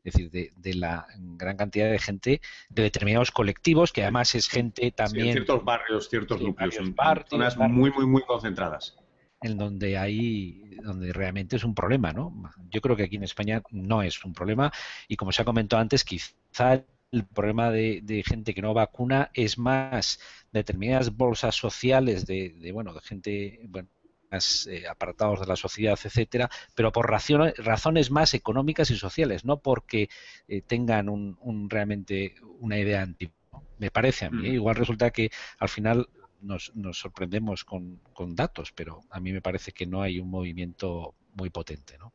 es 0.05 0.15
decir, 0.15 0.53
de, 0.57 0.75
la 0.75 1.07
gran 1.17 1.57
cantidad 1.57 1.91
de 1.91 1.99
gente 1.99 2.41
de 2.69 2.83
determinados 2.83 3.31
colectivos, 3.31 3.93
que 3.93 4.03
además 4.03 4.35
es 4.35 4.49
gente 4.49 4.91
también... 4.91 5.33
ciertos 5.33 5.65
barrios, 5.65 6.09
ciertos 6.09 6.41
núcleos, 6.41 6.77
en 6.77 6.95
zonas 7.29 7.57
muy, 7.57 7.91
muy, 7.91 8.07
muy 8.07 8.23
concentradas. 8.23 8.97
En 9.41 9.57
donde 9.57 9.97
hay, 9.97 10.77
donde 10.83 11.13
realmente 11.13 11.57
es 11.57 11.65
un 11.65 11.75
problema, 11.75 12.13
¿no? 12.13 12.51
Yo 12.71 12.81
creo 12.81 12.97
que 12.97 13.05
aquí 13.05 13.17
en 13.17 13.23
España 13.23 13.63
no 13.71 14.03
es 14.03 14.25
un 14.25 14.33
problema 14.33 14.73
y 15.07 15.17
como 15.17 15.31
se 15.31 15.43
ha 15.43 15.45
comentado 15.45 15.81
antes, 15.81 16.05
quizá 16.05 16.85
el 17.11 17.27
problema 17.27 17.71
de, 17.71 18.23
gente 18.27 18.55
que 18.55 18.63
no 18.63 18.75
vacuna 18.75 19.31
es 19.35 19.59
más 19.59 20.21
determinadas 20.53 21.17
bolsas 21.17 21.55
sociales 21.55 22.27
de, 22.27 22.51
de 22.51 22.73
bueno 22.73 22.93
de 22.93 23.01
gente 23.01 23.61
bueno 23.69 23.89
más 24.31 24.67
eh, 24.67 24.87
apartados 24.89 25.41
de 25.41 25.47
la 25.47 25.57
sociedad, 25.57 25.99
etcétera, 26.03 26.51
pero 26.75 26.93
por 26.93 27.11
razones, 27.11 28.11
más 28.11 28.35
económicas 28.35 28.91
y 28.91 28.97
sociales, 28.97 29.45
no 29.45 29.61
porque 29.61 30.09
eh, 30.49 30.63
tengan 30.63 31.09
un, 31.09 31.69
realmente 31.71 32.35
una 32.61 32.79
idea 32.79 33.03
antigua. 33.03 33.35
Me 33.79 33.91
parece 33.91 34.27
a 34.27 34.31
mí. 34.31 34.49
¿eh? 34.49 34.53
Igual 34.55 34.77
resulta 34.77 35.11
que 35.11 35.31
al 35.59 35.69
final 35.69 36.09
nos, 36.41 36.75
nos 36.75 36.99
sorprendemos 36.99 37.65
con, 37.65 38.01
con, 38.13 38.35
datos, 38.35 38.73
pero 38.73 39.01
a 39.11 39.21
mí 39.21 39.33
me 39.33 39.41
parece 39.41 39.73
que 39.73 39.87
no 39.87 40.03
hay 40.03 40.21
un 40.21 40.31
movimiento 40.31 41.15
muy 41.35 41.51
potente, 41.51 41.97
¿no? 41.99 42.13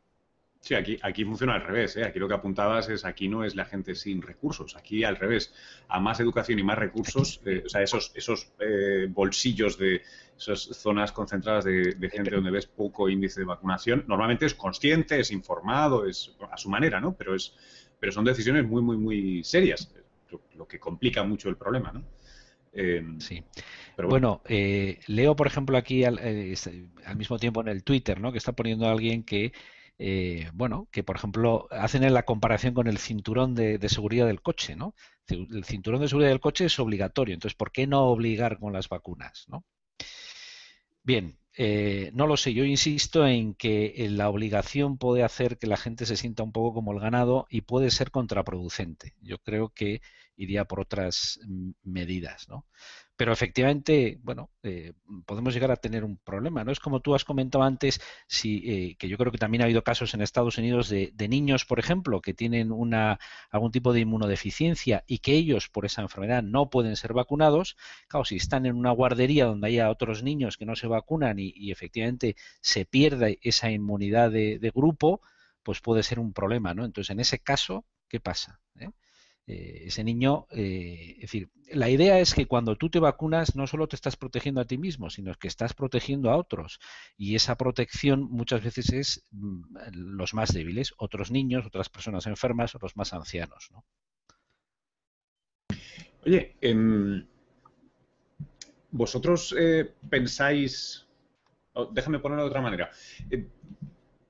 Sí, 0.63 0.75
aquí, 0.75 0.97
aquí 1.01 1.25
funciona 1.25 1.55
al 1.55 1.61
revés. 1.61 1.97
¿eh? 1.97 2.05
Aquí 2.05 2.19
lo 2.19 2.27
que 2.29 2.35
apuntabas 2.35 2.87
es 2.87 3.03
aquí 3.03 3.27
no 3.27 3.43
es 3.43 3.53
la 3.53 3.65
gente 3.65 3.95
sin 3.95 4.21
recursos. 4.21 4.77
Aquí 4.77 5.03
al 5.03 5.17
revés. 5.17 5.53
A 5.89 5.99
más 5.99 6.21
educación 6.21 6.57
y 6.57 6.63
más 6.63 6.77
recursos, 6.77 7.41
eh, 7.45 7.63
o 7.65 7.67
sea, 7.67 7.81
esos, 7.81 8.13
esos 8.15 8.53
eh, 8.61 9.07
bolsillos 9.09 9.77
de 9.77 10.01
esas 10.37 10.61
zonas 10.61 11.11
concentradas 11.11 11.65
de, 11.65 12.09
gente 12.09 12.31
donde 12.31 12.49
ves 12.49 12.65
poco 12.65 13.09
índice 13.09 13.41
de 13.41 13.45
vacunación, 13.45 14.05
normalmente 14.07 14.45
es 14.45 14.53
consciente, 14.53 15.19
es 15.19 15.31
informado, 15.31 16.05
es 16.05 16.33
a 16.49 16.55
su 16.55 16.69
manera, 16.69 17.01
¿no? 17.01 17.13
Pero 17.13 17.35
es, 17.35 17.53
pero 17.99 18.13
son 18.13 18.23
decisiones 18.23 18.65
muy, 18.65 18.81
muy, 18.81 18.95
muy 18.95 19.43
serias, 19.43 19.93
lo, 20.55 20.65
que 20.65 20.79
complica 20.79 21.23
mucho 21.25 21.49
el 21.49 21.57
problema, 21.57 21.91
¿no? 21.91 22.03
sí. 23.19 23.43
Pero 23.95 24.07
bueno, 24.07 24.41
leo, 24.47 25.35
por 25.35 25.45
ejemplo, 25.45 25.77
aquí 25.77 26.05
al, 26.05 26.17
al 26.17 27.15
mismo 27.17 27.37
tiempo 27.37 27.61
en 27.61 27.67
el 27.67 27.83
Twitter, 27.83 28.19
¿no? 28.19 28.31
Que 28.31 28.39
está 28.39 28.53
poniendo 28.53 28.87
alguien 28.87 29.23
que 29.23 29.51
eh, 29.99 30.49
bueno, 30.53 30.87
que 30.91 31.03
por 31.03 31.15
ejemplo 31.15 31.67
hacen 31.71 32.11
la 32.13 32.23
comparación 32.23 32.73
con 32.73 32.87
el 32.87 32.97
cinturón 32.97 33.55
de, 33.55 33.79
seguridad 33.89 34.27
del 34.27 34.41
coche, 34.41 34.75
¿no? 34.75 34.95
El 35.27 35.63
cinturón 35.65 36.01
de 36.01 36.07
seguridad 36.07 36.31
del 36.31 36.39
coche 36.39 36.65
es 36.65 36.79
obligatorio, 36.79 37.33
entonces 37.33 37.55
¿por 37.55 37.71
qué 37.71 37.87
no 37.87 38.05
obligar 38.07 38.59
con 38.59 38.73
las 38.73 38.89
vacunas, 38.89 39.45
¿no? 39.47 39.63
Bien, 41.03 41.37
eh, 41.55 42.11
no 42.13 42.27
lo 42.27 42.37
sé, 42.37 42.53
yo 42.53 42.63
insisto 42.65 43.27
en 43.27 43.53
que 43.53 44.07
la 44.09 44.29
obligación 44.29 44.97
puede 44.97 45.23
hacer 45.23 45.57
que 45.57 45.67
la 45.67 45.77
gente 45.77 46.05
se 46.05 46.17
sienta 46.17 46.43
un 46.43 46.51
poco 46.51 46.73
como 46.73 46.93
el 46.93 46.99
ganado 46.99 47.45
y 47.49 47.61
puede 47.61 47.91
ser 47.91 48.09
contraproducente. 48.09 49.13
Yo 49.21 49.37
creo 49.39 49.69
que 49.69 50.01
iría 50.35 50.65
por 50.65 50.79
otras 50.79 51.39
mm, 51.45 51.71
medidas, 51.83 52.47
¿no? 52.49 52.65
Pero 53.23 53.31
efectivamente, 53.31 54.19
bueno, 54.21 54.49
eh, 54.63 54.91
podemos 55.25 55.53
llegar 55.53 55.71
a 55.71 55.77
tener 55.77 56.03
un 56.03 56.17
problema, 56.17 56.65
¿no? 56.65 56.73
Es 56.73 56.81
como 56.81 56.99
tú 56.99 57.15
has 57.15 57.23
comentado 57.23 57.63
antes, 57.63 58.01
si, 58.27 58.69
eh, 58.69 58.95
que 58.97 59.07
yo 59.07 59.17
creo 59.17 59.31
que 59.31 59.37
también 59.37 59.61
ha 59.61 59.63
habido 59.63 59.81
casos 59.81 60.13
en 60.13 60.21
Estados 60.21 60.57
Unidos 60.57 60.89
de, 60.89 61.13
niños, 61.29 61.63
por 61.63 61.79
ejemplo, 61.79 62.19
que 62.19 62.33
tienen 62.33 62.73
una, 62.73 63.21
algún 63.49 63.71
tipo 63.71 63.93
de 63.93 64.01
inmunodeficiencia 64.01 65.05
y 65.07 65.19
que 65.19 65.35
ellos 65.35 65.69
por 65.69 65.85
esa 65.85 66.01
enfermedad 66.01 66.43
no 66.43 66.69
pueden 66.69 66.97
ser 66.97 67.13
vacunados. 67.13 67.77
Claro, 68.09 68.25
si 68.25 68.35
están 68.35 68.65
en 68.65 68.75
una 68.75 68.91
guardería 68.91 69.45
donde 69.45 69.67
haya 69.67 69.89
otros 69.89 70.21
niños 70.21 70.57
que 70.57 70.65
no 70.65 70.75
se 70.75 70.87
vacunan 70.87 71.39
y, 71.39 71.71
efectivamente 71.71 72.35
se 72.59 72.83
pierde 72.83 73.39
esa 73.41 73.71
inmunidad 73.71 74.31
de, 74.31 74.59
de, 74.59 74.69
grupo, 74.71 75.21
pues 75.63 75.79
puede 75.79 76.03
ser 76.03 76.19
un 76.19 76.33
problema, 76.33 76.73
¿no? 76.73 76.83
Entonces, 76.83 77.11
en 77.11 77.21
ese 77.21 77.39
caso, 77.39 77.85
¿qué 78.09 78.19
pasa? 78.19 78.59
¿Eh? 78.81 78.89
Eh, 79.45 79.83
ese 79.87 80.05
niño, 80.05 80.47
eh, 80.51 81.15
es 81.15 81.21
decir, 81.21 81.49
la 81.67 81.89
idea 81.89 82.19
es 82.19 82.33
que 82.33 82.45
cuando 82.45 82.77
tú 82.77 82.89
te 82.89 82.99
vacunas 82.99 83.57
no 83.57 83.67
solo 83.67 83.87
te 83.87 83.97
estás 83.97 84.15
protegiendo 84.15 84.61
a 84.61 84.65
ti 84.65 84.77
mismo, 84.77 85.09
sino 85.09 85.33
que 85.35 85.49
estás 85.49 85.73
protegiendo 85.73 86.31
a 86.31 86.37
otros. 86.37 86.79
Y 87.17 87.35
esa 87.35 87.57
protección 87.57 88.23
muchas 88.31 88.63
veces 88.63 88.93
es 88.93 89.27
mm, 89.31 89.63
los 89.91 90.33
más 90.33 90.53
débiles, 90.53 90.93
otros 90.97 91.29
niños, 91.29 91.65
otras 91.65 91.89
personas 91.89 92.25
enfermas 92.25 92.73
los 92.81 92.95
más 92.95 93.13
ancianos. 93.13 93.69
¿no? 93.71 93.85
Oye, 96.25 96.55
em, 96.61 97.25
vosotros 98.91 99.53
eh, 99.59 99.91
pensáis, 100.09 101.05
déjame 101.91 102.19
ponerlo 102.19 102.43
de 102.43 102.49
otra 102.49 102.61
manera, 102.61 102.91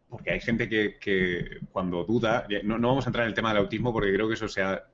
porque 0.09 0.31
hay 0.31 0.39
gente 0.39 0.67
que, 0.67 1.59
cuando 1.71 2.03
duda, 2.03 2.47
no, 2.63 2.79
no, 2.79 2.87
vamos 2.87 3.05
a 3.05 3.09
entrar 3.09 3.25
en 3.25 3.29
el 3.29 3.35
tema 3.35 3.49
del 3.49 3.63
autismo 3.63 3.93
porque 3.93 4.13
creo 4.13 4.27
que 4.27 4.35
eso 4.35 4.47
se 4.47 4.61
ha 4.61 4.87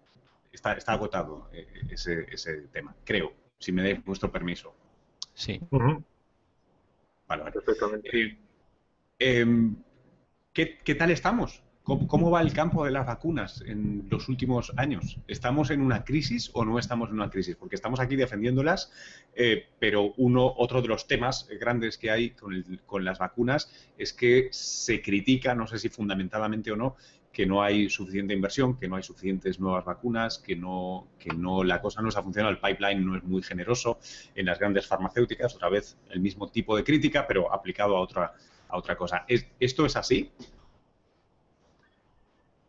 está, 0.51 0.73
está 0.73 0.93
agotado 0.93 1.49
eh, 1.53 1.67
ese, 1.89 2.25
ese, 2.31 2.67
tema, 2.71 2.95
creo, 3.03 3.33
si 3.57 3.71
me 3.71 3.83
dais 3.83 4.03
vuestro 4.03 4.31
permiso. 4.31 4.73
Sí. 5.33 5.59
Vale, 7.27 7.51
Perfectamente. 7.51 8.09
Eh, 8.11 8.37
em, 9.19 9.75
¿qué, 10.53 10.77
¿qué, 10.83 10.95
tal 10.95 11.11
estamos? 11.11 11.63
¿Cómo, 11.83 12.29
va 12.29 12.41
el 12.41 12.53
campo 12.53 12.85
de 12.85 12.91
las 12.91 13.07
vacunas 13.07 13.63
en 13.65 14.07
los 14.11 14.29
últimos 14.29 14.71
años? 14.77 15.17
¿Estamos 15.27 15.71
en 15.71 15.81
una 15.81 16.03
crisis 16.03 16.51
o 16.53 16.63
no 16.63 16.77
estamos 16.77 17.09
en 17.09 17.15
una 17.15 17.31
crisis? 17.31 17.55
Porque 17.55 17.75
estamos 17.75 17.99
aquí 17.99 18.15
defendiéndolas, 18.15 18.91
eh, 19.35 19.69
pero 19.79 20.13
uno, 20.17 20.53
otro 20.55 20.83
de 20.83 20.87
los 20.87 21.07
temas 21.07 21.47
grandes 21.59 21.97
que 21.97 22.11
hay 22.11 22.31
con, 22.31 22.79
con, 22.85 23.03
las 23.03 23.17
vacunas 23.17 23.71
es 23.97 24.13
que 24.13 24.49
se 24.51 25.01
critica, 25.01 25.55
no 25.55 25.65
sé 25.65 25.79
si 25.79 25.89
fundamentalmente 25.89 26.71
o 26.71 26.75
no, 26.75 26.95
que 27.31 27.45
no 27.45 27.61
hay 27.61 27.89
suficiente 27.89 28.33
inversión, 28.33 28.75
que 28.77 28.87
no 28.87 28.95
hay 28.95 29.03
suficientes 29.03 29.59
nuevas 29.59 29.85
vacunas, 29.85 30.39
que 30.39 30.55
no, 30.55 31.07
que 31.19 31.29
no 31.29 31.63
la 31.63 31.81
cosa 31.81 32.01
no 32.01 32.09
está 32.09 32.23
funcionando, 32.23 32.51
el 32.51 32.61
pipeline 32.61 33.05
no 33.05 33.15
es 33.15 33.23
muy 33.23 33.41
generoso 33.41 33.99
en 34.35 34.45
las 34.45 34.59
grandes 34.59 34.87
farmacéuticas, 34.87 35.55
otra 35.55 35.69
vez 35.69 35.97
el 36.09 36.19
mismo 36.19 36.49
tipo 36.49 36.75
de 36.75 36.83
crítica, 36.83 37.25
pero 37.27 37.53
aplicado 37.53 37.95
a 37.95 38.01
otra, 38.01 38.33
a 38.67 38.77
otra 38.77 38.95
cosa. 38.95 39.25
¿Esto 39.59 39.85
es 39.85 39.95
así? 39.95 40.31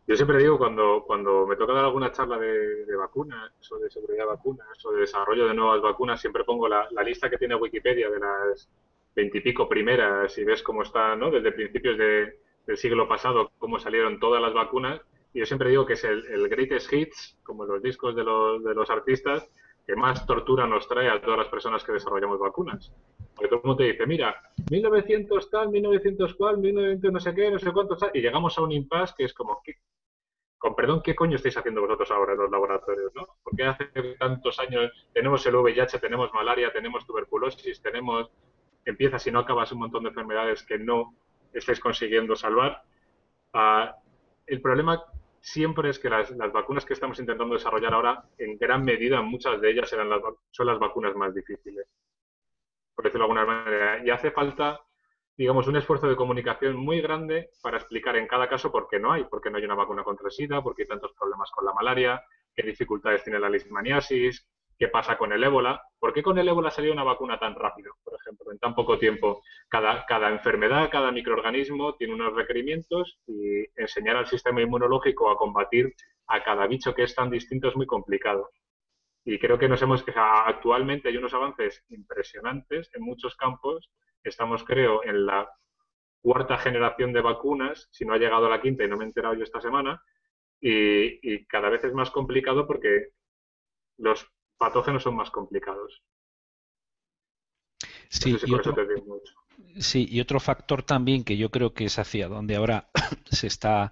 Yo 0.07 0.15
siempre 0.15 0.39
digo, 0.39 0.57
cuando, 0.57 1.03
cuando 1.07 1.47
me 1.47 1.55
toca 1.55 1.73
dar 1.73 1.85
alguna 1.85 2.11
charla 2.11 2.37
de, 2.37 2.95
vacunas 2.97 3.51
o 3.71 3.77
de 3.77 3.89
seguridad 3.89 4.23
de 4.23 4.29
vacunas 4.29 4.85
o 4.85 4.91
de 4.91 5.01
desarrollo 5.01 5.47
de 5.47 5.53
nuevas 5.53 5.81
vacunas, 5.81 6.19
siempre 6.19 6.43
pongo 6.43 6.67
la, 6.67 6.87
la 6.91 7.01
lista 7.01 7.29
que 7.29 7.37
tiene 7.37 7.55
Wikipedia 7.55 8.09
de 8.09 8.19
las 8.19 8.69
veintipico 9.15 9.67
primeras 9.67 10.37
y 10.37 10.43
ves 10.43 10.63
cómo 10.63 10.83
está, 10.83 11.15
¿no? 11.15 11.31
Desde 11.31 11.51
principios 11.51 11.97
de, 11.97 12.39
del 12.65 12.77
siglo 12.77 13.07
pasado, 13.07 13.51
cómo 13.57 13.79
salieron 13.79 14.19
todas 14.19 14.41
las 14.41 14.53
vacunas. 14.53 15.01
Y 15.33 15.39
yo 15.39 15.45
siempre 15.45 15.69
digo 15.69 15.85
que 15.85 15.93
es 15.93 16.03
el, 16.03 16.25
el 16.27 16.49
greatest 16.49 16.91
hits, 16.91 17.39
como 17.43 17.65
los 17.65 17.81
discos 17.81 18.15
de 18.15 18.23
los, 18.23 18.63
de 18.63 18.73
los 18.73 18.89
artistas, 18.89 19.49
que 19.85 19.95
más 19.95 20.25
tortura 20.25 20.67
nos 20.67 20.87
trae 20.87 21.09
a 21.09 21.21
todas 21.21 21.39
las 21.39 21.47
personas 21.47 21.83
que 21.83 21.93
desarrollamos 21.93 22.39
vacunas. 22.39 22.91
Porque 23.35 23.49
todo 23.49 23.61
el 23.61 23.67
mundo 23.67 23.77
te 23.77 23.91
dice, 23.91 24.05
mira, 24.05 24.35
1900 24.69 25.49
tal, 25.49 25.69
1900 25.69 26.35
cual, 26.35 26.57
1900 26.57 27.11
no 27.11 27.19
sé 27.19 27.33
qué, 27.33 27.49
no 27.49 27.59
sé 27.59 27.71
cuánto 27.71 27.97
tal, 27.97 28.11
y 28.13 28.21
llegamos 28.21 28.57
a 28.57 28.61
un 28.61 28.71
impasse 28.71 29.15
que 29.17 29.23
es 29.25 29.33
como, 29.33 29.61
con 30.57 30.75
perdón, 30.75 31.01
¿qué 31.03 31.15
coño 31.15 31.37
estáis 31.37 31.57
haciendo 31.57 31.81
vosotros 31.81 32.11
ahora 32.11 32.33
en 32.33 32.39
los 32.39 32.51
laboratorios? 32.51 33.11
¿no? 33.15 33.27
Porque 33.43 33.63
hace 33.63 33.85
tantos 34.19 34.59
años 34.59 34.91
tenemos 35.13 35.45
el 35.45 35.55
VIH, 35.55 35.99
tenemos 35.99 36.31
malaria, 36.33 36.71
tenemos 36.71 37.05
tuberculosis, 37.05 37.81
tenemos, 37.81 38.29
empiezas 38.85 39.25
y 39.25 39.31
no 39.31 39.39
acabas 39.39 39.71
un 39.71 39.79
montón 39.79 40.03
de 40.03 40.09
enfermedades 40.09 40.63
que 40.63 40.77
no 40.77 41.15
estáis 41.53 41.79
consiguiendo 41.79 42.35
salvar. 42.35 42.83
Ah, 43.53 43.95
el 44.45 44.61
problema 44.61 45.03
siempre 45.39 45.89
es 45.89 45.99
que 45.99 46.09
las, 46.09 46.35
vacunas 46.51 46.85
que 46.85 46.93
estamos 46.93 47.19
intentando 47.19 47.55
desarrollar 47.55 47.93
ahora, 47.93 48.23
en 48.37 48.57
gran 48.57 48.83
medida, 48.83 49.21
muchas 49.21 49.59
de 49.59 49.71
ellas 49.71 49.91
eran 49.91 50.09
las, 50.09 50.21
son 50.51 50.67
las 50.67 50.79
vacunas 50.79 51.15
más 51.15 51.33
difíciles, 51.33 51.87
por 52.95 53.05
decirlo 53.05 53.27
de 53.27 53.31
alguna 53.31 53.45
manera. 53.45 54.05
Y 54.05 54.09
hace 54.09 54.31
falta, 54.31 54.79
digamos, 55.35 55.67
un 55.67 55.77
esfuerzo 55.77 56.07
de 56.07 56.15
comunicación 56.15 56.75
muy 56.75 57.01
grande 57.01 57.49
para 57.61 57.77
explicar 57.77 58.15
en 58.15 58.27
cada 58.27 58.47
caso 58.47 58.71
por 58.71 58.87
qué 58.87 58.99
no 58.99 59.11
hay, 59.11 59.25
por 59.25 59.41
qué 59.41 59.49
no 59.49 59.57
hay 59.57 59.65
una 59.65 59.75
vacuna 59.75 60.03
contra 60.03 60.27
el 60.27 60.31
SIDA, 60.31 60.61
por 60.61 60.75
qué 60.75 60.83
hay 60.83 60.87
tantos 60.87 61.13
problemas 61.19 61.49
con 61.51 61.65
la 61.65 61.73
malaria, 61.73 62.23
qué 62.55 62.63
dificultades 62.63 63.23
tiene 63.23 63.39
la 63.39 63.49
leishmaniasis, 63.49 64.47
qué 64.81 64.87
pasa 64.87 65.15
con 65.15 65.31
el 65.31 65.43
ébola. 65.43 65.79
¿Por 65.99 66.11
qué 66.11 66.23
con 66.23 66.39
el 66.39 66.47
ébola 66.47 66.71
salió 66.71 66.91
una 66.91 67.03
vacuna 67.03 67.37
tan 67.37 67.53
rápido, 67.53 67.93
por 68.03 68.15
ejemplo, 68.15 68.51
en 68.51 68.57
tan 68.57 68.73
poco 68.73 68.97
tiempo? 68.97 69.43
Cada, 69.69 70.29
enfermedad, 70.31 70.89
cada 70.91 71.11
microorganismo 71.11 71.93
tiene 71.97 72.15
unos 72.15 72.33
requerimientos 72.33 73.19
y 73.27 73.63
enseñar 73.79 74.15
al 74.15 74.25
sistema 74.25 74.59
inmunológico 74.59 75.29
a 75.29 75.37
combatir 75.37 75.93
a 76.25 76.43
cada 76.43 76.65
bicho 76.65 76.95
que 76.95 77.03
es 77.03 77.13
tan 77.13 77.29
distinto 77.29 77.67
es 77.67 77.75
muy 77.75 77.85
complicado. 77.85 78.49
Y 79.23 79.37
creo 79.37 79.59
que 79.59 79.69
nos 79.69 79.83
hemos, 79.83 80.03
actualmente 80.15 81.09
hay 81.09 81.17
unos 81.17 81.35
avances 81.35 81.85
impresionantes 81.89 82.89
en 82.95 83.03
muchos 83.03 83.35
campos. 83.35 83.91
Estamos, 84.23 84.63
creo, 84.63 85.03
en 85.03 85.27
la 85.27 85.47
cuarta 86.23 86.57
generación 86.57 87.13
de 87.13 87.21
vacunas, 87.21 87.87
si 87.91 88.03
no 88.03 88.15
ha 88.15 88.17
llegado 88.17 88.47
a 88.47 88.49
la 88.49 88.61
quinta 88.61 88.83
y 88.83 88.87
no 88.87 88.97
me 88.97 89.03
he 89.03 89.07
enterado 89.07 89.35
yo 89.35 89.43
esta 89.43 89.61
semana, 89.61 90.01
y, 90.59 91.45
cada 91.45 91.69
vez 91.69 91.83
es 91.83 91.93
más 91.93 92.09
complicado 92.09 92.65
porque 92.65 93.09
los 93.97 94.27
patógenos 94.61 95.01
son 95.01 95.15
más 95.15 95.31
complicados. 95.31 96.03
Sí, 98.09 98.37
y 98.45 98.53
otro, 98.53 98.75
sí, 99.79 100.07
y 100.07 100.19
otro 100.19 100.39
factor 100.39 100.83
también 100.83 101.23
que 101.23 101.35
yo 101.35 101.49
creo 101.49 101.73
que 101.73 101.85
es 101.85 101.97
hacia 101.97 102.27
donde 102.27 102.57
ahora 102.57 102.91
se 103.31 103.47
está 103.47 103.91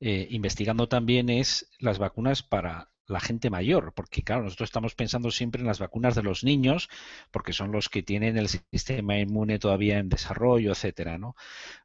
eh, 0.00 0.26
investigando 0.30 0.86
también 0.86 1.30
es 1.30 1.70
las 1.78 1.98
vacunas 1.98 2.42
para 2.42 2.90
la 3.06 3.20
gente 3.20 3.48
mayor, 3.48 3.94
porque 3.94 4.22
claro, 4.22 4.42
nosotros 4.42 4.68
estamos 4.68 4.94
pensando 4.94 5.30
siempre 5.30 5.62
en 5.62 5.66
las 5.66 5.78
vacunas 5.78 6.14
de 6.14 6.22
los 6.22 6.44
niños, 6.44 6.90
porque 7.30 7.54
son 7.54 7.72
los 7.72 7.88
que 7.88 8.02
tienen 8.02 8.36
el 8.36 8.48
sistema 8.48 9.18
inmune 9.18 9.58
todavía 9.58 9.98
en 9.98 10.10
desarrollo, 10.10 10.72
etcétera, 10.72 11.16
¿no? 11.16 11.36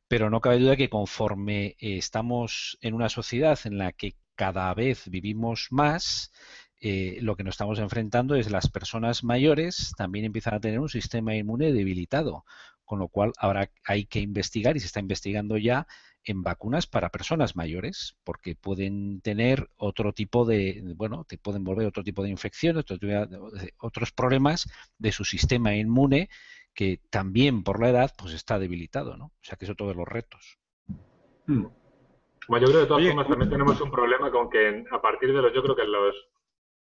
Pero 0.10 0.30
no 0.30 0.42
cabe 0.42 0.60
duda 0.60 0.76
que 0.76 0.90
conforme 0.90 1.78
eh, 1.80 1.98
estamos 1.98 2.78
en 2.82 2.94
una 2.94 3.08
sociedad 3.08 3.58
en 3.64 3.78
la 3.78 3.94
que 3.94 4.16
cada 4.36 4.74
vez 4.74 5.10
vivimos 5.10 5.68
más, 5.72 6.32
eh, 6.80 7.18
lo 7.22 7.36
que 7.36 7.44
nos 7.44 7.54
estamos 7.54 7.80
enfrentando 7.80 8.36
es 8.36 8.52
las 8.52 8.70
personas 8.70 9.24
mayores 9.24 9.94
también 9.98 10.26
empiezan 10.26 10.54
a 10.54 10.60
tener 10.60 10.80
un 10.80 10.90
sistema 10.90 11.36
inmune 11.36 11.74
debilitado, 11.74 12.46
con 12.86 13.00
lo 13.00 13.08
cual 13.08 13.34
ahora 13.40 13.72
hay 13.84 14.06
que 14.06 14.20
investigar 14.20 14.78
y 14.78 14.80
se 14.80 14.86
está 14.86 15.00
investigando 15.00 15.58
ya 15.58 15.88
en 16.24 16.44
vacunas 16.44 16.88
para 16.88 17.10
personas 17.10 17.56
mayores, 17.56 18.18
porque 18.24 18.56
pueden 18.56 19.22
tener 19.22 19.70
otro 19.78 20.14
tipo 20.14 20.46
de, 20.46 20.84
bueno, 20.96 21.24
te 21.24 21.38
pueden 21.38 21.64
volver 21.64 21.88
otro 21.88 22.04
tipo 22.04 22.22
de 22.22 22.30
infecciones, 22.30 22.86
otros 23.80 24.12
problemas 24.12 24.70
de 24.98 25.12
su 25.12 25.24
sistema 25.24 25.76
inmune 25.76 26.30
que 26.74 27.02
también 27.10 27.64
por 27.64 27.82
la 27.82 27.90
edad 27.90 28.14
pues 28.16 28.34
está 28.34 28.60
debilitado, 28.60 29.18
¿no? 29.18 29.26
O 29.26 29.42
sea 29.42 29.58
que 29.58 29.66
es 29.66 29.72
otro 29.72 29.88
de 29.88 29.96
los 29.96 30.08
retos. 30.08 30.60
Hmm. 31.48 31.66
Bueno, 32.48 32.68
yo 32.68 32.72
creo 32.72 32.72
que 32.72 32.80
de 32.82 32.88
todas 32.88 33.08
formas 33.08 33.28
también 33.28 33.50
tenemos 33.50 33.82
un 33.82 33.92
problema 33.92 34.32
con 34.32 34.50
que 34.50 34.86
a 34.92 35.02
partir 35.02 35.34
de 35.34 35.42
los, 35.42 35.54
yo 35.54 35.64
creo 35.64 35.76
que 35.76 35.86
los, 35.86 36.16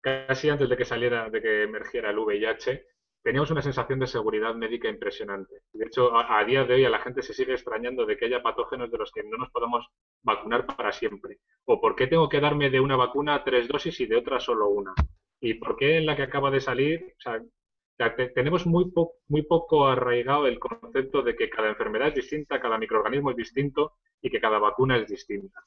casi 0.05 0.51
antes 0.51 0.69
de 0.69 0.77
que 0.77 0.85
saliera, 0.85 1.31
de 1.31 1.41
que 1.41 1.63
emergiera 1.63 2.11
el 2.11 2.19
VIH, 2.19 2.87
teníamos 3.23 3.51
una 3.51 3.63
sensación 3.63 3.99
de 3.99 4.07
seguridad 4.07 4.55
médica 4.55 4.87
impresionante. 4.87 5.63
De 5.73 5.87
hecho, 5.87 6.15
a, 6.15 6.45
día 6.45 6.65
de 6.65 6.75
hoy 6.75 6.85
a 6.85 6.91
la 6.91 6.99
gente 6.99 7.23
se 7.23 7.33
sigue 7.33 7.55
extrañando 7.55 8.05
de 8.05 8.19
que 8.19 8.27
haya 8.27 8.43
patógenos 8.43 8.91
de 8.91 8.99
los 8.99 9.11
que 9.11 9.23
no 9.25 9.39
nos 9.39 9.51
podamos 9.51 9.89
vacunar 10.23 10.67
para 10.67 10.93
siempre. 10.93 11.39
O 11.65 11.81
por 11.81 11.97
qué 11.97 12.07
tengo 12.07 12.29
que 12.29 12.41
darme 12.41 12.69
de 12.69 12.81
una 12.81 12.97
vacuna 12.97 13.43
tres 13.43 13.67
dosis 13.67 13.99
y 14.01 14.07
de 14.07 14.17
otra 14.17 14.41
solo 14.41 14.69
una. 14.69 14.93
Y 15.41 15.55
por 15.55 15.75
qué 15.75 15.97
en 15.97 16.05
la 16.05 16.17
que 16.17 16.23
acaba 16.23 16.51
de 16.51 16.61
salir, 16.61 17.15
o 17.17 17.21
sea, 17.21 18.15
tenemos 18.35 18.67
muy, 18.67 18.93
muy 19.29 19.43
poco 19.43 19.87
arraigado 19.87 20.47
el 20.47 20.59
concepto 20.59 21.23
de 21.23 21.35
que 21.35 21.49
cada 21.49 21.71
enfermedad 21.71 22.09
es 22.09 22.17
distinta, 22.17 22.61
cada 22.61 22.77
microorganismo 22.77 23.31
es 23.31 23.37
distinto 23.37 23.95
y 24.21 24.29
que 24.29 24.41
cada 24.41 24.59
vacuna 24.59 24.99
es 24.99 25.09
distinta. 25.09 25.61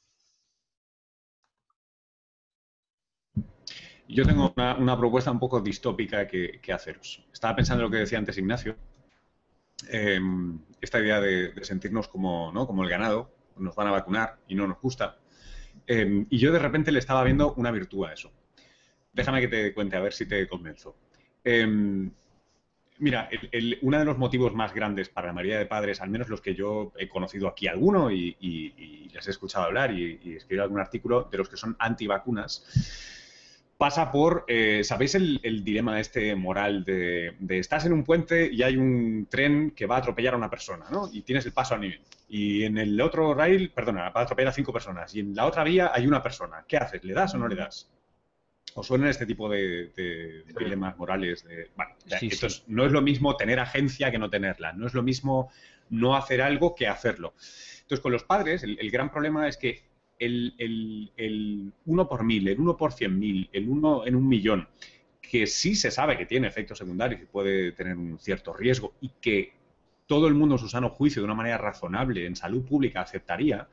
Yo 4.08 4.24
tengo 4.24 4.54
una, 4.56 4.98
propuesta 4.98 5.30
un 5.30 5.38
poco 5.38 5.60
distópica 5.60 6.26
que, 6.26 6.72
haceros. 6.72 7.22
Estaba 7.30 7.54
pensando 7.56 7.84
en 7.84 7.90
lo 7.90 7.92
que 7.92 7.98
decía 7.98 8.18
antes 8.18 8.38
Ignacio. 8.38 8.74
Em, 9.90 10.58
esta 10.80 10.98
idea 10.98 11.20
de, 11.20 11.52
sentirnos 11.62 12.08
como, 12.08 12.50
como 12.66 12.84
el 12.84 12.88
ganado, 12.88 13.30
nos 13.58 13.76
van 13.76 13.88
a 13.88 13.90
vacunar 13.90 14.38
y 14.48 14.54
no 14.54 14.66
nos 14.66 14.80
gusta. 14.80 15.18
Em, 15.86 16.26
y 16.30 16.38
yo 16.38 16.52
de 16.52 16.58
repente 16.58 16.90
le 16.90 16.98
estaba 17.00 17.22
viendo 17.22 17.52
una 17.54 17.70
virtud 17.70 18.06
a 18.06 18.14
eso. 18.14 18.32
Déjame 19.12 19.42
que 19.42 19.48
te 19.48 19.74
cuente 19.74 19.96
a 19.96 20.00
ver 20.00 20.14
si 20.14 20.24
te 20.24 20.48
convenzo. 20.48 20.96
Em, 21.44 22.10
mira, 22.98 23.28
uno 23.82 23.98
de 23.98 24.04
los 24.06 24.16
motivos 24.16 24.54
más 24.54 24.72
grandes 24.72 25.10
para 25.10 25.28
la 25.28 25.32
mayoría 25.34 25.58
de 25.58 25.66
padres, 25.66 26.00
al 26.00 26.08
menos 26.08 26.30
los 26.30 26.40
que 26.40 26.54
yo 26.54 26.92
he 26.96 27.08
conocido 27.10 27.46
aquí 27.46 27.66
alguno 27.66 28.10
y, 28.10 29.10
les 29.12 29.26
he 29.26 29.30
escuchado 29.30 29.66
hablar 29.66 29.92
y, 29.92 30.18
y 30.22 30.36
escribir 30.36 30.62
algún 30.62 30.80
artículo, 30.80 31.28
de 31.30 31.38
los 31.38 31.48
que 31.48 31.56
son 31.56 31.76
antivacunas, 31.78 33.17
pasa 33.78 34.10
por, 34.10 34.44
eh, 34.48 34.82
¿sabéis 34.82 35.14
el, 35.14 35.40
dilema 35.64 36.00
este 36.00 36.34
moral 36.34 36.84
de, 36.84 37.32
estás 37.48 37.86
en 37.86 37.92
un 37.92 38.02
puente 38.02 38.50
y 38.52 38.64
hay 38.64 38.76
un 38.76 39.28
tren 39.30 39.70
que 39.70 39.86
va 39.86 39.94
a 39.94 39.98
atropellar 40.00 40.34
a 40.34 40.36
una 40.36 40.50
persona, 40.50 40.86
¿no? 40.90 41.08
Y 41.12 41.22
tienes 41.22 41.46
el 41.46 41.52
paso 41.52 41.76
a 41.76 41.78
nivel. 41.78 42.00
Y 42.28 42.64
en 42.64 42.76
el 42.76 43.00
otro 43.00 43.32
rail, 43.34 43.70
perdona, 43.70 44.10
va 44.10 44.20
a 44.20 44.24
atropellar 44.24 44.50
a 44.50 44.52
cinco 44.52 44.72
personas. 44.72 45.14
Y 45.14 45.20
en 45.20 45.34
la 45.34 45.46
otra 45.46 45.62
vía 45.62 45.92
hay 45.94 46.08
una 46.08 46.20
persona. 46.20 46.64
¿Qué 46.66 46.76
haces? 46.76 47.04
¿Le 47.04 47.14
das 47.14 47.34
o 47.34 47.38
no 47.38 47.46
le 47.46 47.54
das? 47.54 47.88
¿Os 48.74 48.86
suenan 48.86 49.08
este 49.08 49.26
tipo 49.26 49.48
de, 49.48 49.92
dilemas 50.58 50.98
morales? 50.98 51.44
De, 51.44 51.70
bueno, 51.76 51.94
no 52.66 52.84
es 52.84 52.92
lo 52.92 53.00
mismo 53.00 53.36
tener 53.36 53.60
agencia 53.60 54.10
que 54.10 54.18
no 54.18 54.28
tenerla. 54.28 54.72
No 54.72 54.88
es 54.88 54.94
lo 54.94 55.04
mismo 55.04 55.50
no 55.88 56.16
hacer 56.16 56.42
algo 56.42 56.74
que 56.74 56.88
hacerlo. 56.88 57.32
Entonces, 57.82 58.00
con 58.00 58.10
los 58.10 58.24
padres, 58.24 58.64
el 58.64 58.90
gran 58.90 59.10
problema 59.10 59.48
es 59.48 59.56
que 59.56 59.88
el, 60.18 60.54
el, 60.58 61.12
el 61.16 61.72
1 61.86 62.08
por 62.08 62.24
mil, 62.24 62.48
el 62.48 62.58
1 62.58 62.76
por 62.76 62.92
cien 62.92 63.18
mil, 63.18 63.48
el 63.52 63.68
1 63.68 64.06
en 64.06 64.16
un 64.16 64.28
millón, 64.28 64.68
que 65.20 65.46
sí 65.46 65.74
se 65.74 65.90
sabe 65.90 66.16
que 66.16 66.26
tiene 66.26 66.48
efectos 66.48 66.78
secundarios 66.78 67.20
y 67.22 67.26
puede 67.26 67.72
tener 67.72 67.96
un 67.96 68.18
cierto 68.18 68.52
riesgo 68.52 68.94
y 69.00 69.10
que 69.20 69.52
todo 70.06 70.26
el 70.26 70.34
mundo 70.34 70.54
en 70.54 70.58
su 70.58 70.68
sano 70.68 70.88
juicio 70.88 71.20
de 71.20 71.26
una 71.26 71.34
manera 71.34 71.58
razonable 71.58 72.24
en 72.24 72.34
salud 72.34 72.64
pública 72.64 73.02
aceptaría, 73.02 73.68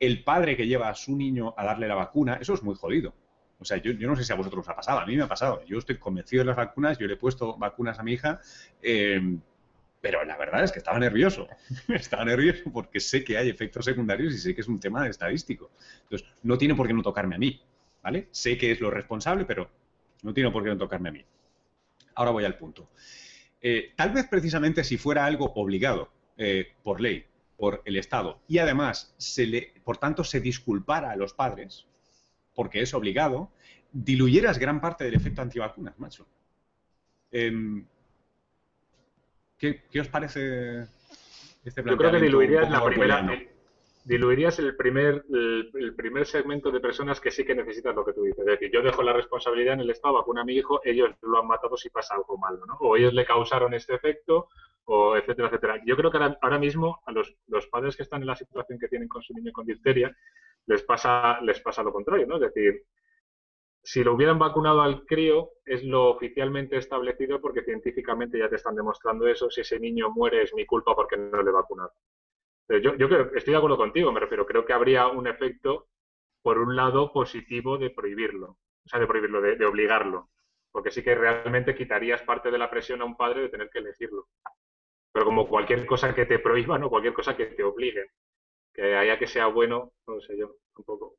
el 0.00 0.24
padre 0.24 0.56
que 0.56 0.66
lleva 0.66 0.88
a 0.88 0.94
su 0.94 1.16
niño 1.16 1.54
a 1.56 1.64
darle 1.64 1.86
la 1.86 1.94
vacuna, 1.94 2.38
eso 2.40 2.54
es 2.54 2.62
muy 2.62 2.74
jodido. 2.74 3.14
O 3.58 3.64
sea, 3.64 3.78
yo, 3.78 3.92
yo 3.92 4.08
no 4.08 4.16
sé 4.16 4.24
si 4.24 4.32
a 4.32 4.36
vosotros 4.36 4.66
os 4.66 4.68
ha 4.70 4.76
pasado, 4.76 5.00
a 5.00 5.06
mí 5.06 5.16
me 5.16 5.22
ha 5.22 5.28
pasado. 5.28 5.64
Yo 5.66 5.78
estoy 5.78 5.98
convencido 5.98 6.42
de 6.42 6.46
las 6.46 6.56
vacunas, 6.56 6.98
yo 6.98 7.06
le 7.06 7.14
he 7.14 7.16
puesto 7.16 7.56
vacunas 7.56 7.98
a 7.98 8.02
mi 8.02 8.12
hija, 8.12 8.40
eh, 8.82 9.38
pero 10.06 10.24
la 10.24 10.36
verdad 10.36 10.62
es 10.62 10.70
que 10.70 10.78
estaba 10.78 11.00
nervioso. 11.00 11.48
estaba 11.88 12.24
nervioso 12.24 12.70
porque 12.72 13.00
sé 13.00 13.24
que 13.24 13.36
hay 13.36 13.48
efectos 13.48 13.84
secundarios 13.84 14.32
y 14.34 14.38
sé 14.38 14.54
que 14.54 14.60
es 14.60 14.68
un 14.68 14.78
tema 14.78 15.08
estadístico. 15.08 15.72
Entonces, 16.04 16.28
no 16.44 16.56
tiene 16.56 16.76
por 16.76 16.86
qué 16.86 16.94
no 16.94 17.02
tocarme 17.02 17.34
a 17.34 17.38
mí, 17.38 17.60
¿vale? 18.04 18.28
Sé 18.30 18.56
que 18.56 18.70
es 18.70 18.80
lo 18.80 18.88
responsable, 18.88 19.44
pero 19.44 19.68
no 20.22 20.32
tiene 20.32 20.52
por 20.52 20.62
qué 20.62 20.68
no 20.68 20.78
tocarme 20.78 21.08
a 21.08 21.12
mí. 21.12 21.24
Ahora 22.14 22.30
voy 22.30 22.44
al 22.44 22.56
punto. 22.56 22.88
Eh, 23.60 23.94
tal 23.96 24.12
vez 24.12 24.28
precisamente 24.28 24.84
si 24.84 24.96
fuera 24.96 25.26
algo 25.26 25.52
obligado 25.56 26.12
eh, 26.36 26.68
por 26.84 27.00
ley, 27.00 27.26
por 27.56 27.82
el 27.84 27.96
Estado, 27.96 28.38
y 28.46 28.58
además, 28.58 29.12
se 29.16 29.44
le, 29.44 29.74
por 29.82 29.96
tanto, 29.96 30.22
se 30.22 30.40
disculpara 30.40 31.10
a 31.10 31.16
los 31.16 31.34
padres, 31.34 31.84
porque 32.54 32.80
es 32.80 32.94
obligado, 32.94 33.50
diluyeras 33.90 34.60
gran 34.60 34.80
parte 34.80 35.02
del 35.02 35.14
efecto 35.14 35.42
antivacunas, 35.42 35.98
macho. 35.98 36.28
Em, 37.32 37.84
¿Qué, 39.58 40.00
os 40.00 40.08
parece 40.08 40.82
este 41.64 41.82
planteamiento? 41.82 41.90
Yo 41.90 41.96
creo 41.96 42.10
que 42.12 42.20
diluirías 42.20 42.70
la 42.70 42.84
primera, 42.84 43.38
diluirías 44.04 44.58
el 44.58 44.76
primer, 44.76 45.24
el, 45.28 45.94
primer 45.96 46.26
segmento 46.26 46.70
de 46.70 46.80
personas 46.80 47.20
que 47.20 47.30
sí 47.30 47.44
que 47.44 47.54
necesitan 47.54 47.96
lo 47.96 48.04
que 48.04 48.12
tú 48.12 48.22
dices. 48.22 48.40
Es 48.40 48.46
decir, 48.46 48.70
yo 48.72 48.82
dejo 48.82 49.02
la 49.02 49.12
responsabilidad 49.12 49.74
en 49.74 49.80
el 49.80 49.90
Estado, 49.90 50.14
vacuno 50.14 50.42
a 50.42 50.44
mi 50.44 50.54
hijo, 50.54 50.80
ellos 50.84 51.10
lo 51.22 51.40
han 51.40 51.46
matado 51.46 51.76
si 51.76 51.90
pasa 51.90 52.14
algo 52.14 52.38
malo, 52.38 52.64
¿no? 52.66 52.74
O 52.80 52.96
ellos 52.96 53.14
le 53.14 53.24
causaron 53.24 53.74
este 53.74 53.94
efecto, 53.94 54.48
o 54.84 55.16
etcétera, 55.16 55.48
etcétera. 55.48 55.82
Yo 55.84 55.96
creo 55.96 56.10
que 56.10 56.18
ahora, 56.18 56.58
mismo 56.58 57.00
a 57.04 57.12
los, 57.12 57.34
los, 57.48 57.66
padres 57.66 57.96
que 57.96 58.04
están 58.04 58.20
en 58.20 58.28
la 58.28 58.36
situación 58.36 58.78
que 58.78 58.88
tienen 58.88 59.08
con 59.08 59.22
su 59.22 59.34
niño 59.34 59.52
con 59.52 59.66
difteria, 59.66 60.16
les 60.66 60.82
pasa, 60.82 61.40
les 61.40 61.60
pasa 61.60 61.82
lo 61.82 61.92
contrario, 61.92 62.26
¿no? 62.26 62.36
Es 62.36 62.42
decir, 62.42 62.84
si 63.86 64.02
lo 64.02 64.14
hubieran 64.14 64.36
vacunado 64.36 64.82
al 64.82 65.06
crío, 65.06 65.52
es 65.64 65.84
lo 65.84 66.10
oficialmente 66.10 66.76
establecido 66.76 67.40
porque 67.40 67.62
científicamente 67.62 68.36
ya 68.36 68.48
te 68.48 68.56
están 68.56 68.74
demostrando 68.74 69.28
eso. 69.28 69.48
Si 69.48 69.60
ese 69.60 69.78
niño 69.78 70.10
muere 70.10 70.42
es 70.42 70.52
mi 70.54 70.66
culpa 70.66 70.96
porque 70.96 71.16
no 71.16 71.40
le 71.40 71.50
he 71.50 71.52
vacunado. 71.52 71.92
Yo, 72.68 72.96
yo 72.96 73.08
creo, 73.08 73.30
estoy 73.32 73.52
de 73.52 73.58
acuerdo 73.58 73.76
contigo, 73.76 74.10
me 74.10 74.18
refiero. 74.18 74.44
Creo 74.44 74.64
que 74.64 74.72
habría 74.72 75.06
un 75.06 75.28
efecto, 75.28 75.86
por 76.42 76.58
un 76.58 76.74
lado, 76.74 77.12
positivo 77.12 77.78
de 77.78 77.90
prohibirlo. 77.90 78.58
O 78.86 78.88
sea, 78.88 78.98
de 78.98 79.06
prohibirlo, 79.06 79.40
de, 79.40 79.64
obligarlo. 79.64 80.30
Porque 80.72 80.90
sí 80.90 81.04
que 81.04 81.14
realmente 81.14 81.76
quitarías 81.76 82.22
parte 82.22 82.50
de 82.50 82.58
la 82.58 82.68
presión 82.68 83.02
a 83.02 83.04
un 83.04 83.16
padre 83.16 83.42
de 83.42 83.50
tener 83.50 83.70
que 83.70 83.78
elegirlo. 83.78 84.26
Pero 85.12 85.26
como 85.26 85.46
cualquier 85.46 85.86
cosa 85.86 86.12
que 86.12 86.26
te 86.26 86.40
prohíban 86.40 86.82
o 86.82 86.90
cualquier 86.90 87.14
cosa 87.14 87.36
que 87.36 87.46
te 87.46 87.62
obligue, 87.62 88.10
que 88.74 88.96
haya 88.96 89.16
que 89.16 89.28
sea 89.28 89.46
bueno, 89.46 89.92
no 90.08 90.20
sé 90.20 90.36
yo, 90.36 90.56
tampoco. 90.74 91.14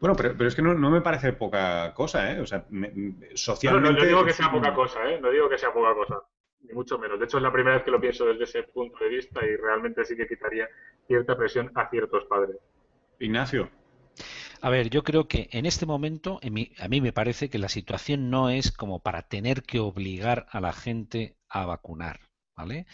Bueno, 0.00 0.16
pero, 0.16 0.46
es 0.46 0.54
que 0.54 0.62
no, 0.62 0.74
me 0.74 1.00
parece 1.00 1.32
poca 1.32 1.92
cosa, 1.94 2.32
¿eh? 2.32 2.40
O 2.40 2.46
sea, 2.46 2.66
socialmente... 3.34 4.00
No, 4.00 4.06
digo 4.06 4.24
que 4.24 4.32
sea 4.32 4.50
poca 4.50 4.74
cosa, 4.74 5.10
¿eh? 5.10 5.20
No 5.20 5.30
digo 5.30 5.48
que 5.48 5.58
sea 5.58 5.72
poca 5.72 5.94
cosa, 5.94 6.22
ni 6.60 6.74
mucho 6.74 6.98
menos. 6.98 7.18
De 7.18 7.24
hecho, 7.24 7.38
es 7.38 7.42
la 7.42 7.52
primera 7.52 7.76
vez 7.76 7.84
que 7.84 7.90
lo 7.90 8.00
pienso 8.00 8.26
desde 8.26 8.44
ese 8.44 8.62
punto 8.64 8.98
de 9.02 9.08
vista 9.08 9.44
y 9.44 9.56
realmente 9.56 10.04
sí 10.04 10.16
que 10.16 10.26
quitaría 10.26 10.68
cierta 11.06 11.36
presión 11.36 11.70
a 11.74 11.88
ciertos 11.88 12.24
padres. 12.24 12.56
Ignacio. 13.18 13.70
A 14.60 14.70
ver, 14.70 14.88
yo 14.88 15.02
creo 15.02 15.28
que 15.28 15.48
en 15.52 15.66
este 15.66 15.84
momento, 15.84 16.40
a 16.42 16.88
mí 16.88 17.00
me 17.00 17.12
parece 17.12 17.50
que 17.50 17.58
la 17.58 17.68
situación 17.68 18.30
no 18.30 18.50
es 18.50 18.72
como 18.72 19.00
para 19.00 19.22
tener 19.22 19.62
que 19.62 19.78
obligar 19.78 20.46
a 20.50 20.60
la 20.60 20.72
gente 20.72 21.36
a 21.48 21.66
vacunar, 21.66 22.20
¿vale? 22.56 22.86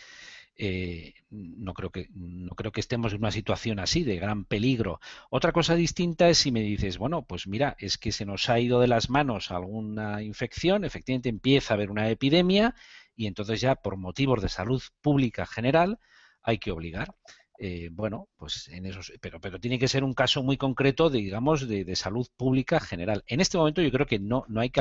Eh, 0.62 1.14
no 1.30 1.72
creo 1.72 1.88
que 1.88 2.08
no 2.14 2.54
creo 2.54 2.70
que 2.70 2.80
estemos 2.80 3.14
en 3.14 3.20
una 3.20 3.30
situación 3.30 3.78
así 3.78 4.04
de 4.04 4.16
gran 4.16 4.44
peligro. 4.44 5.00
Otra 5.30 5.52
cosa 5.52 5.74
distinta 5.74 6.28
es 6.28 6.36
si 6.36 6.52
me 6.52 6.60
dices, 6.60 6.98
bueno, 6.98 7.22
pues 7.22 7.46
mira, 7.46 7.76
es 7.78 7.96
que 7.96 8.12
se 8.12 8.26
nos 8.26 8.50
ha 8.50 8.60
ido 8.60 8.78
de 8.78 8.86
las 8.86 9.08
manos 9.08 9.50
alguna 9.50 10.22
infección, 10.22 10.84
efectivamente 10.84 11.30
empieza 11.30 11.72
a 11.72 11.76
haber 11.76 11.90
una 11.90 12.10
epidemia 12.10 12.74
y 13.16 13.26
entonces 13.26 13.62
ya 13.62 13.74
por 13.74 13.96
motivos 13.96 14.42
de 14.42 14.50
salud 14.50 14.82
pública 15.00 15.46
general 15.46 15.98
hay 16.42 16.58
que 16.58 16.72
obligar. 16.72 17.14
Eh, 17.62 17.90
bueno, 17.92 18.30
pues 18.38 18.68
en 18.68 18.86
esos, 18.86 19.12
pero, 19.20 19.38
pero 19.38 19.60
tiene 19.60 19.78
que 19.78 19.86
ser 19.86 20.02
un 20.02 20.14
caso 20.14 20.42
muy 20.42 20.56
concreto, 20.56 21.10
de, 21.10 21.18
digamos, 21.18 21.68
de, 21.68 21.94
salud 21.94 22.26
pública 22.38 22.80
general. 22.80 23.22
En 23.26 23.40
este 23.40 23.58
momento 23.58 23.82
yo 23.82 23.90
creo 23.90 24.06
que 24.06 24.18
no, 24.18 24.46
no 24.48 24.62
hay 24.62 24.70
que 24.70 24.80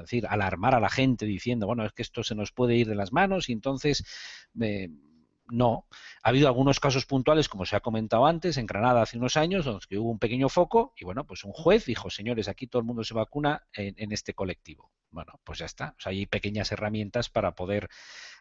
decir, 0.00 0.26
alarmar 0.26 0.74
a 0.74 0.80
la 0.80 0.90
gente 0.90 1.26
diciendo, 1.26 1.68
bueno, 1.68 1.86
es 1.86 1.92
que 1.92 2.02
esto 2.02 2.24
se 2.24 2.34
nos 2.34 2.50
puede 2.50 2.74
ir 2.74 2.88
de 2.88 2.96
las 2.96 3.12
manos 3.12 3.48
y 3.48 3.52
entonces 3.52 4.04
eh, 4.60 4.88
no. 5.46 5.86
Ha 6.24 6.30
habido 6.30 6.48
algunos 6.48 6.80
casos 6.80 7.06
puntuales, 7.06 7.48
como 7.48 7.64
se 7.64 7.76
ha 7.76 7.80
comentado 7.80 8.26
antes, 8.26 8.56
en 8.56 8.66
Granada 8.66 9.02
hace 9.02 9.18
unos 9.18 9.36
años, 9.36 9.64
donde 9.64 9.96
hubo 9.96 10.10
un 10.10 10.18
pequeño 10.18 10.48
foco 10.48 10.92
y 10.96 11.04
bueno, 11.04 11.24
pues 11.24 11.44
un 11.44 11.52
juez 11.52 11.86
dijo, 11.86 12.10
señores, 12.10 12.48
aquí 12.48 12.66
todo 12.66 12.80
el 12.80 12.86
mundo 12.86 13.04
se 13.04 13.14
vacuna 13.14 13.62
en, 13.74 14.10
este 14.10 14.34
colectivo. 14.34 14.90
Bueno, 15.10 15.40
pues 15.44 15.58
ya 15.58 15.66
está. 15.66 15.94
O 15.98 16.00
sea, 16.00 16.10
hay 16.10 16.26
pequeñas 16.26 16.72
herramientas 16.72 17.28
para 17.28 17.54
poder 17.54 17.88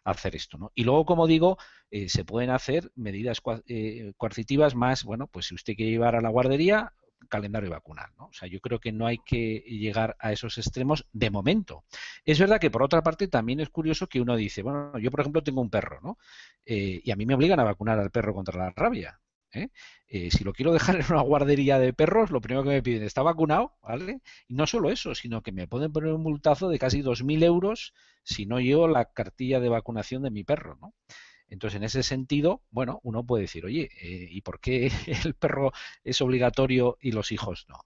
hacer 0.03 0.35
esto, 0.35 0.57
¿no? 0.57 0.71
Y 0.75 0.83
luego, 0.83 1.05
como 1.05 1.27
digo, 1.27 1.57
eh, 1.91 2.09
se 2.09 2.23
pueden 2.25 2.51
hacer 2.51 2.91
medidas 2.95 3.41
eh, 3.67 4.13
coercitivas 4.17 4.75
más, 4.75 5.03
bueno, 5.03 5.27
pues 5.27 5.47
si 5.47 5.55
usted 5.55 5.75
quiere 5.75 5.91
llevar 5.91 6.15
a 6.15 6.21
la 6.21 6.29
guardería, 6.29 6.93
calendario 7.27 7.69
vacunal. 7.69 8.09
¿no? 8.17 8.27
O 8.27 8.33
sea, 8.33 8.47
yo 8.47 8.59
creo 8.61 8.79
que 8.79 8.91
no 8.91 9.05
hay 9.05 9.17
que 9.19 9.59
llegar 9.67 10.15
a 10.19 10.31
esos 10.31 10.57
extremos 10.57 11.05
de 11.11 11.29
momento. 11.29 11.83
Es 12.23 12.39
verdad 12.39 12.59
que 12.59 12.71
por 12.71 12.83
otra 12.83 13.01
parte 13.01 13.27
también 13.27 13.59
es 13.59 13.69
curioso 13.69 14.07
que 14.07 14.21
uno 14.21 14.35
dice, 14.35 14.61
bueno, 14.63 14.97
yo 14.99 15.11
por 15.11 15.21
ejemplo 15.21 15.43
tengo 15.43 15.61
un 15.61 15.69
perro, 15.69 15.99
¿no? 16.01 16.17
Eh, 16.65 17.01
y 17.03 17.11
a 17.11 17.15
mí 17.15 17.25
me 17.25 17.35
obligan 17.35 17.59
a 17.59 17.63
vacunar 17.63 17.99
al 17.99 18.11
perro 18.11 18.33
contra 18.33 18.57
la 18.57 18.71
rabia. 18.71 19.19
¿Eh? 19.53 19.69
Eh, 20.07 20.31
si 20.31 20.43
lo 20.43 20.53
quiero 20.53 20.73
dejar 20.73 20.95
en 20.99 21.05
una 21.09 21.21
guardería 21.21 21.79
de 21.79 21.93
perros, 21.93 22.31
lo 22.31 22.41
primero 22.41 22.63
que 22.63 22.69
me 22.69 22.83
piden 22.83 23.03
está 23.03 23.21
vacunado, 23.21 23.77
¿vale? 23.81 24.21
Y 24.47 24.55
no 24.55 24.67
solo 24.67 24.89
eso, 24.91 25.15
sino 25.15 25.41
que 25.41 25.51
me 25.51 25.67
pueden 25.67 25.91
poner 25.91 26.13
un 26.13 26.23
multazo 26.23 26.69
de 26.69 26.79
casi 26.79 27.01
2.000 27.01 27.43
euros 27.43 27.93
si 28.23 28.45
no 28.45 28.59
llevo 28.59 28.87
la 28.87 29.05
cartilla 29.05 29.59
de 29.59 29.69
vacunación 29.69 30.23
de 30.23 30.31
mi 30.31 30.43
perro, 30.43 30.77
¿no? 30.81 30.93
Entonces, 31.49 31.77
en 31.77 31.83
ese 31.83 32.03
sentido, 32.03 32.61
bueno, 32.69 32.99
uno 33.03 33.25
puede 33.25 33.43
decir, 33.43 33.65
oye, 33.65 33.89
eh, 34.01 34.27
¿y 34.29 34.41
por 34.41 34.59
qué 34.59 34.91
el 35.25 35.33
perro 35.33 35.71
es 36.03 36.21
obligatorio 36.21 36.97
y 37.01 37.11
los 37.11 37.31
hijos 37.31 37.65
no? 37.69 37.79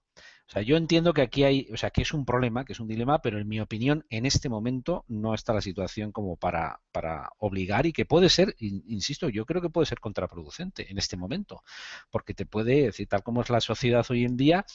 O 0.46 0.50
sea, 0.50 0.62
yo 0.62 0.76
entiendo 0.76 1.14
que 1.14 1.22
aquí 1.22 1.42
hay, 1.44 1.68
o 1.72 1.76
sea, 1.76 1.90
que 1.90 2.02
es 2.02 2.12
un 2.12 2.26
problema, 2.26 2.64
que 2.64 2.74
es 2.74 2.80
un 2.80 2.86
dilema, 2.86 3.22
pero 3.22 3.38
en 3.38 3.48
mi 3.48 3.60
opinión, 3.60 4.04
en 4.10 4.26
este 4.26 4.50
momento 4.50 5.04
no 5.08 5.32
está 5.34 5.54
la 5.54 5.62
situación 5.62 6.12
como 6.12 6.36
para, 6.36 6.80
para 6.92 7.30
obligar 7.38 7.86
y 7.86 7.92
que 7.94 8.04
puede 8.04 8.28
ser, 8.28 8.54
insisto, 8.58 9.30
yo 9.30 9.46
creo 9.46 9.62
que 9.62 9.70
puede 9.70 9.86
ser 9.86 10.00
contraproducente 10.00 10.90
en 10.90 10.98
este 10.98 11.16
momento, 11.16 11.62
porque 12.10 12.34
te 12.34 12.44
puede, 12.44 12.84
decir, 12.84 13.08
tal 13.08 13.22
como 13.22 13.40
es 13.40 13.48
la 13.48 13.60
sociedad 13.60 14.04
hoy 14.10 14.24
en 14.24 14.36
día, 14.36 14.66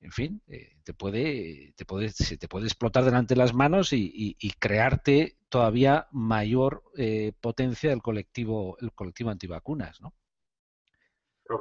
en 0.00 0.12
fin, 0.12 0.42
eh, 0.48 0.76
te 0.84 0.92
puede, 0.92 1.72
te 1.76 1.86
puede, 1.86 2.10
se 2.10 2.36
te 2.36 2.46
puede 2.46 2.66
explotar 2.66 3.04
delante 3.04 3.34
de 3.34 3.38
las 3.38 3.54
manos 3.54 3.94
y, 3.94 4.36
crearte 4.58 5.38
todavía 5.48 6.08
mayor 6.12 6.82
eh, 6.96 7.32
potencia 7.40 7.88
del 7.88 8.02
colectivo, 8.02 8.76
el 8.80 8.92
colectivo 8.92 9.30
antivacunas, 9.30 10.00
¿no? 10.02 10.12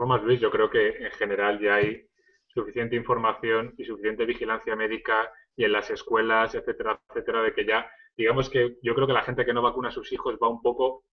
más, 0.08 0.24
Luis, 0.24 0.41
yo 0.41 0.52
creo 0.52 0.70
que 0.70 1.06
en 1.06 1.12
general 1.12 1.60
ya 1.62 1.76
hay 1.76 2.08
suficiente 2.56 2.96
información 2.96 3.76
y 3.78 3.84
suficiente 3.84 4.26
vigilancia 4.26 4.76
médica 4.76 5.30
y 5.58 5.65
en 5.65 5.74
las 5.74 5.91
escuelas, 5.91 6.56
etcétera, 6.56 7.00
etcétera, 7.10 7.44
de 7.44 7.54
que 7.54 7.65
ya, 7.65 7.86
digamos 8.15 8.50
que 8.50 8.78
yo 8.82 8.96
creo 8.96 9.06
que 9.06 9.13
la 9.13 9.24
gente 9.24 9.46
que 9.46 9.54
no 9.54 9.62
vacuna 9.62 9.89
a 9.89 9.91
sus 9.91 10.12
hijos 10.13 10.38
va 10.41 10.48
un 10.48 10.62
poco 10.62 11.04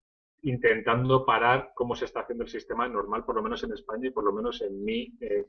intentando 0.43 1.25
parar 1.25 1.73
cómo 1.75 1.95
se 1.95 2.05
está 2.05 2.21
haciendo 2.21 2.45
el 2.45 2.51
sistema 2.51 2.89
normal, 2.89 3.25
por 3.25 3.35
lo 3.35 3.43
menos 3.43 3.63
en 3.65 3.73
España 3.73 4.09
y 4.09 4.11
por 4.11 4.25
lo 4.25 4.33
menos 4.33 4.61
en 4.63 4.85
mi, 4.85 5.13
eh, 5.21 5.45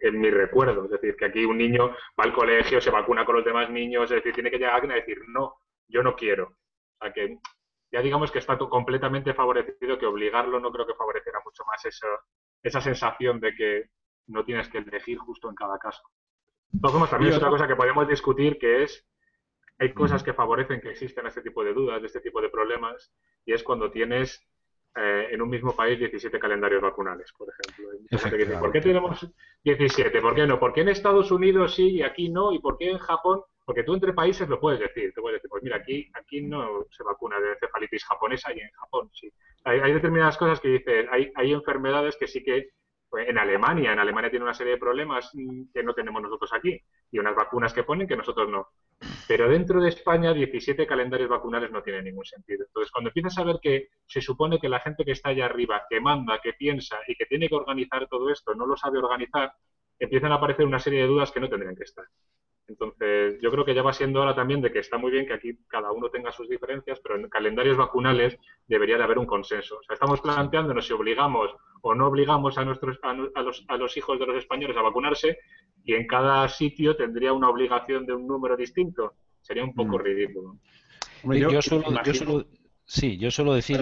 en, 0.00 0.20
mi 0.20 0.30
recuerdo. 0.30 0.84
Es 0.84 0.90
decir, 0.90 1.16
que 1.16 1.26
aquí 1.26 1.44
un 1.44 1.58
niño 1.58 1.88
va 1.88 2.24
al 2.24 2.32
colegio, 2.32 2.80
se 2.80 2.90
vacuna 2.90 3.24
con 3.24 3.36
los 3.36 3.44
demás 3.44 3.70
niños, 3.70 4.04
es 4.04 4.16
decir, 4.16 4.32
tiene 4.32 4.50
que 4.50 4.58
llegar 4.58 4.82
a 4.90 4.94
decir, 4.94 5.18
no, 5.28 5.56
yo 5.88 6.02
no 6.02 6.14
quiero. 6.16 6.56
O 6.98 7.04
sea, 7.04 7.12
que 7.12 7.38
ya 7.92 8.00
digamos 8.00 8.30
que 8.30 8.38
está 8.38 8.58
completamente 8.58 9.34
favorecido, 9.34 9.98
que 9.98 10.06
obligarlo 10.06 10.58
no 10.58 10.72
creo 10.72 10.86
que 10.86 10.94
favorecerá 10.94 11.40
mucho 11.44 11.62
más 11.64 11.84
eso, 11.84 12.06
esa 12.62 12.80
sensación 12.80 13.40
de 13.40 13.54
que 13.54 13.84
no 14.26 14.44
tienes 14.44 14.68
que 14.68 14.78
elegir 14.78 15.18
justo 15.18 15.48
en 15.48 15.54
cada 15.54 15.78
caso. 15.78 16.02
Entonces, 16.72 17.10
también 17.10 17.32
es 17.32 17.38
otra 17.38 17.50
cosa 17.50 17.68
que 17.68 17.76
podemos 17.76 18.08
discutir, 18.08 18.58
que 18.58 18.82
es 18.82 19.06
hay 19.78 19.92
cosas 19.92 20.22
que 20.22 20.32
favorecen 20.32 20.80
que 20.80 20.90
existan 20.90 21.26
este 21.26 21.42
tipo 21.42 21.64
de 21.64 21.74
dudas, 21.74 22.00
de 22.00 22.06
este 22.06 22.20
tipo 22.20 22.40
de 22.40 22.48
problemas, 22.48 23.12
y 23.44 23.52
es 23.52 23.62
cuando 23.62 23.90
tienes 23.90 24.40
eh, 24.96 25.28
en 25.32 25.42
un 25.42 25.48
mismo 25.48 25.74
país 25.74 25.98
17 25.98 26.38
calendarios 26.38 26.80
vacunales, 26.80 27.32
por 27.36 27.48
ejemplo. 27.48 28.60
¿por 28.60 28.72
qué 28.72 28.80
tenemos 28.80 29.28
17? 29.64 30.20
¿Por 30.20 30.34
qué 30.34 30.46
no? 30.46 30.60
¿Por 30.60 30.72
qué 30.72 30.82
en 30.82 30.90
Estados 30.90 31.32
Unidos 31.32 31.74
sí 31.74 31.96
y 31.96 32.02
aquí 32.02 32.28
no? 32.28 32.52
¿Y 32.52 32.60
por 32.60 32.78
qué 32.78 32.90
en 32.90 32.98
Japón? 32.98 33.42
Porque 33.64 33.82
tú 33.82 33.94
entre 33.94 34.12
países 34.12 34.48
lo 34.48 34.60
puedes 34.60 34.78
decir. 34.78 35.12
Te 35.12 35.20
puedes 35.20 35.38
decir, 35.38 35.50
pues 35.50 35.62
mira, 35.64 35.76
aquí, 35.76 36.08
aquí 36.14 36.42
no 36.42 36.86
se 36.90 37.02
vacuna 37.02 37.40
de 37.40 37.52
encefalitis 37.52 38.04
japonesa 38.04 38.52
y 38.54 38.60
en 38.60 38.70
Japón 38.70 39.10
sí. 39.12 39.32
Hay, 39.64 39.80
hay 39.80 39.92
determinadas 39.94 40.36
cosas 40.36 40.60
que 40.60 40.68
dicen, 40.68 41.08
hay, 41.10 41.32
hay 41.34 41.52
enfermedades 41.52 42.16
que 42.16 42.28
sí 42.28 42.44
que 42.44 42.68
pues, 43.14 43.28
en 43.28 43.38
Alemania, 43.38 43.92
en 43.92 44.00
Alemania 44.00 44.28
tiene 44.28 44.44
una 44.44 44.54
serie 44.54 44.72
de 44.72 44.78
problemas 44.80 45.30
que 45.72 45.84
no 45.84 45.94
tenemos 45.94 46.20
nosotros 46.20 46.50
aquí 46.52 46.82
y 47.12 47.18
unas 47.20 47.36
vacunas 47.36 47.72
que 47.72 47.84
ponen 47.84 48.08
que 48.08 48.16
nosotros 48.16 48.48
no. 48.48 48.66
Pero 49.28 49.48
dentro 49.48 49.80
de 49.80 49.90
España, 49.90 50.34
17 50.34 50.84
calendarios 50.84 51.30
vacunales 51.30 51.70
no 51.70 51.80
tiene 51.80 52.02
ningún 52.02 52.24
sentido. 52.24 52.64
Entonces, 52.66 52.90
cuando 52.90 53.10
empiezas 53.10 53.38
a 53.38 53.44
ver 53.44 53.60
que 53.62 53.86
se 54.04 54.20
supone 54.20 54.58
que 54.58 54.68
la 54.68 54.80
gente 54.80 55.04
que 55.04 55.12
está 55.12 55.28
allá 55.28 55.44
arriba, 55.44 55.84
que 55.88 56.00
manda, 56.00 56.40
que 56.42 56.54
piensa 56.54 56.98
y 57.06 57.14
que 57.14 57.26
tiene 57.26 57.48
que 57.48 57.54
organizar 57.54 58.08
todo 58.08 58.30
esto, 58.30 58.52
no 58.56 58.66
lo 58.66 58.76
sabe 58.76 58.98
organizar, 58.98 59.52
empiezan 59.96 60.32
a 60.32 60.34
aparecer 60.34 60.66
una 60.66 60.80
serie 60.80 61.02
de 61.02 61.06
dudas 61.06 61.30
que 61.30 61.38
no 61.38 61.48
tendrían 61.48 61.76
que 61.76 61.84
estar. 61.84 62.06
Entonces, 62.66 63.38
yo 63.42 63.50
creo 63.50 63.64
que 63.64 63.74
ya 63.74 63.82
va 63.82 63.92
siendo 63.92 64.22
hora 64.22 64.34
también 64.34 64.62
de 64.62 64.72
que 64.72 64.78
está 64.78 64.96
muy 64.96 65.10
bien 65.10 65.26
que 65.26 65.34
aquí 65.34 65.58
cada 65.68 65.92
uno 65.92 66.08
tenga 66.08 66.32
sus 66.32 66.48
diferencias, 66.48 66.98
pero 67.00 67.16
en 67.16 67.28
calendarios 67.28 67.76
vacunales 67.76 68.38
debería 68.66 68.96
de 68.96 69.04
haber 69.04 69.18
un 69.18 69.26
consenso. 69.26 69.76
O 69.76 69.82
sea, 69.82 69.94
estamos 69.94 70.20
planteándonos 70.20 70.86
si 70.86 70.92
obligamos 70.92 71.54
o 71.82 71.94
no 71.94 72.06
obligamos 72.06 72.56
a, 72.56 72.64
nuestros, 72.64 72.98
a, 73.02 73.12
los, 73.12 73.64
a 73.68 73.76
los 73.76 73.96
hijos 73.96 74.18
de 74.18 74.26
los 74.26 74.36
españoles 74.36 74.76
a 74.76 74.82
vacunarse 74.82 75.38
y 75.84 75.94
en 75.94 76.06
cada 76.06 76.48
sitio 76.48 76.96
tendría 76.96 77.34
una 77.34 77.50
obligación 77.50 78.06
de 78.06 78.14
un 78.14 78.26
número 78.26 78.56
distinto. 78.56 79.14
Sería 79.42 79.64
un 79.64 79.74
poco 79.74 79.98
mm. 79.98 80.00
ridículo. 80.00 80.58
yo, 81.24 81.60
solo, 81.60 82.46
sí, 82.86 83.18
yo 83.18 83.30
suelo 83.30 83.52
decir... 83.52 83.78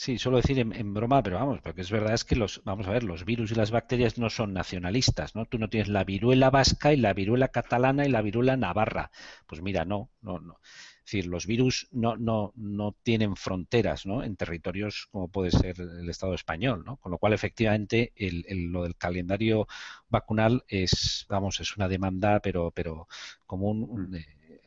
Sí, 0.00 0.16
suelo 0.16 0.36
decir 0.36 0.60
en, 0.60 0.94
broma, 0.94 1.24
pero 1.24 1.38
vamos, 1.38 1.60
porque 1.60 1.80
es 1.80 1.90
verdad 1.90 2.14
es 2.14 2.24
que 2.24 2.36
los, 2.36 2.62
vamos 2.64 2.86
a 2.86 2.92
ver, 2.92 3.02
los 3.02 3.24
virus 3.24 3.50
y 3.50 3.56
las 3.56 3.72
bacterias 3.72 4.16
no 4.16 4.30
son 4.30 4.52
nacionalistas, 4.52 5.34
¿no? 5.34 5.44
Tú 5.46 5.58
no 5.58 5.68
tienes 5.68 5.88
la 5.88 6.04
viruela 6.04 6.50
vasca 6.50 6.92
y 6.92 6.96
la 6.96 7.12
viruela 7.14 7.48
catalana 7.48 8.06
y 8.06 8.08
la 8.08 8.22
viruela 8.22 8.56
navarra. 8.56 9.10
Pues 9.48 9.60
mira, 9.60 9.84
no, 9.84 10.10
no, 10.22 10.38
no. 10.38 10.60
Es 10.62 11.02
decir, 11.12 11.26
los 11.26 11.46
virus 11.46 11.88
no, 11.90 12.16
no, 12.16 12.52
no 12.54 12.94
tienen 13.02 13.34
fronteras, 13.34 14.06
¿no? 14.06 14.22
En 14.22 14.36
territorios 14.36 15.08
como 15.10 15.28
puede 15.28 15.50
ser 15.50 15.80
el 15.80 16.08
Estado 16.08 16.34
español, 16.34 16.84
¿no? 16.86 16.98
Con 16.98 17.10
lo 17.10 17.18
cual, 17.18 17.32
efectivamente, 17.32 18.12
el, 18.14 18.44
lo 18.70 18.84
del 18.84 18.96
calendario 18.96 19.66
vacunal 20.08 20.64
es, 20.68 21.26
vamos, 21.28 21.58
es 21.60 21.76
una 21.76 21.88
demanda, 21.88 22.38
pero, 22.38 22.70
pero 22.70 23.08
común, 23.46 24.14
eh, 24.14 24.60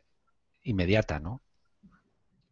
inmediata, 0.63 1.19
¿no? 1.19 1.41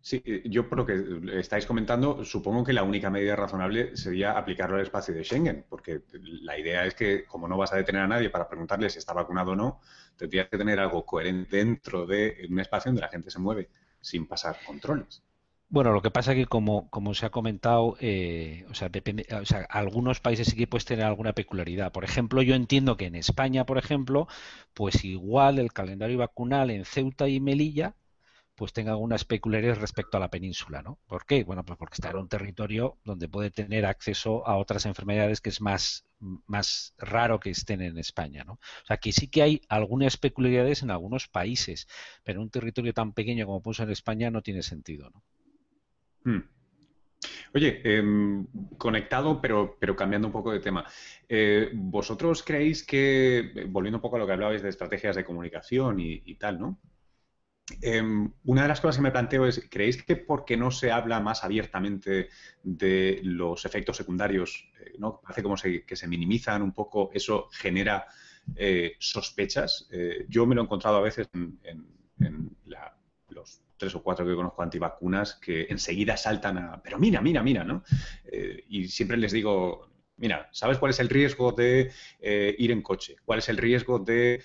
Sí, 0.01 0.23
yo 0.45 0.69
por 0.69 0.77
lo 0.77 0.85
que 0.85 1.39
estáis 1.39 1.65
comentando, 1.65 2.23
supongo 2.23 2.63
que 2.63 2.71
la 2.71 2.83
única 2.83 3.09
medida 3.09 3.35
razonable 3.35 3.97
sería 3.97 4.37
aplicarlo 4.37 4.77
al 4.77 4.83
espacio 4.83 5.13
de 5.13 5.23
Schengen, 5.23 5.65
porque 5.67 6.03
la 6.13 6.57
idea 6.57 6.85
es 6.85 6.95
que, 6.95 7.25
como 7.25 7.47
no 7.49 7.57
vas 7.57 7.73
a 7.73 7.77
detener 7.77 8.03
a 8.03 8.07
nadie 8.07 8.29
para 8.29 8.47
preguntarle 8.47 8.89
si 8.89 8.99
está 8.99 9.13
vacunado 9.13 9.51
o 9.51 9.55
no, 9.55 9.81
tendrías 10.15 10.47
que 10.47 10.57
tener 10.57 10.79
algo 10.79 11.05
coherente 11.05 11.57
dentro 11.57 12.05
de 12.05 12.47
un 12.49 12.59
espacio 12.59 12.89
donde 12.89 13.01
la 13.01 13.09
gente 13.09 13.29
se 13.29 13.39
mueve 13.39 13.69
sin 13.99 14.25
pasar 14.25 14.57
controles. 14.65 15.21
Bueno, 15.71 15.91
lo 15.91 16.01
que 16.01 16.09
pasa 16.09 16.31
es 16.31 16.37
que, 16.37 16.45
como, 16.47 16.89
como 16.89 17.13
se 17.13 17.25
ha 17.27 17.29
comentado, 17.29 17.95
eh, 17.99 18.65
o, 18.71 18.73
sea, 18.73 18.89
depende, 18.89 19.27
o 19.39 19.45
sea, 19.45 19.67
algunos 19.69 20.19
países 20.19 20.47
sí 20.47 20.55
que 20.55 20.65
puedes 20.65 20.85
tener 20.85 21.05
alguna 21.05 21.33
peculiaridad. 21.33 21.91
Por 21.91 22.05
ejemplo, 22.05 22.41
yo 22.41 22.55
entiendo 22.55 22.97
que 22.97 23.05
en 23.05 23.15
España, 23.15 23.65
por 23.65 23.77
ejemplo, 23.77 24.27
pues 24.73 25.05
igual 25.05 25.59
el 25.59 25.71
calendario 25.71 26.17
vacunal 26.17 26.71
en 26.71 26.85
Ceuta 26.85 27.27
y 27.27 27.39
Melilla 27.39 27.95
pues 28.59 28.73
tenga 28.73 28.91
algunas 28.91 29.23
peculiaridades 29.23 29.79
respecto 29.79 30.17
a 30.17 30.19
la 30.19 30.29
península, 30.29 30.81
¿no? 30.81 30.99
¿Por 31.07 31.25
qué? 31.25 31.45
Bueno, 31.45 31.63
pues 31.63 31.79
porque 31.79 31.93
está 31.93 32.09
en 32.09 32.17
un 32.17 32.27
territorio 32.27 32.97
donde 33.05 33.29
puede 33.29 33.51
tener 33.51 33.85
acceso 33.85 34.45
a 34.45 34.57
otras 34.57 34.85
enfermedades 34.85 35.39
que 35.39 35.47
es 35.47 35.61
más, 35.61 36.05
más 36.45 36.93
raro 36.97 37.39
que 37.39 37.51
estén 37.51 37.81
en 37.81 37.97
España, 37.97 38.43
¿no? 38.43 38.55
O 38.55 38.85
sea, 38.85 38.97
que 38.97 39.13
sí 39.13 39.29
que 39.29 39.43
hay 39.43 39.61
algunas 39.69 40.17
peculiaridades 40.17 40.83
en 40.83 40.91
algunos 40.91 41.29
países, 41.29 41.87
pero 42.25 42.39
en 42.39 42.43
un 42.43 42.49
territorio 42.49 42.93
tan 42.93 43.13
pequeño 43.13 43.45
como 43.45 43.61
puso 43.61 43.83
en 43.83 43.91
España 43.91 44.29
no 44.29 44.41
tiene 44.41 44.61
sentido, 44.61 45.09
¿no? 45.09 45.23
Hmm. 46.25 46.43
Oye, 47.53 47.81
em, 47.85 48.45
conectado, 48.77 49.39
pero, 49.39 49.77
pero 49.79 49.95
cambiando 49.95 50.27
un 50.27 50.33
poco 50.33 50.51
de 50.51 50.59
tema. 50.59 50.85
Eh, 51.29 51.69
¿Vosotros 51.73 52.43
creéis 52.43 52.83
que, 52.85 53.67
volviendo 53.69 53.99
un 53.99 54.01
poco 54.01 54.17
a 54.17 54.19
lo 54.19 54.27
que 54.27 54.33
hablabais 54.33 54.61
de 54.61 54.67
estrategias 54.67 55.15
de 55.15 55.23
comunicación 55.23 56.01
y 56.01 56.35
tal, 56.35 56.59
¿no? 56.59 56.77
Em, 57.81 58.31
una 58.45 58.63
de 58.63 58.67
las 58.67 58.81
cosas 58.81 58.97
que 58.97 59.01
me 59.01 59.11
planteo 59.11 59.45
es, 59.45 59.67
¿creéis 59.69 60.03
que 60.03 60.15
porque 60.15 60.57
no 60.57 60.71
se 60.71 60.91
habla 60.91 61.19
más 61.19 61.43
abiertamente 61.43 62.29
de 62.63 63.19
los 63.23 63.65
efectos 63.65 63.97
secundarios, 63.97 64.69
eh, 64.79 64.93
¿no? 64.97 65.21
parece 65.21 65.43
como 65.43 65.55
que 65.55 65.95
se 65.95 66.07
minimizan 66.07 66.61
un 66.61 66.73
poco, 66.73 67.11
eso 67.13 67.47
genera 67.51 68.05
eh, 68.55 68.95
sospechas? 68.99 69.87
Eh, 69.91 70.25
yo 70.27 70.45
me 70.45 70.55
lo 70.55 70.61
he 70.61 70.65
encontrado 70.65 70.97
a 70.97 71.01
veces 71.01 71.29
en, 71.33 71.59
los 73.29 73.61
tres 73.77 73.95
o 73.95 74.03
cuatro 74.03 74.25
que 74.25 74.35
conozco 74.35 74.61
antivacunas 74.61 75.35
que 75.35 75.67
enseguida 75.69 76.17
saltan 76.17 76.57
a, 76.57 76.81
pero 76.81 76.99
mira, 76.99 77.21
mira, 77.21 77.41
mira, 77.41 77.63
¿no? 77.63 77.83
y 78.67 78.89
siempre 78.89 79.15
les 79.15 79.31
digo, 79.31 79.87
mira, 80.17 80.49
¿sabes 80.51 80.77
cuál 80.79 80.89
es 80.89 80.99
el 80.99 81.07
riesgo 81.07 81.53
de 81.53 81.93
ir 82.57 82.71
en 82.71 82.81
coche? 82.81 83.15
¿Cuál 83.23 83.39
es 83.39 83.47
el 83.47 83.55
riesgo 83.55 83.99
de 83.99 84.43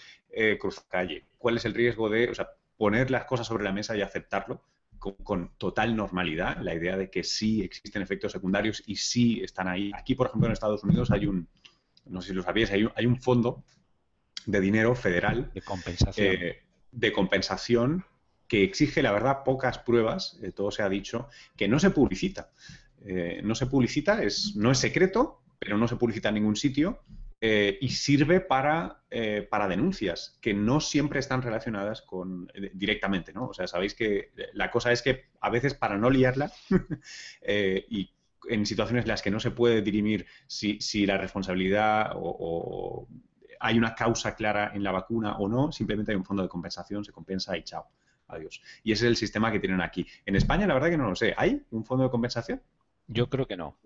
cruzar 0.61 0.85
calle? 0.89 1.25
¿Cuál 1.37 1.57
es 1.57 1.65
el 1.65 1.75
riesgo 1.75 2.09
de, 2.09 2.31
poner 2.77 3.11
las 3.11 3.25
cosas 3.25 3.47
sobre 3.47 3.65
la 3.65 3.73
mesa 3.73 3.97
y 3.97 4.03
aceptarlo 4.03 4.63
con, 4.99 5.51
total 5.59 5.95
normalidad, 5.95 6.59
la 6.63 6.75
idea 6.75 6.97
de 6.97 7.11
que 7.11 7.23
sí 7.23 7.63
existen 7.63 8.03
efectos 8.03 8.33
secundarios 8.33 8.83
y 8.87 8.97
sí 8.97 9.43
están 9.43 9.69
ahí. 9.69 9.91
Aquí, 9.95 10.15
por 10.15 10.29
ejemplo, 10.29 10.47
en 10.47 10.53
Estados 10.53 10.83
Unidos 10.83 11.11
hay 11.11 11.27
un, 11.27 11.47
no 12.07 12.23
sé 12.23 12.29
si 12.29 12.35
lo 12.35 12.43
sabíais, 12.43 12.71
hay 12.71 13.07
un, 13.07 13.21
fondo 13.21 13.63
de 14.47 14.61
dinero 14.61 14.95
federal 14.95 15.51
de 15.53 15.61
compensación, 15.61 16.27
eh, 16.27 16.63
de 16.91 17.13
compensación 17.13 18.05
que 18.49 18.63
exige, 18.63 19.03
la 19.03 19.13
verdad, 19.13 19.43
pocas 19.45 19.79
pruebas, 19.79 20.39
eh, 20.43 20.53
todo 20.53 20.71
se 20.71 20.83
ha 20.83 20.89
dicho, 20.89 21.29
que 21.57 21.69
no 21.69 21.79
se 21.79 21.91
publicita. 21.91 22.51
Eh, 23.05 23.41
no 23.45 23.55
se 23.55 23.67
publicita, 23.67 24.23
es, 24.23 24.57
no 24.57 24.71
es 24.71 24.79
secreto, 24.79 25.43
pero 25.59 25.77
no 25.77 25.89
se 25.89 25.97
publicita 25.97 26.29
en 26.29 26.37
ningún 26.37 26.57
sitio 26.57 27.03
eh, 27.47 27.77
y 27.79 27.91
sirve 27.91 28.41
para, 28.41 29.03
eh, 29.11 29.47
para, 29.51 29.69
denuncias 29.69 30.39
que 30.41 30.55
no 30.55 30.81
siempre 30.81 31.21
están 31.21 31.43
relacionadas 31.43 32.01
con 32.01 32.51
eh, 32.55 32.71
directamente, 32.73 33.35
¿no? 33.35 33.49
O 33.49 33.53
sea, 33.53 33.67
sabéis 33.67 33.93
que 33.93 34.33
la 34.55 34.71
cosa 34.71 34.93
es 34.93 35.03
que 35.03 35.27
a 35.43 35.51
veces 35.51 35.75
para 35.75 35.99
no 35.99 36.09
liarla 36.09 36.51
y 37.47 38.11
en 38.49 38.65
situaciones 38.65 39.05
en 39.05 39.09
las 39.09 39.21
que 39.21 39.31
no 39.31 39.41
se 39.41 39.51
puede 39.51 39.83
dirimir 39.83 40.25
si, 40.47 41.05
la 41.05 41.19
responsabilidad 41.19 42.13
o, 42.15 43.07
hay 43.61 43.77
una 43.77 43.95
causa 43.95 44.35
clara 44.35 44.73
en 44.75 44.83
la 44.83 44.93
vacuna 44.93 45.37
o 45.37 45.47
no, 45.47 45.71
simplemente 45.71 46.13
hay 46.13 46.17
un 46.17 46.25
fondo 46.25 46.43
de 46.43 46.49
compensación, 46.49 47.05
se 47.05 47.13
compensa 47.13 47.59
y 47.59 47.63
chao, 47.63 47.87
adiós. 48.29 48.63
Y 48.85 48.93
ese 48.93 49.05
es 49.05 49.11
el 49.11 49.17
sistema 49.17 49.53
que 49.53 49.61
tienen 49.61 49.83
aquí. 49.83 50.07
En 50.25 50.35
España, 50.35 50.67
la 50.67 50.73
verdad 50.73 50.89
que 50.89 50.97
no 50.97 51.11
lo 51.11 51.15
sé. 51.15 51.35
¿Hay 51.37 51.63
un 51.73 51.85
fondo 51.85 52.05
de 52.05 52.11
compensación? 52.11 52.63
Yo 53.07 53.29
creo 53.29 53.47
que 53.47 53.59
no. 53.59 53.77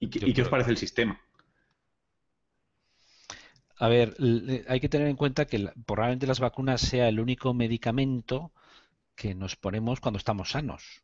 ¿Y 0.00 0.08
qué 0.32 0.40
os 0.40 0.48
parece 0.48 0.70
el 0.70 0.78
sistema? 0.78 1.20
A 3.84 3.88
ver, 3.88 4.08
hay 4.68 4.80
que 4.80 4.88
tener 4.88 5.08
en 5.08 5.16
cuenta 5.16 5.46
que 5.46 5.58
probablemente 5.86 6.28
las 6.28 6.40
vacunas 6.40 6.80
sea 6.80 7.08
el 7.08 7.18
único 7.18 7.52
medicamento 7.52 8.52
que 9.16 9.34
nos 9.34 9.56
ponemos 9.56 10.00
cuando 10.00 10.18
estamos 10.18 10.50
sanos. 10.50 11.02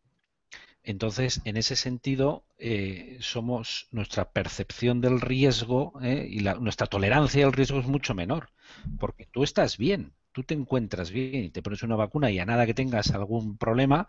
Entonces, 0.83 1.43
en 1.45 1.57
ese 1.57 1.77
sentido, 1.77 2.45
eh, 2.59 3.19
somos 3.21 3.89
nuestra 3.93 4.33
percepción 4.33 5.01
del 5.01 5.21
riesgo 5.21 5.95
eh, 6.03 6.29
y 6.31 6.41
nuestra 6.41 6.87
tolerancia 6.89 7.47
al 7.47 7.53
riesgo 7.53 7.81
es 7.81 7.87
mucho 7.87 8.15
menor, 8.15 8.51
porque 8.99 9.27
tú 9.27 9.45
estás 9.45 9.79
bien, 9.79 10.13
tú 10.33 10.45
te 10.45 10.55
encuentras 10.55 11.11
bien 11.11 11.45
y 11.45 11.51
te 11.51 11.63
pones 11.63 11.83
una 11.83 11.97
vacuna 11.97 12.31
y 12.31 12.39
a 12.39 12.47
nada 12.47 12.67
que 12.67 12.75
tengas 12.75 13.11
algún 13.13 13.59
problema, 13.59 14.09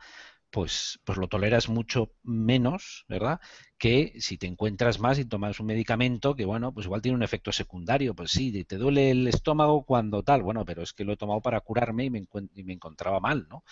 pues, 0.51 0.99
pues 1.03 1.17
lo 1.17 1.27
toleras 1.27 1.69
mucho 1.69 2.11
menos, 2.23 3.05
¿verdad? 3.07 3.39
Que 3.77 4.13
si 4.19 4.37
te 4.37 4.47
encuentras 4.47 4.99
más 4.99 5.19
y 5.19 5.25
tomas 5.25 5.59
un 5.59 5.67
medicamento 5.67 6.35
que, 6.35 6.45
bueno, 6.45 6.73
pues 6.73 6.85
igual 6.85 7.01
tiene 7.01 7.15
un 7.15 7.23
efecto 7.23 7.51
secundario. 7.51 8.15
Pues 8.15 8.31
sí, 8.31 8.63
te 8.65 8.77
duele 8.77 9.11
el 9.11 9.27
estómago 9.27 9.83
cuando 9.85 10.23
tal, 10.23 10.41
bueno, 10.43 10.65
pero 10.65 10.81
es 10.81 10.93
que 10.93 11.03
lo 11.05 11.13
he 11.13 11.17
tomado 11.17 11.41
para 11.41 11.61
curarme 11.61 12.05
y 12.05 12.09
me, 12.09 12.25
y 12.55 12.63
me 12.63 12.73
encontraba 12.73 13.19
mal, 13.19 13.47
¿no? 13.49 13.63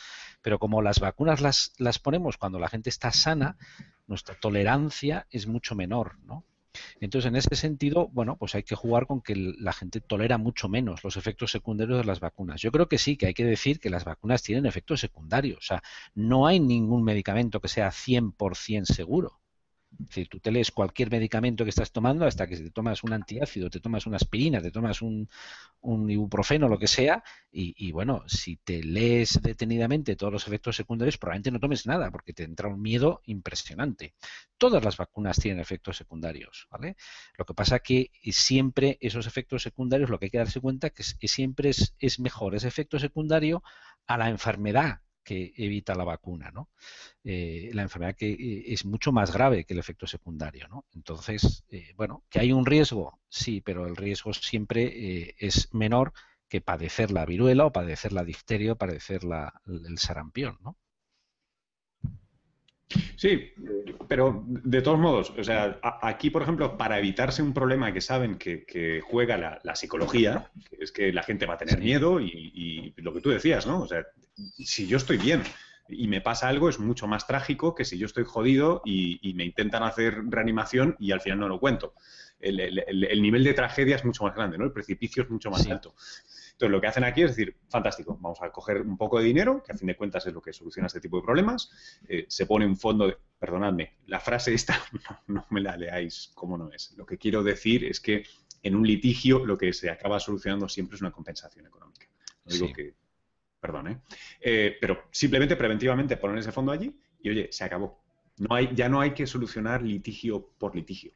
Pero 0.41 0.59
como 0.59 0.82
las 0.82 0.99
vacunas 0.99 1.41
las, 1.41 1.73
las 1.78 1.99
ponemos 1.99 2.38
cuando 2.38 2.59
la 2.59 2.69
gente 2.69 2.89
está 2.89 3.11
sana, 3.11 3.57
nuestra 4.05 4.36
tolerancia 4.39 5.28
es 5.30 5.47
mucho 5.47 5.75
menor, 5.75 6.19
¿no? 6.23 6.45
Entonces, 6.99 7.30
en 7.30 7.36
ese 7.36 7.55
sentido, 7.55 8.07
bueno, 8.09 8.38
pues 8.38 8.55
hay 8.55 8.63
que 8.63 8.75
jugar 8.75 9.07
con 9.07 9.21
que 9.21 9.36
la 9.36 9.73
gente 9.73 10.01
tolera 10.01 10.38
mucho 10.38 10.69
menos 10.69 11.03
los 11.03 11.17
efectos 11.17 11.51
secundarios 11.51 11.99
de 11.99 12.05
las 12.05 12.19
vacunas. 12.19 12.61
Yo 12.61 12.71
creo 12.71 12.88
que 12.88 12.97
sí, 12.97 13.17
que 13.17 13.28
hay 13.28 13.34
que 13.34 13.45
decir 13.45 13.80
que 13.80 13.89
las 13.89 14.05
vacunas 14.05 14.43
tienen 14.43 14.65
efectos 14.65 14.99
secundarios. 14.99 15.59
O 15.59 15.61
sea, 15.61 15.84
no 16.15 16.47
hay 16.47 16.59
ningún 16.59 17.03
medicamento 17.03 17.59
que 17.61 17.67
sea 17.67 17.91
100% 17.91 18.86
seguro. 18.86 19.39
Es 19.92 20.08
decir, 20.08 20.28
tú 20.30 20.40
te 20.40 20.52
lees 20.52 20.72
cualquier 20.72 21.10
medicamento 21.10 21.64
que 21.64 21.70
estás 21.70 21.92
tomando 21.92 22.26
hasta 22.26 22.46
que 22.46 22.58
te 22.58 22.72
tomas 22.72 23.04
un 23.04 23.14
antiácido, 23.14 23.70
te 23.70 23.80
tomas 23.80 24.06
una 24.06 24.18
aspirina, 24.18 24.62
te 24.62 24.70
tomas 24.70 25.02
un, 25.02 25.30
ibuprofeno, 26.10 26.68
lo 26.68 26.78
que 26.78 26.88
sea, 26.88 27.24
y, 27.52 27.92
bueno, 27.92 28.24
si 28.28 28.58
te 28.58 28.84
lees 28.84 29.42
detenidamente 29.42 30.16
todos 30.16 30.34
los 30.34 30.48
efectos 30.48 30.76
secundarios, 30.76 31.18
probablemente 31.18 31.52
no 31.52 31.60
tomes 31.60 31.88
nada 31.88 32.12
porque 32.12 32.34
te 32.34 32.44
entra 32.44 32.68
un 32.68 32.82
miedo 32.82 33.22
impresionante. 33.26 34.14
Todas 34.58 34.84
las 34.84 34.98
vacunas 34.98 35.38
tienen 35.38 35.62
efectos 35.62 35.98
secundarios, 35.98 36.68
¿vale? 36.70 36.98
Lo 37.38 37.46
que 37.46 37.54
pasa 37.54 37.80
que 37.80 38.12
siempre 38.32 38.98
esos 39.02 39.26
efectos 39.26 39.64
secundarios, 39.64 40.10
lo 40.10 40.20
que 40.20 40.26
hay 40.26 40.32
que 40.32 40.38
darse 40.38 40.60
cuenta 40.60 40.90
que, 40.92 41.02
es, 41.02 41.16
que 41.16 41.28
siempre 41.28 41.70
es, 41.70 41.96
es 41.98 42.20
mejor 42.20 42.56
ese 42.56 42.68
efecto 42.68 43.00
secundario 43.00 43.64
a 44.06 44.18
la 44.18 44.30
enfermedad 44.30 45.02
que 45.28 45.53
evita 45.57 45.93
la 45.93 46.05
vacuna, 46.05 46.51
¿no? 46.51 46.69
Eh, 47.21 47.69
la 47.73 47.82
enfermedad 47.82 48.15
que 48.15 48.32
eh, 48.32 48.63
es 48.67 48.86
mucho 48.86 49.11
más 49.11 49.34
grave 49.34 49.65
que 49.65 49.73
el 49.73 49.80
efecto 49.80 50.07
secundario, 50.07 50.69
¿no? 50.69 50.86
Entonces, 50.95 51.65
eh, 51.69 51.91
bueno, 51.97 52.23
que 52.30 52.39
hay 52.39 52.53
un 52.53 52.65
riesgo, 52.65 53.19
sí, 53.28 53.59
pero 53.59 53.86
el 53.88 53.97
riesgo 53.97 54.32
siempre 54.32 55.36
es 55.38 55.73
menor 55.73 56.13
que 56.47 56.61
padecer 56.61 57.11
la 57.11 57.25
viruela 57.25 57.65
o 57.65 57.73
padecer 57.73 58.13
la 58.13 58.23
difteria 58.23 58.71
o 58.71 58.78
padecer 58.78 59.25
la, 59.25 59.61
el 59.65 59.97
sarampión, 59.97 60.57
¿no? 60.61 60.78
Sí, 63.18 63.52
pero 64.08 64.44
de 64.48 64.82
todos 64.82 65.00
modos, 65.00 65.34
o 65.38 65.44
sea, 65.44 65.80
aquí, 66.02 66.30
por 66.30 66.44
ejemplo, 66.44 66.78
para 66.78 67.00
evitarse 67.00 67.42
un 67.42 67.54
problema 67.54 67.92
que 67.92 68.00
saben 68.00 68.38
que, 68.38 69.02
juega 69.04 69.60
la, 69.62 69.76
psicología, 69.76 70.50
que 70.70 70.78
es 70.84 70.92
que 70.92 71.12
la 71.12 71.24
gente 71.24 71.46
va 71.46 71.56
a 71.56 71.58
tener 71.58 71.80
miedo 71.80 72.22
y, 72.22 72.94
lo 72.98 73.14
que 73.14 73.22
tú 73.22 73.30
decías, 73.30 73.68
¿no? 73.68 73.82
O 73.82 73.88
sea, 73.88 74.06
si 74.58 74.88
yo 74.88 74.98
estoy 74.98 75.18
bien 75.18 75.44
y 75.90 76.08
me 76.08 76.22
pasa 76.22 76.48
algo, 76.48 76.70
es 76.70 76.80
mucho 76.80 77.08
más 77.08 77.28
trágico 77.28 77.76
que 77.76 77.86
si 77.86 77.98
yo 77.98 78.06
estoy 78.06 78.24
jodido 78.24 78.82
y, 78.86 79.34
me 79.36 79.44
intentan 79.44 79.84
hacer 79.84 80.24
reanimación 80.30 80.96
y 81.00 81.12
al 81.12 81.22
final 81.22 81.40
no 81.40 81.50
lo 81.50 81.60
cuento. 81.60 81.94
El, 82.40 83.22
nivel 83.22 83.44
de 83.44 83.54
tragedia 83.54 83.96
es 83.96 84.06
mucho 84.06 84.24
más 84.24 84.36
grande, 84.36 84.58
¿no? 84.58 84.66
El 84.66 84.72
precipicio 84.72 85.24
es 85.24 85.30
mucho 85.30 85.50
más 85.50 85.68
alto. 85.68 85.96
Entonces, 86.58 86.72
lo 86.72 86.82
que 86.82 86.88
hacen 86.88 87.03
aquí 87.03 87.22
es 87.22 87.36
decir, 87.36 87.55
fantástico, 87.70 88.18
vamos 88.20 88.41
a 88.41 88.49
coger 88.49 88.82
un 88.82 88.97
poco 88.97 89.20
de 89.20 89.26
dinero, 89.26 89.62
que 89.64 89.74
a 89.74 89.78
fin 89.78 89.86
de 89.86 89.95
cuentas 89.95 90.26
es 90.26 90.34
lo 90.34 90.41
que 90.41 90.51
soluciona 90.51 90.88
este 90.88 90.99
tipo 90.99 91.18
de 91.18 91.24
problemas, 91.24 91.70
eh, 92.10 92.26
se 92.28 92.47
pone 92.47 92.66
un 92.66 92.76
fondo 92.76 93.05
de... 93.05 93.16
Perdonadme, 93.38 93.97
la 94.08 94.20
frase 94.20 94.55
esta 94.55 94.82
no, 95.28 95.45
me 95.51 95.62
la 95.62 95.78
leáis 95.78 96.32
como 96.34 96.58
no 96.58 96.72
es. 96.72 96.95
Lo 96.97 97.05
que 97.05 97.20
quiero 97.20 97.43
decir 97.43 97.86
es 97.86 97.99
que 97.99 98.26
en 98.64 98.76
un 98.76 98.88
litigio 98.88 99.45
lo 99.45 99.55
que 99.55 99.72
se 99.72 99.91
acaba 99.91 100.20
solucionando 100.20 100.68
siempre 100.68 100.95
es 100.95 101.01
una 101.01 101.12
compensación 101.12 101.68
económica. 101.68 102.08
No 102.45 102.53
digo 102.53 102.74
que... 102.74 102.95
Perdón, 103.60 103.89
¿eh? 103.89 104.01
¿eh? 104.41 104.78
Pero 104.82 105.03
simplemente 105.12 105.55
preventivamente 105.55 106.18
poner 106.18 106.39
ese 106.39 106.51
fondo 106.51 106.72
allí 106.72 106.99
y, 107.22 107.30
oye, 107.30 107.49
se 107.51 107.66
acabó. 107.66 108.03
No 108.38 108.55
hay, 108.55 108.72
ya 108.74 108.89
no 108.89 108.99
hay 108.99 109.12
que 109.12 109.28
solucionar 109.28 109.84
litigio 109.84 110.49
por 110.58 110.76
litigio. 110.76 111.12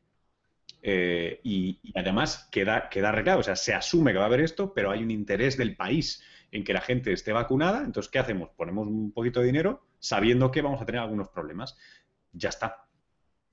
Eh, 0.82 1.40
y, 1.44 1.80
además 1.96 2.50
queda, 2.52 2.90
queda 2.90 3.10
arreglado, 3.10 3.40
o 3.40 3.44
sea, 3.44 3.56
se 3.56 3.74
asume 3.74 4.12
que 4.12 4.18
va 4.18 4.24
a 4.24 4.28
haber 4.28 4.42
esto, 4.42 4.74
pero 4.74 4.92
hay 4.92 5.04
un 5.04 5.12
interés 5.12 5.58
del 5.58 5.76
país 5.76 6.24
en 6.52 6.64
que 6.64 6.74
la 6.74 6.82
gente 6.82 7.14
esté 7.14 7.32
vacunada, 7.32 7.84
entonces, 7.84 8.12
¿qué 8.12 8.20
hacemos? 8.20 8.50
Ponemos 8.50 8.88
un 8.88 9.12
poquito 9.14 9.40
de 9.40 9.46
dinero 9.46 9.84
sabiendo 10.00 10.52
que 10.52 10.62
vamos 10.62 10.82
a 10.82 10.86
tener 10.86 11.02
algunos 11.02 11.30
problemas. 11.30 11.78
Ya 12.34 12.50
está. 12.50 12.86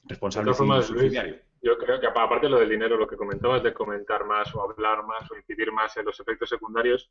Responsable 0.05 0.55
subsidiario. 0.55 1.37
Yo 1.61 1.77
creo 1.77 2.01
que 2.01 2.07
aparte 2.07 2.47
de 2.47 2.51
lo 2.51 2.61
del 2.61 2.69
dinero, 2.69 2.97
lo 2.97 3.07
que 3.07 3.17
comentabas 3.17 3.63
de 3.63 3.75
comentar 3.75 4.25
más 4.25 4.55
o 4.55 4.63
hablar 4.63 5.05
más 5.05 5.31
o 5.31 5.37
incidir 5.37 5.73
más 5.73 5.97
en 5.97 6.07
los 6.07 6.19
efectos 6.19 6.49
secundarios, 6.49 7.11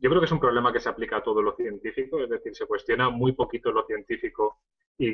yo 0.00 0.08
creo 0.08 0.20
que 0.20 0.26
es 0.26 0.32
un 0.32 0.40
problema 0.40 0.72
que 0.72 0.80
se 0.80 0.88
aplica 0.88 1.18
a 1.18 1.22
todo 1.22 1.42
lo 1.42 1.54
científico, 1.54 2.20
es 2.20 2.30
decir, 2.30 2.54
se 2.54 2.66
cuestiona 2.66 3.10
muy 3.10 3.32
poquito 3.32 3.70
lo 3.70 3.84
científico 3.84 4.60
y 4.98 5.12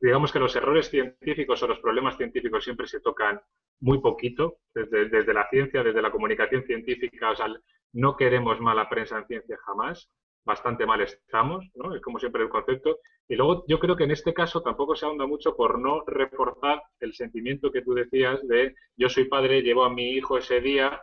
digamos 0.00 0.32
que 0.32 0.38
los 0.38 0.56
errores 0.56 0.88
científicos 0.88 1.62
o 1.62 1.66
los 1.66 1.80
problemas 1.80 2.16
científicos 2.16 2.64
siempre 2.64 2.86
se 2.86 3.00
tocan 3.00 3.40
muy 3.80 4.00
poquito 4.00 4.58
desde, 4.74 5.34
la 5.34 5.48
ciencia, 5.48 5.82
desde 5.82 6.02
la 6.02 6.10
comunicación 6.10 6.64
científica, 6.64 7.30
o 7.30 7.36
sea, 7.36 7.46
no 7.92 8.16
queremos 8.16 8.60
mala 8.60 8.88
prensa 8.88 9.18
en 9.18 9.26
ciencia 9.26 9.58
jamás, 9.64 10.10
bastante 10.44 10.86
mal 10.86 11.00
estamos, 11.00 11.64
¿no? 11.74 11.94
Es 11.94 12.02
como 12.02 12.18
siempre 12.18 12.42
el 12.42 12.48
concepto. 12.48 12.98
Y 13.28 13.36
luego 13.36 13.64
yo 13.68 13.78
creo 13.78 13.96
que 13.96 14.04
en 14.04 14.10
este 14.10 14.34
caso 14.34 14.62
tampoco 14.62 14.96
se 14.96 15.06
ahonda 15.06 15.26
mucho 15.26 15.56
por 15.56 15.78
no 15.78 16.02
reforzar 16.06 16.82
el 17.00 17.14
sentimiento 17.14 17.70
que 17.70 17.82
tú 17.82 17.94
decías 17.94 18.46
de 18.48 18.74
yo 18.96 19.08
soy 19.08 19.24
padre, 19.24 19.62
llevo 19.62 19.84
a 19.84 19.92
mi 19.92 20.10
hijo 20.12 20.38
ese 20.38 20.60
día 20.60 21.00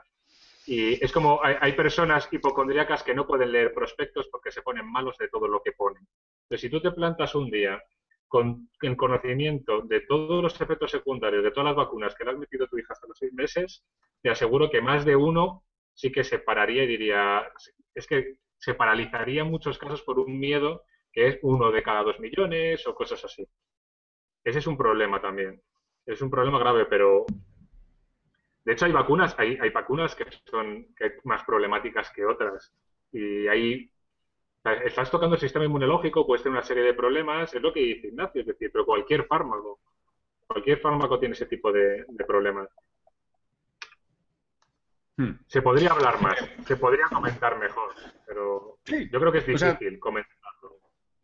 y 0.65 1.01
es 1.03 1.13
como 1.13 1.39
hay, 1.41 1.71
personas 1.73 2.27
hipocondríacas 2.29 3.01
que 3.01 3.13
no 3.13 3.25
pueden 3.25 3.53
leer 3.53 3.73
prospectos 3.73 4.27
porque 4.29 4.51
se 4.51 4.61
ponen 4.61 4.91
malos 4.91 5.17
de 5.17 5.29
todo 5.29 5.47
lo 5.47 5.61
que 5.63 5.71
ponen. 5.71 6.05
Entonces, 6.47 6.61
si 6.61 6.69
tú 6.69 6.79
te 6.81 6.91
plantas 6.91 7.35
un 7.35 7.51
día 7.51 7.83
con 8.29 8.69
el 8.81 8.95
conocimiento 8.95 9.81
de 9.81 10.01
todos 10.01 10.41
los 10.41 10.59
efectos 10.61 10.91
secundarios, 10.91 11.43
de 11.43 11.51
todas 11.51 11.65
las 11.65 11.75
vacunas 11.75 12.15
que 12.15 12.23
le 12.23 12.31
has 12.31 12.37
metido 12.37 12.65
a 12.65 12.67
tu 12.69 12.77
hija 12.77 12.93
hasta 12.93 13.07
los 13.07 13.17
seis 13.17 13.33
meses, 13.33 13.83
te 14.21 14.29
aseguro 14.29 14.69
que 14.69 14.81
más 14.81 15.03
de 15.03 15.17
uno 15.17 15.65
sí 15.93 16.09
que 16.09 16.23
se 16.23 16.39
pararía 16.39 16.85
y 16.85 16.87
diría, 16.87 17.51
es 17.93 18.07
que 18.07 18.37
se 18.57 18.75
paralizaría 18.75 19.43
muchos 19.43 19.77
casos 19.77 20.01
por 20.03 20.19
un 20.19 20.39
miedo 20.39 20.83
que 21.11 21.27
es 21.27 21.39
uno 21.41 21.69
de 21.69 21.83
cada 21.83 22.03
dos 22.03 22.19
millones 22.21 22.87
o 22.87 22.95
cosas 22.95 23.25
así. 23.25 23.45
Ese 24.43 24.59
es 24.59 24.67
un 24.67 24.77
problema 24.77 25.19
también. 25.19 25.61
Es 26.05 26.21
un 26.21 26.29
problema 26.29 26.59
grave, 26.59 26.85
pero 26.85 27.25
de 28.63 28.71
hecho 28.71 28.85
hay 28.85 28.93
vacunas, 28.93 29.35
hay, 29.37 29.57
hay 29.61 29.69
vacunas 29.71 30.15
que 30.15 30.25
son 30.45 30.87
más 31.25 31.43
problemáticas 31.43 32.09
que 32.11 32.25
otras. 32.25 32.73
Y 33.11 33.47
estás 34.73 35.11
tocando 35.11 35.35
el 35.35 35.41
sistema 35.41 35.65
inmunológico, 35.65 36.25
puedes 36.25 36.43
tener 36.43 36.57
una 36.57 36.65
serie 36.65 36.83
de 36.83 36.93
problemas, 36.93 37.53
es 37.53 37.61
lo 37.61 37.73
que 37.73 37.81
dice 37.81 38.07
Ignacio, 38.07 38.41
es 38.41 38.47
decir, 38.47 38.69
pero 38.71 38.85
cualquier 38.85 39.25
fármaco, 39.25 39.79
cualquier 40.45 40.79
fármaco 40.79 41.19
tiene 41.19 41.33
ese 41.33 41.45
tipo 41.45 41.71
de 41.71 42.05
problemas. 42.25 42.69
Hmm. 45.17 45.31
Se 45.47 45.63
podría 45.63 45.89
hablar 45.89 46.21
más, 46.21 46.37
se 46.65 46.77
podría 46.77 47.07
comentar 47.11 47.57
mejor, 47.57 47.89
pero 48.25 48.77
yo 48.85 49.19
creo 49.19 49.31
que 49.31 49.39
es 49.39 49.47
difícil 49.47 49.99
comentarlo. 49.99 50.36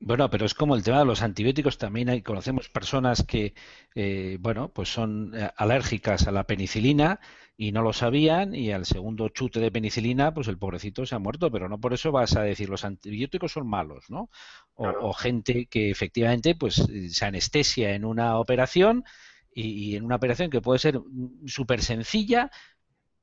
Bueno, 0.05 0.29
pero 0.29 0.45
es 0.45 0.53
como 0.53 0.75
el 0.75 0.83
tema 0.83 0.99
de 0.99 1.05
los 1.05 1.21
antibióticos. 1.21 1.77
También 1.77 2.09
hay, 2.09 2.21
conocemos 2.21 2.67
personas 2.67 3.23
que, 3.23 3.53
eh, 3.95 4.37
bueno, 4.41 4.67
pues 4.67 4.89
son 4.91 5.31
eh, 5.33 5.49
alérgicas 5.55 6.27
a 6.27 6.31
la 6.33 6.45
penicilina 6.45 7.21
y 7.55 7.71
no 7.71 7.81
lo 7.81 7.93
sabían 7.93 8.53
y 8.53 8.73
al 8.73 8.85
segundo 8.85 9.29
chute 9.29 9.61
de 9.61 9.71
penicilina, 9.71 10.33
pues 10.33 10.49
el 10.49 10.57
pobrecito 10.57 11.05
se 11.05 11.15
ha 11.15 11.19
muerto. 11.19 11.49
Pero 11.49 11.69
no 11.69 11.79
por 11.79 11.93
eso 11.93 12.11
vas 12.11 12.35
a 12.35 12.41
decir 12.43 12.67
los 12.67 12.83
antibióticos 12.83 13.53
son 13.53 13.65
malos, 13.65 14.09
¿no? 14.09 14.29
O, 14.75 15.13
gente 15.13 15.67
que 15.67 15.89
efectivamente, 15.89 16.55
pues 16.55 16.85
se 17.09 17.25
anestesia 17.25 17.95
en 17.95 18.03
una 18.03 18.39
operación 18.39 19.05
y, 19.55 19.91
y 19.91 19.95
en 19.95 20.03
una 20.03 20.17
operación 20.17 20.49
que 20.49 20.59
puede 20.59 20.79
ser 20.79 20.99
súper 21.45 21.81
sencilla, 21.81 22.51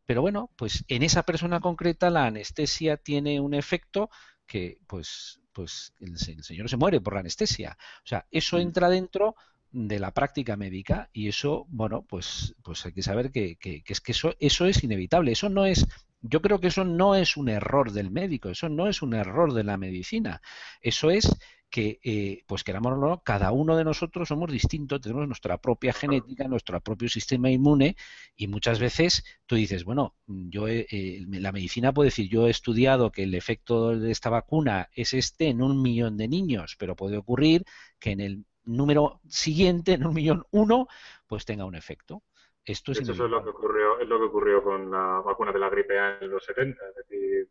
pero 0.07 0.23
bueno, 0.23 0.51
pues 0.57 0.85
en 0.89 1.03
esa 1.03 1.25
persona 1.25 1.61
concreta 1.61 2.09
la 2.11 2.27
anestesia 2.27 2.97
tiene 2.97 3.39
un 3.39 3.55
efecto 3.55 4.11
que 4.51 4.81
pues, 4.89 5.41
pues 5.53 5.95
el, 6.01 6.19
señor 6.19 6.69
se 6.69 6.77
muere 6.77 7.01
por 7.01 7.15
la 7.15 7.21
anestesia. 7.21 7.79
O 7.99 8.07
sea, 8.07 8.27
eso 8.33 8.57
mm. 8.57 8.61
entra 8.61 8.89
dentro 8.91 9.37
de 9.71 10.01
la 10.01 10.13
práctica 10.13 10.57
médica 10.57 11.09
y 11.13 11.29
eso, 11.29 11.67
bueno, 11.69 12.03
pues, 12.03 12.57
pues 12.65 12.85
hay 12.85 12.93
que 12.93 13.05
saber 13.05 13.31
que, 13.31 13.55
que, 13.57 13.85
que 13.85 13.93
es 13.93 14.01
que 14.01 14.11
eso, 14.11 14.35
eso 14.41 14.67
es 14.67 14.83
inevitable. 14.83 15.31
Eso 15.31 15.49
no 15.49 15.67
es 15.67 15.87
yo 16.23 16.43
creo 16.43 16.61
que 16.61 16.69
eso 16.69 16.85
no 16.85 17.15
es 17.15 17.37
un 17.37 17.49
error 17.49 17.93
del 17.93 18.11
médico, 18.11 18.51
eso 18.51 18.69
no 18.69 18.89
es 18.89 19.03
un 19.03 19.15
error 19.15 19.53
de 19.55 19.65
la 19.65 19.77
medicina. 19.77 20.41
Eso 20.81 21.11
es 21.11 21.29
que, 21.71 22.01
eh, 22.03 22.43
pues 22.47 22.65
queramos 22.65 22.93
o 22.93 22.97
no, 22.97 23.23
cada 23.23 23.53
uno 23.53 23.77
de 23.77 23.85
nosotros 23.85 24.29
somos 24.29 24.51
distintos, 24.51 25.01
tenemos 25.01 25.27
nuestra 25.27 25.59
propia 25.59 25.93
genética, 25.93 26.49
nuestro 26.49 26.81
propio 26.81 27.09
sistema 27.09 27.51
inmune 27.51 27.97
y 28.37 28.49
muchas 28.49 28.81
veces 28.81 29.25
tú 29.47 29.55
dices, 29.55 29.85
bueno, 29.85 30.17
yo 30.27 30.67
eh, 30.69 31.25
la 31.29 31.53
medicina 31.53 31.93
puede 31.93 32.09
decir, 32.09 32.29
yo 32.29 32.47
he 32.49 32.51
estudiado 32.51 33.13
que 33.13 33.23
el 33.23 33.35
efecto 33.35 33.99
de 33.99 34.11
esta 34.11 34.31
vacuna 34.31 34.89
es 34.95 35.15
este 35.15 35.49
en 35.49 35.63
un 35.63 35.81
millón 35.81 36.17
de 36.17 36.29
niños, 36.29 36.77
pero 36.79 36.97
puede 36.97 37.17
ocurrir 37.17 37.65
que 38.01 38.11
en 38.11 38.21
el 38.21 38.45
número 38.65 39.21
siguiente, 39.29 39.95
en 39.95 40.07
un 40.07 40.15
millón 40.15 40.45
uno, 40.51 40.89
pues 41.27 41.45
tenga 41.45 41.65
un 41.65 41.77
efecto. 41.77 42.23
Esto 42.65 42.93
es 42.93 43.01
Eso 43.01 43.13
es 43.13 43.31
lo 43.31 43.43
que 43.43 43.51
ocurrió, 43.51 44.01
es 44.01 44.09
lo 44.09 44.19
que 44.19 44.27
ocurrió 44.27 44.63
con 44.63 44.91
la 44.91 45.21
vacuna 45.25 45.53
de 45.53 45.59
la 45.59 45.71
gripe 45.71 45.99
A 45.99 46.19
en 46.21 46.31
los 46.31 46.45
70, 46.45 46.89
es 46.89 46.95
decir, 46.97 47.49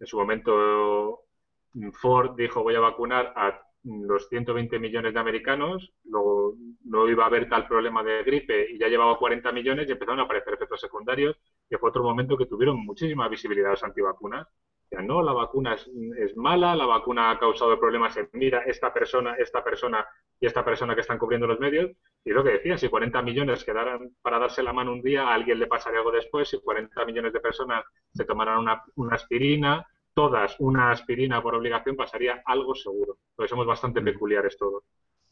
en 0.00 0.06
su 0.06 0.18
momento 0.18 1.24
Ford 1.92 2.36
dijo 2.36 2.62
voy 2.62 2.74
a 2.74 2.80
vacunar 2.80 3.32
a 3.36 3.60
los 3.84 4.28
120 4.28 4.78
millones 4.78 5.12
de 5.12 5.20
americanos, 5.20 5.92
luego 6.04 6.54
no 6.84 7.08
iba 7.08 7.24
a 7.24 7.26
haber 7.26 7.48
tal 7.48 7.66
problema 7.66 8.02
de 8.02 8.22
gripe 8.22 8.70
y 8.70 8.78
ya 8.78 8.88
llevaba 8.88 9.18
40 9.18 9.52
millones 9.52 9.88
y 9.88 9.92
empezaron 9.92 10.20
a 10.20 10.22
aparecer 10.22 10.54
efectos 10.54 10.80
secundarios, 10.80 11.36
que 11.68 11.78
fue 11.78 11.90
otro 11.90 12.02
momento 12.02 12.36
que 12.36 12.46
tuvieron 12.46 12.78
muchísima 12.84 13.28
visibilidad 13.28 13.70
los 13.70 13.84
antivacunas. 13.84 14.46
No, 14.90 15.22
la 15.22 15.32
vacuna 15.32 15.74
es, 15.74 16.36
mala, 16.36 16.76
la 16.76 16.86
vacuna 16.86 17.30
ha 17.30 17.38
causado 17.38 17.78
problemas 17.78 18.16
en, 18.16 18.28
mira, 18.32 18.60
esta 18.60 18.92
persona, 18.92 19.34
esta 19.34 19.62
persona 19.64 20.06
y 20.38 20.46
esta 20.46 20.64
persona 20.64 20.94
que 20.94 21.00
están 21.00 21.18
cubriendo 21.18 21.46
los 21.46 21.58
medios. 21.58 21.90
Y 22.24 22.30
lo 22.30 22.44
que 22.44 22.52
decían, 22.52 22.78
si 22.78 22.88
40 22.88 23.20
millones 23.22 23.64
quedaran 23.64 24.10
para 24.22 24.38
darse 24.38 24.62
la 24.62 24.72
mano 24.72 24.92
un 24.92 25.02
día, 25.02 25.26
a 25.26 25.34
alguien 25.34 25.58
le 25.58 25.66
pasaría 25.66 25.98
algo 25.98 26.12
después, 26.12 26.48
si 26.48 26.60
40 26.60 27.04
millones 27.04 27.32
de 27.32 27.40
personas 27.40 27.84
se 28.12 28.24
tomaran 28.24 28.58
una, 28.58 28.82
una 28.94 29.16
aspirina, 29.16 29.86
todas 30.14 30.56
una 30.60 30.90
aspirina 30.90 31.42
por 31.42 31.54
obligación, 31.54 31.96
pasaría 31.96 32.42
algo 32.44 32.74
seguro. 32.74 33.18
Porque 33.34 33.48
somos 33.48 33.66
bastante 33.66 34.00
mm. 34.00 34.04
peculiares 34.04 34.56
todos. 34.56 34.84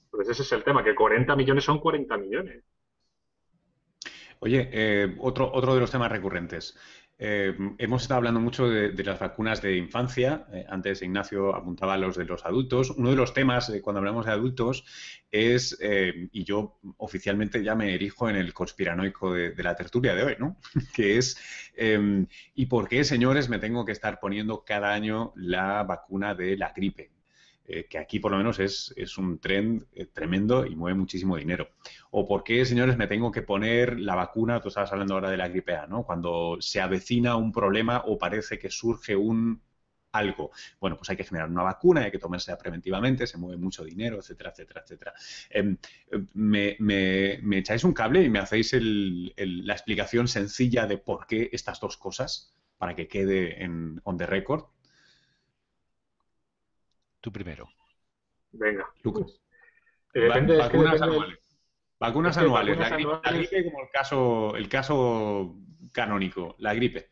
Entonces 0.06 0.32
ese 0.32 0.42
es 0.42 0.52
el 0.52 0.64
tema, 0.64 0.84
que 0.84 0.94
40 0.94 1.34
millones 1.36 1.64
son 1.64 1.78
40 1.78 2.16
millones. 2.18 2.64
Oye, 4.40 4.68
eh, 4.72 5.16
otro, 5.20 5.50
otro 5.52 5.72
de 5.72 5.80
los 5.80 5.90
temas 5.92 6.10
recurrentes. 6.10 6.76
Eh, 7.24 7.54
hemos 7.78 8.02
estado 8.02 8.18
hablando 8.18 8.40
mucho 8.40 8.68
de, 8.68 9.04
las 9.04 9.20
vacunas 9.20 9.62
de 9.62 9.76
infancia. 9.76 10.44
Eh, 10.52 10.66
antes 10.68 11.02
Ignacio 11.02 11.54
apuntaba 11.54 11.94
a 11.94 11.96
los 11.96 12.16
de 12.16 12.24
los 12.24 12.44
adultos. 12.44 12.90
Uno 12.90 13.10
de 13.10 13.16
los 13.16 13.32
temas 13.32 13.70
eh, 13.70 13.80
cuando 13.80 14.00
hablamos 14.00 14.26
de 14.26 14.32
adultos 14.32 14.84
es, 15.30 15.78
y 15.80 16.42
yo 16.42 16.80
oficialmente 16.96 17.62
ya 17.62 17.76
me 17.76 17.94
erijo 17.94 18.28
en 18.28 18.34
el 18.34 18.52
conspiranoico 18.52 19.32
de, 19.32 19.52
de 19.52 19.62
la 19.62 19.76
tertulia 19.76 20.16
de 20.16 20.24
hoy, 20.24 20.36
¿no? 20.40 20.56
que 20.94 21.16
es, 21.16 21.38
em, 21.76 22.26
¿y 22.56 22.66
por 22.66 22.88
qué, 22.88 23.04
señores, 23.04 23.48
me 23.48 23.60
tengo 23.60 23.84
que 23.84 23.92
estar 23.92 24.18
poniendo 24.18 24.64
cada 24.64 24.92
año 24.92 25.32
la 25.36 25.84
vacuna 25.84 26.34
de 26.34 26.56
la 26.56 26.72
gripe? 26.74 27.21
Eh, 27.64 27.86
que 27.88 27.98
aquí 27.98 28.18
por 28.18 28.32
lo 28.32 28.38
menos 28.38 28.58
es, 28.58 28.92
un 29.18 29.38
trend 29.38 29.86
eh, 29.92 30.06
tremendo 30.06 30.66
y 30.66 30.74
mueve 30.74 30.98
muchísimo 30.98 31.36
dinero. 31.36 31.68
O 32.10 32.26
por 32.26 32.42
qué, 32.42 32.64
señores, 32.64 32.96
me 32.96 33.06
tengo 33.06 33.30
que 33.30 33.42
poner 33.42 34.00
la 34.00 34.14
vacuna, 34.14 34.60
tú 34.60 34.68
estabas 34.68 34.92
hablando 34.92 35.14
ahora 35.14 35.30
de 35.30 35.36
la 35.36 35.48
gripe 35.48 35.76
A, 35.76 35.86
¿no? 35.86 36.02
Cuando 36.04 36.56
se 36.60 36.80
avecina 36.80 37.36
un 37.36 37.52
problema 37.52 38.02
o 38.06 38.18
parece 38.18 38.58
que 38.58 38.70
surge 38.70 39.14
un 39.14 39.62
algo. 40.12 40.50
Bueno, 40.80 40.96
pues 40.96 41.08
hay 41.10 41.16
que 41.16 41.24
generar 41.24 41.48
una 41.48 41.62
vacuna, 41.62 42.02
hay 42.02 42.10
que 42.10 42.18
tomársela 42.18 42.58
preventivamente, 42.58 43.26
se 43.26 43.38
mueve 43.38 43.56
mucho 43.56 43.84
dinero, 43.84 44.18
etcétera, 44.18 44.50
etcétera, 44.50 44.82
etcétera. 44.84 45.14
Em, 45.48 45.78
me, 46.34 46.76
me, 46.78 47.58
echáis 47.58 47.84
un 47.84 47.94
cable 47.94 48.22
y 48.22 48.28
me 48.28 48.38
hacéis 48.38 48.72
la 48.74 49.72
explicación 49.72 50.28
sencilla 50.28 50.86
de 50.86 50.98
por 50.98 51.26
qué 51.26 51.48
estas 51.52 51.80
dos 51.80 51.96
cosas, 51.96 52.54
para 52.76 52.94
que 52.94 53.08
quede 53.08 53.62
en 53.62 54.00
on 54.04 54.18
the 54.18 54.26
record. 54.26 54.64
Tú 57.22 57.32
primero. 57.32 57.68
Venga. 58.50 58.86
Lucas. 59.02 59.40
Eh, 60.12 60.28
vacunas 60.28 61.00
anuales. 61.00 61.38
Vacunas 61.98 62.36
anuales. 62.36 62.76
la, 62.76 62.96
gripe, 63.30 63.64
como 63.64 63.80
el 63.80 63.90
caso, 63.90 64.56
el 64.56 64.68
caso 64.68 65.54
canónico, 65.92 66.56
la 66.58 66.74
gripe. 66.74 67.06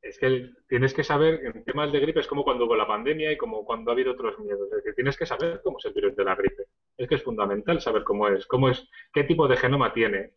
Es 0.00 0.18
que 0.18 0.50
tienes 0.68 0.94
que 0.94 1.02
saber, 1.02 1.40
en 1.44 1.64
temas 1.64 1.92
de 1.92 1.98
gripe 1.98 2.20
es 2.20 2.28
como 2.28 2.44
cuando 2.44 2.64
hubo 2.64 2.76
la 2.76 2.86
pandemia 2.86 3.32
y 3.32 3.36
como 3.36 3.64
cuando 3.64 3.90
ha 3.90 3.94
habido 3.94 4.12
otros 4.12 4.38
miedos. 4.38 4.72
Es 4.72 4.84
que 4.84 4.92
tienes 4.92 5.18
que 5.18 5.26
saber 5.26 5.60
cómo 5.64 5.78
es 5.78 5.84
el 5.84 5.94
virus 5.94 6.14
de 6.14 6.24
la 6.24 6.36
gripe. 6.36 6.66
Es 6.96 7.08
que 7.08 7.16
es 7.16 7.22
fundamental 7.24 7.80
saber 7.80 8.04
cómo 8.04 8.28
es, 8.28 8.46
cómo 8.46 8.68
es, 8.70 8.88
qué 9.12 9.24
tipo 9.24 9.48
de 9.48 9.56
genoma 9.56 9.92
tiene. 9.92 10.30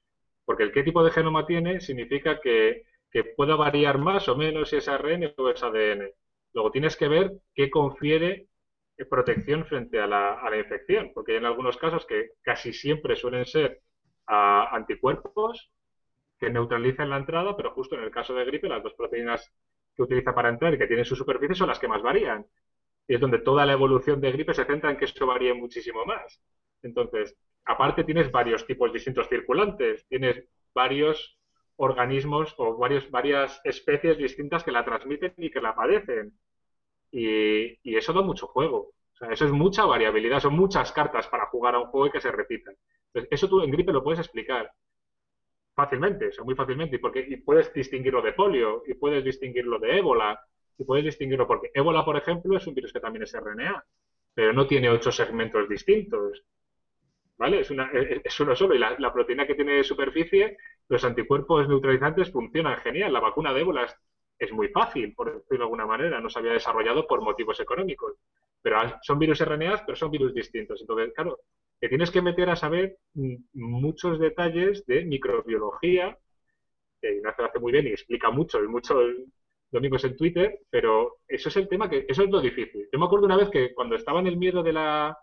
Porque 0.43 0.63
el 0.63 0.71
qué 0.71 0.81
tipo 0.81 1.03
de 1.03 1.11
genoma 1.11 1.45
tiene 1.45 1.79
significa 1.79 2.41
que, 2.41 2.87
que 3.11 3.23
pueda 3.23 3.55
variar 3.55 3.99
más 3.99 4.27
o 4.27 4.35
menos 4.35 4.71
si 4.71 4.77
es 4.77 4.87
ARN 4.87 5.31
o 5.37 5.49
es 5.49 5.61
ADN. 5.61 6.09
Luego 6.53 6.71
tienes 6.71 6.97
que 6.97 7.07
ver 7.07 7.33
qué 7.53 7.69
confiere 7.69 8.47
protección 9.09 9.65
frente 9.65 9.99
a 9.99 10.07
la, 10.07 10.33
a 10.33 10.49
la, 10.49 10.57
infección, 10.57 11.11
porque 11.13 11.37
en 11.37 11.45
algunos 11.45 11.77
casos 11.77 12.05
que 12.05 12.31
casi 12.41 12.73
siempre 12.73 13.15
suelen 13.15 13.45
ser 13.45 13.81
ah, 14.27 14.69
anticuerpos 14.71 15.71
que 16.39 16.49
neutralizan 16.49 17.09
la 17.09 17.17
entrada, 17.17 17.55
pero 17.55 17.71
justo 17.71 17.95
en 17.95 18.03
el 18.03 18.11
caso 18.11 18.33
de 18.33 18.45
gripe, 18.45 18.67
las 18.67 18.83
dos 18.83 18.93
proteínas 18.93 19.51
que 19.95 20.03
utiliza 20.03 20.33
para 20.33 20.49
entrar 20.49 20.73
y 20.73 20.77
que 20.77 20.87
tienen 20.87 21.05
su 21.05 21.15
superficie 21.15 21.55
son 21.55 21.69
las 21.69 21.79
que 21.79 21.87
más 21.87 22.01
varían. 22.01 22.45
Y 23.07 23.15
es 23.15 23.21
donde 23.21 23.39
toda 23.39 23.65
la 23.65 23.73
evolución 23.73 24.21
de 24.21 24.31
gripe 24.31 24.53
se 24.53 24.65
centra 24.65 24.91
en 24.91 24.97
que 24.97 25.05
eso 25.05 25.25
varíe 25.25 25.53
muchísimo 25.53 26.05
más. 26.05 26.41
Entonces, 26.81 27.37
aparte 27.65 28.03
tienes 28.03 28.31
varios 28.31 28.65
tipos 28.65 28.91
distintos 28.93 29.27
circulantes, 29.29 30.05
tienes 30.07 30.43
varios 30.73 31.37
organismos 31.75 32.53
o 32.57 32.77
varios, 32.77 33.09
varias 33.09 33.61
especies 33.63 34.17
distintas 34.17 34.63
que 34.63 34.71
la 34.71 34.85
transmiten 34.85 35.33
y 35.37 35.49
que 35.49 35.61
la 35.61 35.75
padecen. 35.75 36.33
Y, 37.13 37.95
eso 37.95 38.11
da 38.11 38.21
mucho 38.21 38.47
juego. 38.47 38.93
O 39.13 39.17
sea, 39.17 39.29
eso 39.29 39.45
es 39.45 39.51
mucha 39.51 39.85
variabilidad, 39.85 40.39
son 40.39 40.55
muchas 40.55 40.91
cartas 40.91 41.27
para 41.27 41.45
jugar 41.45 41.75
a 41.75 41.79
un 41.79 41.87
juego 41.87 42.07
y 42.07 42.11
que 42.11 42.19
se 42.19 42.31
repitan. 42.31 42.75
Entonces, 43.07 43.31
eso 43.31 43.47
tú 43.47 43.61
en 43.61 43.69
gripe 43.69 43.93
lo 43.93 44.03
puedes 44.03 44.19
explicar 44.19 44.71
fácilmente, 45.75 46.31
o 46.39 46.45
muy 46.45 46.55
fácilmente, 46.55 46.95
y, 46.95 46.99
porque, 46.99 47.41
puedes 47.45 47.71
distinguirlo 47.73 48.21
de 48.21 48.33
polio, 48.33 48.83
y 48.87 48.95
puedes 48.95 49.23
distinguirlo 49.23 49.77
de 49.79 49.97
ébola, 49.99 50.39
y 50.77 50.83
puedes 50.85 51.05
distinguirlo 51.05 51.47
porque 51.47 51.69
ébola, 51.73 52.03
por 52.03 52.17
ejemplo, 52.17 52.57
es 52.57 52.65
un 52.65 52.73
virus 52.73 52.91
que 52.91 52.99
también 52.99 53.23
es 53.23 53.33
RNA, 53.33 53.85
pero 54.33 54.53
no 54.53 54.65
tiene 54.65 54.89
ocho 54.89 55.11
segmentos 55.11 55.69
distintos. 55.69 56.43
¿Vale? 57.37 57.59
Es, 57.59 57.69
una, 57.71 57.91
es 57.91 58.39
uno 58.39 58.55
solo. 58.55 58.73
Y 58.75 58.79
la, 58.79 58.95
la, 58.99 59.13
proteína 59.13 59.45
que 59.45 59.55
tiene 59.55 59.73
de 59.73 59.83
superficie, 59.83 60.57
los 60.87 61.03
anticuerpos 61.03 61.67
neutralizantes 61.67 62.31
funcionan 62.31 62.77
genial. 62.77 63.13
La 63.13 63.19
vacuna 63.19 63.53
de 63.53 63.61
ébola 63.61 63.87
es 64.43 64.51
muy 64.51 64.69
fácil, 64.69 65.13
por 65.13 65.27
decirlo 65.27 65.57
de 65.57 65.63
alguna 65.63 65.85
manera, 65.85 66.19
no 66.19 66.29
se 66.29 66.39
había 66.39 66.53
desarrollado 66.53 67.07
por 67.07 67.21
motivos 67.21 67.59
económicos. 67.59 68.13
Pero 68.61 68.77
son 69.01 69.19
virus 69.19 69.41
RNA, 69.41 69.83
pero 69.85 69.95
son 69.95 70.11
virus 70.11 70.33
distintos. 70.33 70.79
Entonces, 70.81 71.13
claro, 71.13 71.39
te 71.79 71.89
tienes 71.89 72.11
que 72.11 72.21
meter 72.21 72.49
a 72.49 72.55
saber 72.55 72.97
muchos 73.53 74.19
detalles 74.19 74.85
de 74.85 75.03
microbiología, 75.05 76.17
que 77.01 77.15
Ignacio 77.15 77.45
hace 77.45 77.59
muy 77.59 77.71
bien 77.71 77.87
y 77.87 77.91
explica 77.91 78.31
mucho, 78.31 78.63
y 78.63 78.67
mucho 78.67 78.99
domingos 79.69 80.05
en 80.05 80.15
Twitter, 80.15 80.59
pero 80.69 81.17
eso 81.27 81.49
es 81.49 81.57
el 81.57 81.67
tema 81.67 81.89
que, 81.89 82.05
eso 82.07 82.23
es 82.23 82.29
lo 82.29 82.39
difícil. 82.39 82.87
Yo 82.91 82.99
me 82.99 83.05
acuerdo 83.05 83.25
una 83.25 83.37
vez 83.37 83.49
que 83.49 83.73
cuando 83.73 83.95
estaba 83.95 84.19
en 84.19 84.27
el 84.27 84.37
miedo 84.37 84.63
de 84.63 84.71
la, 84.71 85.17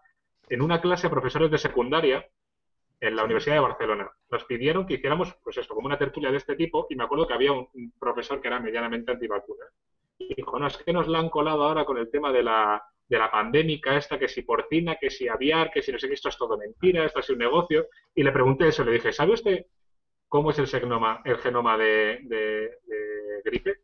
en 0.48 0.60
una 0.60 0.80
clase 0.80 1.06
a 1.06 1.10
profesores 1.10 1.50
de 1.50 1.58
secundaria, 1.58 2.26
en 3.00 3.16
la 3.16 3.24
Universidad 3.24 3.56
de 3.56 3.60
Barcelona. 3.60 4.10
Nos 4.30 4.44
pidieron 4.44 4.86
que 4.86 4.94
hiciéramos, 4.94 5.34
pues 5.42 5.56
esto, 5.56 5.74
como 5.74 5.86
una 5.86 5.98
tertulia 5.98 6.30
de 6.30 6.36
este 6.36 6.54
tipo, 6.54 6.86
y 6.90 6.96
me 6.96 7.04
acuerdo 7.04 7.26
que 7.26 7.34
había 7.34 7.52
un, 7.52 7.68
profesor 7.98 8.40
que 8.40 8.48
era 8.48 8.60
medianamente 8.60 9.12
antivacunas. 9.12 9.68
Y 10.18 10.34
dijo, 10.34 10.58
no, 10.58 10.66
es 10.66 10.76
que 10.76 10.92
nos 10.92 11.08
la 11.08 11.18
han 11.18 11.30
colado 11.30 11.64
ahora 11.64 11.84
con 11.84 11.96
el 11.96 12.10
tema 12.10 12.30
de 12.30 12.42
la, 12.42 12.82
de 13.08 13.18
la 13.18 13.30
pandémica 13.30 13.96
esta, 13.96 14.18
que 14.18 14.28
si 14.28 14.42
porcina, 14.42 14.96
que 14.96 15.10
si 15.10 15.28
aviar, 15.28 15.70
que 15.70 15.82
si 15.82 15.92
no 15.92 15.98
sé 15.98 16.08
qué, 16.08 16.14
esto 16.14 16.28
es 16.28 16.36
todo 16.36 16.58
mentira, 16.58 17.04
esto 17.04 17.20
es 17.20 17.30
un 17.30 17.38
negocio. 17.38 17.88
Y 18.14 18.22
le 18.22 18.32
pregunté 18.32 18.68
eso, 18.68 18.84
le 18.84 18.92
dije, 18.92 19.12
¿sabe 19.12 19.32
usted 19.32 19.66
cómo 20.28 20.50
es 20.50 20.58
el 20.58 20.66
genoma, 20.66 21.22
el 21.24 21.38
genoma 21.38 21.78
de, 21.78 22.20
de 22.24 22.70
gripe? 23.44 23.76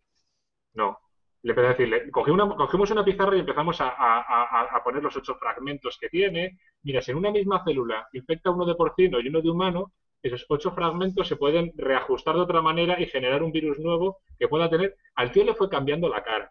No. 0.75 0.99
Le 1.47 1.53
empecé 1.53 1.67
a 1.69 1.71
decirle, 1.71 2.11
cogimos 2.11 2.91
una 2.91 3.05
pizarra 3.05 3.37
y 3.37 3.39
empezamos 3.39 3.77
a, 3.79 4.81
poner 4.83 5.01
los 5.01 5.17
ocho 5.17 5.37
fragmentos 5.37 5.97
que 5.97 6.09
tiene. 6.09 6.59
Mira, 6.83 7.01
si 7.01 7.13
en 7.13 7.19
una 7.19 7.31
misma 7.31 7.63
célula 7.63 8.09
infecta 8.15 8.51
uno 8.51 8.67
de 8.67 8.75
porcino 8.75 9.21
y 9.21 9.29
uno 9.29 9.41
de 9.41 9.51
humano, 9.51 9.93
esos 10.21 10.45
ocho 10.49 10.73
fragmentos 10.73 11.29
se 11.29 11.37
pueden 11.37 11.73
reajustar 11.77 12.35
de 12.35 12.41
otra 12.41 12.63
manera 12.63 13.01
y 13.01 13.07
generar 13.07 13.45
un 13.45 13.53
virus 13.53 13.79
nuevo 13.79 14.19
que 14.37 14.49
pueda 14.49 14.69
tener. 14.69 14.97
Al 15.15 15.31
tío 15.31 15.45
le 15.45 15.55
fue 15.55 15.71
cambiando 15.71 16.09
la 16.09 16.25
cara. 16.25 16.51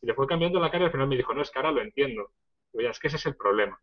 Y 0.00 0.06
le 0.08 0.14
fue 0.14 0.26
cambiando 0.26 0.58
la 0.58 0.72
cara 0.72 0.82
y 0.82 0.86
al 0.86 0.92
final 0.92 1.06
me 1.06 1.16
dijo, 1.16 1.32
no, 1.32 1.42
es 1.42 1.50
que 1.52 1.60
ahora 1.60 1.70
lo 1.70 1.80
entiendo. 1.80 2.32
Y 2.72 2.84
es 2.84 2.98
que 2.98 3.06
ese 3.06 3.18
es 3.18 3.26
el 3.26 3.36
problema. 3.36 3.80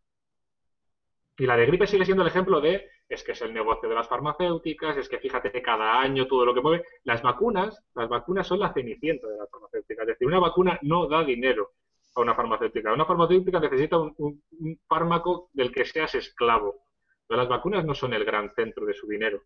Y 1.40 1.46
la 1.46 1.56
de 1.56 1.64
gripe 1.64 1.86
sigue 1.86 2.04
siendo 2.04 2.22
el 2.22 2.28
ejemplo 2.28 2.60
de, 2.60 2.90
es 3.08 3.24
que 3.24 3.32
es 3.32 3.40
el 3.40 3.54
negocio 3.54 3.88
de 3.88 3.94
las 3.94 4.06
farmacéuticas, 4.06 4.98
es 4.98 5.08
que 5.08 5.18
fíjate 5.18 5.50
que 5.50 5.62
cada 5.62 5.98
año 5.98 6.26
todo 6.26 6.44
lo 6.44 6.52
que 6.52 6.60
mueve. 6.60 6.84
Las 7.04 7.22
vacunas, 7.22 7.82
las 7.94 8.10
vacunas 8.10 8.46
son 8.46 8.60
la 8.60 8.74
cenicienta 8.74 9.26
de 9.26 9.38
las 9.38 9.50
farmacéuticas. 9.50 10.02
Es 10.02 10.08
decir, 10.08 10.26
una 10.26 10.38
vacuna 10.38 10.78
no 10.82 11.06
da 11.08 11.24
dinero 11.24 11.70
a 12.14 12.20
una 12.20 12.34
farmacéutica. 12.34 12.92
Una 12.92 13.06
farmacéutica 13.06 13.58
necesita 13.58 13.96
un, 13.98 14.42
fármaco 14.86 15.48
del 15.54 15.72
que 15.72 15.86
seas 15.86 16.14
esclavo. 16.14 16.82
Pero 17.26 17.40
las 17.40 17.48
vacunas 17.48 17.86
no 17.86 17.94
son 17.94 18.12
el 18.12 18.26
gran 18.26 18.52
centro 18.54 18.84
de 18.84 18.92
su 18.92 19.08
dinero. 19.08 19.42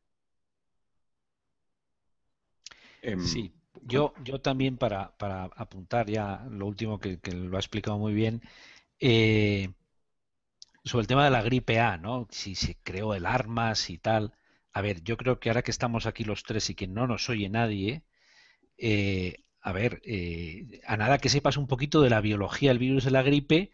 Em, 3.02 3.20
sí, 3.20 3.54
yo, 3.82 4.14
yo 4.24 4.40
también 4.40 4.78
para, 4.78 5.14
apuntar 5.54 6.10
ya 6.10 6.44
lo 6.50 6.66
último 6.66 6.98
que, 6.98 7.20
que, 7.20 7.30
lo 7.30 7.56
ha 7.56 7.60
explicado 7.60 7.98
muy 7.98 8.14
bien, 8.14 8.40
eh, 8.98 9.68
sobre 10.84 11.02
el 11.02 11.06
tema 11.08 11.24
de 11.24 11.30
la 11.30 11.42
gripe 11.42 11.80
A, 11.80 11.96
¿no? 11.98 12.28
Si 12.30 12.54
se 12.54 12.76
creó 12.82 13.14
el 13.14 13.26
armas 13.26 13.90
y 13.90 13.98
tal. 13.98 14.32
A 14.72 14.82
ver, 14.82 15.02
yo 15.02 15.16
creo 15.16 15.40
que 15.40 15.50
ahora 15.50 15.62
que 15.62 15.70
estamos 15.70 16.06
aquí 16.06 16.24
los 16.24 16.42
tres 16.44 16.70
y 16.70 16.74
que 16.74 16.86
no 16.86 17.06
nos 17.06 17.28
oye 17.30 17.48
nadie, 17.48 18.04
eh, 18.78 19.44
a 19.60 19.72
ver, 19.72 20.02
eh, 20.04 20.80
a 20.86 20.96
nada 20.96 21.18
que 21.18 21.28
sepas 21.28 21.56
un 21.56 21.66
poquito 21.66 22.02
de 22.02 22.10
la 22.10 22.20
biología 22.20 22.70
del 22.70 22.78
virus 22.78 23.04
de 23.04 23.10
la 23.12 23.22
gripe, 23.22 23.72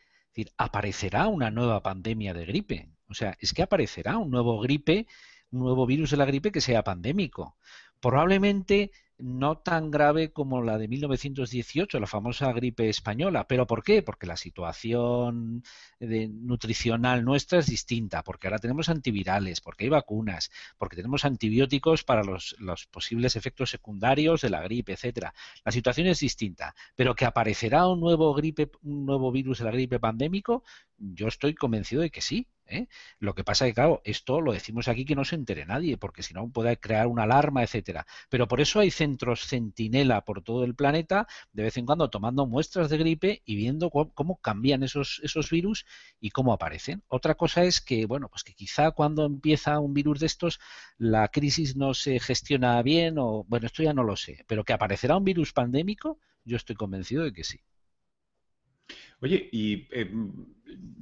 aparecerá 0.57 1.27
una 1.29 1.51
nueva 1.51 1.83
pandemia 1.83 2.35
de 2.35 2.47
gripe. 2.47 2.91
O 3.09 3.15
sea, 3.15 3.37
es 3.41 3.53
que 3.53 3.63
aparecerá 3.63 4.19
un 4.19 4.31
nuevo 4.31 4.61
gripe, 4.61 5.07
un 5.51 5.61
nuevo 5.61 5.87
virus 5.87 6.11
de 6.11 6.17
la 6.17 6.25
gripe 6.27 6.53
que 6.53 6.61
sea 6.61 6.85
pandémico. 6.85 7.57
Probablemente 8.01 8.93
no 9.23 9.59
tan 9.59 9.91
grave 9.91 10.33
como 10.33 10.63
la 10.63 10.79
de 10.79 10.89
1918, 10.89 12.01
la 12.01 12.07
famosa 12.07 12.53
gripe 12.53 12.89
española. 12.89 13.47
¿Pero 13.47 13.67
por 13.67 13.83
qué? 13.83 14.03
Porque 14.03 14.27
la 14.27 14.37
situación 14.37 15.63
nutricional 16.01 17.25
nuestra 17.25 17.59
es 17.59 17.67
distinta, 17.67 18.23
porque 18.23 18.47
ahora 18.47 18.59
tenemos 18.59 18.89
antivirales, 18.89 19.61
porque 19.61 19.85
hay 19.85 19.91
vacunas, 19.91 20.51
porque 20.79 20.97
tenemos 20.97 21.25
antibióticos 21.25 22.05
para 22.05 22.23
los, 22.23 22.57
los 22.59 22.87
posibles 22.87 23.37
efectos 23.37 23.71
secundarios 23.71 24.41
de 24.41 24.51
la 24.51 24.63
gripe, 24.63 24.93
etcétera. 24.93 25.35
La 25.65 25.73
situación 25.73 26.07
es 26.07 26.21
distinta, 26.21 26.75
pero 26.97 27.15
que 27.15 27.25
aparecerá 27.25 27.87
un 27.87 28.01
nuevo 28.01 28.33
gripe, 28.35 28.71
un 28.83 29.07
nuevo 29.07 29.31
virus 29.31 29.59
de 29.59 29.65
la 29.65 29.71
gripe 29.71 30.01
pandémico, 30.01 30.65
yo 30.99 31.29
estoy 31.29 31.55
convencido 31.55 32.03
de 32.03 32.11
que 32.11 32.21
sí. 32.21 32.47
¿Eh? 32.71 32.89
Lo 33.19 33.35
que 33.35 33.45
pasa 33.45 33.67
es 33.67 33.71
que, 33.71 33.75
claro, 33.75 34.01
esto 34.05 34.41
lo 34.41 34.53
decimos 34.53 34.89
aquí 34.89 35.05
que 35.05 35.15
no 35.15 35.25
se 35.25 35.35
entere 35.37 35.67
nadie, 35.67 35.97
porque 35.97 36.23
si 36.23 36.35
no 36.35 36.49
puede 36.51 36.79
crear 36.79 37.07
una 37.07 37.25
alarma, 37.25 37.63
etcétera. 37.63 38.07
Pero 38.29 38.49
por 38.49 38.61
eso 38.61 38.81
hay 38.81 38.91
centros 38.91 39.47
centinela 39.47 40.25
por 40.25 40.43
todo 40.43 40.65
el 40.65 40.75
planeta, 40.75 41.27
de 41.53 41.65
vez 41.65 41.77
en 41.77 41.87
cuando 41.87 42.11
tomando 42.11 42.47
muestras 42.47 42.91
de 42.91 42.99
gripe 42.99 43.43
y 43.45 43.57
viendo 43.57 43.91
cómo, 43.91 44.41
cambian 44.41 44.83
esos, 44.83 45.21
esos 45.23 45.51
virus 45.51 45.87
y 46.21 46.31
cómo 46.31 46.53
aparecen. 46.53 47.03
Otra 47.09 47.35
cosa 47.35 47.65
es 47.65 47.81
que, 47.81 48.07
bueno, 48.07 48.29
pues 48.29 48.45
que 48.45 48.55
quizá 48.55 48.93
cuando 48.93 49.25
empieza 49.27 49.79
un 49.81 49.95
virus 49.95 50.21
de 50.21 50.27
estos, 50.27 50.61
la 50.99 51.29
crisis 51.29 51.77
no 51.77 51.95
se 51.95 52.21
gestiona 52.21 52.81
bien, 52.83 53.19
o 53.19 53.45
bueno, 53.49 53.67
esto 53.67 53.83
ya 53.83 53.93
no 53.95 54.05
lo 54.05 54.17
sé, 54.17 54.45
pero 54.47 54.65
que 54.65 54.73
aparecerá 54.73 55.17
un 55.17 55.25
virus 55.25 55.53
pandémico, 55.53 56.19
yo 56.45 56.57
estoy 56.57 56.77
convencido 56.77 57.25
de 57.25 57.33
que 57.33 57.45
sí. 57.45 57.61
Oye, 59.21 59.49
y 59.53 59.87
eh, 59.91 60.11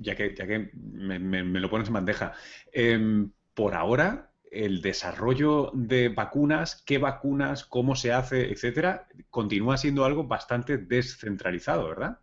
ya 0.00 0.16
que, 0.16 0.34
ya 0.34 0.46
que 0.46 0.70
me, 0.74 1.42
lo 1.42 1.70
pones 1.70 1.88
en 1.88 1.94
bandeja, 1.94 2.32
em, 2.72 3.30
por 3.54 3.74
ahora 3.74 4.32
el 4.50 4.80
desarrollo 4.80 5.70
de 5.74 6.08
vacunas, 6.08 6.82
qué 6.86 6.98
vacunas, 6.98 7.64
cómo 7.64 7.94
se 7.94 8.12
hace, 8.12 8.50
etcétera, 8.50 9.06
continúa 9.30 9.76
siendo 9.76 10.04
algo 10.04 10.24
bastante 10.24 10.78
descentralizado, 10.78 11.88
¿verdad? 11.88 12.18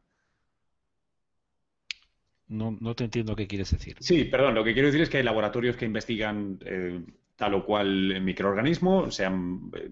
No, 2.48 2.78
no, 2.80 2.96
te 2.96 3.04
entiendo 3.04 3.36
qué 3.36 3.48
quieres 3.48 3.72
decir. 3.72 3.98
Sí, 4.00 4.26
perdón, 4.26 4.56
lo 4.56 4.64
que 4.64 4.74
quiero 4.74 4.88
decir 4.88 5.02
es 5.02 5.10
que 5.10 5.18
hay 5.18 5.24
laboratorios 5.24 5.76
que 5.78 5.86
investigan 5.86 6.60
eh, 6.66 7.04
tal 7.36 7.54
o 7.56 7.66
cual 7.66 8.22
microorganismo, 8.22 9.12
se 9.12 9.26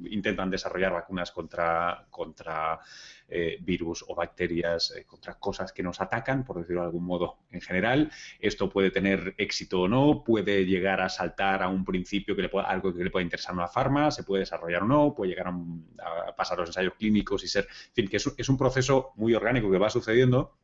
intentan 0.09 0.49
desarrollar 0.49 0.93
vacunas 0.93 1.31
contra, 1.31 2.05
contra 2.09 2.79
eh, 3.27 3.57
virus 3.61 4.05
o 4.07 4.15
bacterias, 4.15 4.93
eh, 4.95 5.05
contra 5.05 5.35
cosas 5.39 5.73
que 5.73 5.83
nos 5.83 5.99
atacan, 5.99 6.43
por 6.45 6.57
decirlo 6.57 6.81
de 6.81 6.87
algún 6.87 7.05
modo 7.05 7.39
en 7.51 7.61
general. 7.61 8.11
Esto 8.39 8.69
puede 8.69 8.91
tener 8.91 9.35
éxito 9.37 9.81
o 9.81 9.87
no, 9.87 10.23
puede 10.23 10.65
llegar 10.65 11.01
a 11.01 11.09
saltar 11.09 11.63
a 11.63 11.67
un 11.67 11.83
principio 11.83 12.35
que 12.35 12.43
le 12.43 12.49
pueda, 12.49 12.67
algo 12.67 12.93
que 12.93 13.03
le 13.03 13.11
pueda 13.11 13.23
interesar 13.23 13.51
a 13.51 13.57
una 13.57 13.67
farma, 13.67 14.11
se 14.11 14.23
puede 14.23 14.41
desarrollar 14.41 14.83
o 14.83 14.87
no, 14.87 15.13
puede 15.13 15.31
llegar 15.31 15.47
a, 15.47 16.35
pasar 16.35 16.57
los 16.57 16.69
ensayos 16.69 16.93
clínicos 16.95 17.43
y 17.43 17.47
ser, 17.47 17.65
en 17.65 17.93
fin, 17.93 18.07
que 18.07 18.17
es, 18.17 18.33
es 18.37 18.49
un 18.49 18.57
proceso 18.57 19.11
muy 19.15 19.33
orgánico 19.33 19.69
que 19.69 19.77
va 19.77 19.89
sucediendo 19.89 20.57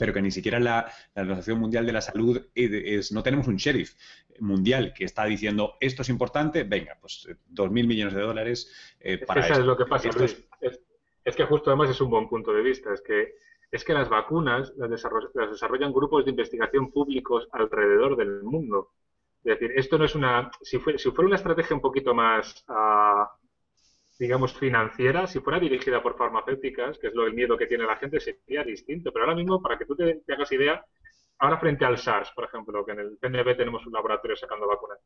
pero 0.00 0.14
que 0.14 0.22
ni 0.22 0.30
siquiera 0.30 0.58
la, 0.58 0.90
Organización 1.14 1.60
Mundial 1.60 1.84
de 1.84 1.92
la 1.92 2.00
Salud 2.00 2.40
es, 2.54 3.12
no 3.12 3.22
tenemos 3.22 3.46
un 3.48 3.56
sheriff 3.56 3.96
mundial 4.38 4.94
que 4.94 5.04
está 5.04 5.26
diciendo 5.26 5.74
esto 5.78 6.00
es 6.00 6.08
importante, 6.08 6.64
venga, 6.64 6.96
pues 6.98 7.28
eh, 7.28 7.36
dos 7.46 7.70
mil 7.70 7.86
millones 7.86 8.14
de 8.14 8.22
dólares 8.22 8.96
eh, 8.98 9.18
para 9.18 9.42
eso. 9.42 9.52
es 9.52 9.66
lo 9.66 9.76
que 9.76 9.84
pasa, 9.84 10.08
Luis. 10.16 10.42
Es, 11.22 11.36
que 11.36 11.44
justo 11.44 11.68
además 11.68 11.90
es 11.90 12.00
un 12.00 12.08
buen 12.08 12.30
punto 12.30 12.50
de 12.50 12.62
vista, 12.62 12.94
es 12.94 13.02
que 13.02 13.34
es 13.70 13.84
que 13.84 13.92
las 13.92 14.08
vacunas 14.08 14.72
las, 14.78 14.90
desarrollan 15.50 15.92
grupos 15.92 16.24
de 16.24 16.30
investigación 16.30 16.90
públicos 16.90 17.46
alrededor 17.52 18.16
del 18.16 18.42
mundo. 18.42 18.92
Es 19.44 19.58
decir, 19.58 19.72
esto 19.76 19.98
no 19.98 20.06
es 20.06 20.14
una. 20.14 20.50
Si, 20.62 20.78
si 20.96 21.10
fuera 21.10 21.26
una 21.26 21.36
estrategia 21.36 21.76
un 21.76 21.82
poquito 21.82 22.14
más. 22.14 22.64
Uh, 22.68 23.26
digamos, 24.20 24.52
financiera, 24.52 25.26
si 25.26 25.40
fuera 25.40 25.58
dirigida 25.58 26.02
por 26.02 26.14
farmacéuticas, 26.14 26.98
que 26.98 27.06
es 27.06 27.14
lo 27.14 27.26
el 27.26 27.32
miedo 27.32 27.56
que 27.56 27.66
tiene 27.66 27.86
la 27.86 27.96
gente, 27.96 28.20
sería 28.20 28.62
distinto. 28.62 29.10
Pero 29.12 29.24
ahora 29.24 29.34
mismo, 29.34 29.62
para 29.62 29.78
que 29.78 29.86
tú 29.86 29.96
te, 29.96 30.22
hagas 30.28 30.52
idea, 30.52 30.84
ahora 31.38 31.56
frente 31.56 31.86
al 31.86 31.96
SARS, 31.96 32.30
por 32.32 32.44
ejemplo, 32.44 32.84
que 32.84 32.92
en 32.92 32.98
el 33.00 33.16
PNB 33.16 33.56
tenemos 33.56 33.86
un 33.86 33.94
laboratorio 33.94 34.36
sacando 34.36 34.68
vacunas, 34.68 34.98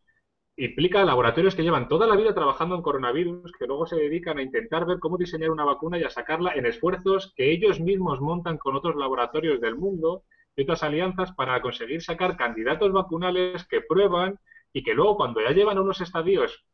implica 0.57 1.05
laboratorios 1.05 1.55
que 1.55 1.63
llevan 1.63 1.87
toda 1.87 2.09
la 2.09 2.17
vida 2.17 2.35
trabajando 2.35 2.75
en 2.75 2.83
coronavirus, 2.83 3.53
que 3.57 3.69
luego 3.69 3.87
se 3.87 3.95
dedican 3.95 4.39
a 4.39 4.43
intentar 4.43 4.85
ver 4.85 4.99
cómo 4.99 5.17
diseñar 5.17 5.51
una 5.51 5.65
vacuna 5.65 5.97
y 5.97 6.03
a 6.03 6.11
sacarla 6.11 6.55
en 6.55 6.67
esfuerzos 6.67 7.33
que 7.37 7.53
ellos 7.53 7.79
mismos 7.79 8.21
montan 8.21 8.59
con 8.59 8.75
otros 8.75 8.97
laboratorios 8.97 9.61
del 9.61 9.77
mundo 9.77 10.25
y 10.57 10.63
otras 10.63 10.83
alianzas 10.83 11.31
para 11.35 11.63
conseguir 11.63 12.03
sacar 12.03 12.37
candidatos 12.37 12.91
vacunales 12.91 13.65
que 13.69 13.81
prueban 13.81 14.41
y 14.73 14.83
que 14.83 14.95
luego 14.95 15.17
cuando 15.17 15.41
ya 15.41 15.53
llevan 15.53 15.79
unos 15.79 16.01
estadios 16.01 16.65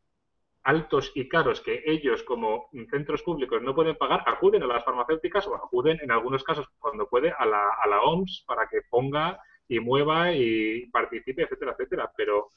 altos 0.62 1.12
y 1.14 1.28
caros 1.28 1.60
que 1.60 1.82
ellos 1.86 2.22
como 2.22 2.68
centros 2.90 3.22
públicos 3.22 3.62
no 3.62 3.74
pueden 3.74 3.96
pagar, 3.96 4.22
acuden 4.26 4.62
a 4.62 4.66
las 4.66 4.84
farmacéuticas 4.84 5.46
o 5.46 5.54
acuden 5.54 5.98
en 6.02 6.10
algunos 6.10 6.44
casos 6.44 6.68
cuando 6.78 7.08
puede 7.08 7.32
a 7.32 7.46
la, 7.46 7.70
a 7.82 7.88
la 7.88 8.02
OMS 8.02 8.44
para 8.46 8.68
que 8.68 8.82
ponga 8.88 9.40
y 9.68 9.80
mueva 9.80 10.32
y 10.32 10.86
participe, 10.86 11.42
etcétera, 11.42 11.72
etcétera. 11.72 12.12
Pero 12.16 12.48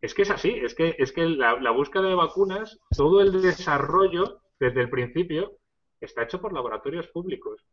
es 0.00 0.14
que 0.14 0.22
es 0.22 0.30
así, 0.30 0.50
es 0.50 0.74
que, 0.74 0.94
es 0.98 1.12
que 1.12 1.26
la, 1.26 1.60
la 1.60 1.70
búsqueda 1.70 2.08
de 2.08 2.14
vacunas, 2.14 2.78
todo 2.96 3.20
el 3.20 3.42
desarrollo 3.42 4.40
desde 4.58 4.82
el 4.82 4.90
principio 4.90 5.56
está 6.00 6.22
hecho 6.22 6.40
por 6.40 6.52
laboratorios 6.52 7.08
públicos. 7.08 7.64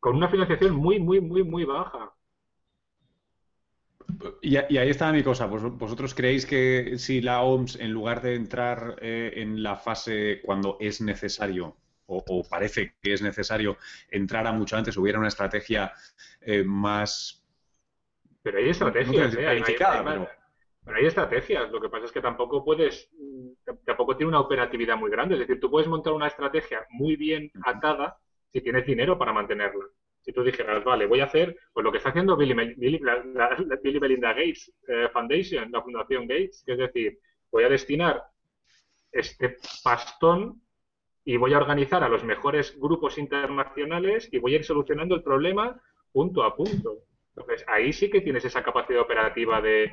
Con 0.00 0.16
una 0.16 0.28
financiación 0.28 0.74
muy, 0.74 0.98
muy, 0.98 1.20
muy, 1.20 1.44
muy 1.44 1.64
baja. 1.64 2.12
Y, 4.40 4.56
ahí 4.56 4.90
está 4.90 5.12
mi 5.12 5.22
cosa. 5.22 5.46
¿Vosotros 5.46 6.14
creéis 6.14 6.46
que 6.46 6.98
si 6.98 7.20
la 7.20 7.42
OMS, 7.42 7.76
en 7.76 7.92
lugar 7.92 8.22
de 8.22 8.34
entrar 8.34 8.96
eh, 9.00 9.32
en 9.36 9.62
la 9.62 9.76
fase 9.76 10.40
cuando 10.42 10.76
es 10.80 11.00
necesario, 11.00 11.76
o, 12.06 12.44
parece 12.48 12.94
que 13.00 13.12
es 13.12 13.22
necesario, 13.22 13.78
entrara 14.10 14.52
mucho 14.52 14.76
antes, 14.76 14.96
hubiera 14.96 15.18
una 15.18 15.28
estrategia 15.28 15.92
eh, 16.40 16.62
más. 16.64 17.44
Pero 18.42 18.58
hay 18.58 18.70
estrategias, 18.70 19.34
¿eh? 19.34 19.38
planificada, 19.38 20.28
Pero 20.84 20.96
hay 20.96 21.06
estrategias, 21.06 21.70
lo 21.70 21.80
que 21.80 21.88
pasa 21.88 22.06
es 22.06 22.12
que 22.12 22.20
tampoco 22.20 22.64
puedes, 22.64 23.08
tampoco 23.86 24.16
tiene 24.16 24.28
una 24.28 24.40
operatividad 24.40 24.96
muy 24.96 25.10
grande. 25.10 25.34
Es 25.34 25.40
decir, 25.40 25.60
tú 25.60 25.70
puedes 25.70 25.88
montar 25.88 26.12
una 26.12 26.26
estrategia 26.26 26.86
muy 26.90 27.16
bien 27.16 27.50
atada 27.64 28.18
si 28.52 28.60
tienes 28.60 28.84
dinero 28.84 29.16
para 29.16 29.32
mantenerla. 29.32 29.84
Si 30.22 30.32
tú 30.32 30.42
dijeras, 30.42 30.84
vale, 30.84 31.06
voy 31.06 31.20
a 31.20 31.24
hacer 31.24 31.56
pues 31.72 31.84
lo 31.84 31.90
que 31.90 31.98
está 31.98 32.10
haciendo 32.10 32.36
Billy, 32.36 32.54
la, 33.00 33.22
Melinda 34.00 34.32
Gates 34.32 34.72
eh, 34.88 35.08
Foundation, 35.12 35.70
la 35.70 35.82
Fundación 35.82 36.26
Gates, 36.28 36.62
que 36.64 36.72
es 36.72 36.78
decir, 36.78 37.18
voy 37.50 37.64
a 37.64 37.68
destinar 37.68 38.22
este 39.10 39.56
pastón 39.82 40.62
y 41.24 41.36
voy 41.36 41.54
a 41.54 41.58
organizar 41.58 42.02
a 42.02 42.08
los 42.08 42.24
mejores 42.24 42.78
grupos 42.78 43.18
internacionales 43.18 44.28
y 44.32 44.38
voy 44.38 44.54
a 44.54 44.56
ir 44.56 44.64
solucionando 44.64 45.14
el 45.14 45.22
problema 45.22 45.80
punto 46.12 46.42
a 46.42 46.56
punto. 46.56 46.98
Entonces, 47.34 47.64
ahí 47.68 47.92
sí 47.92 48.10
que 48.10 48.20
tienes 48.20 48.44
esa 48.44 48.62
capacidad 48.62 49.00
operativa 49.00 49.60
de, 49.60 49.92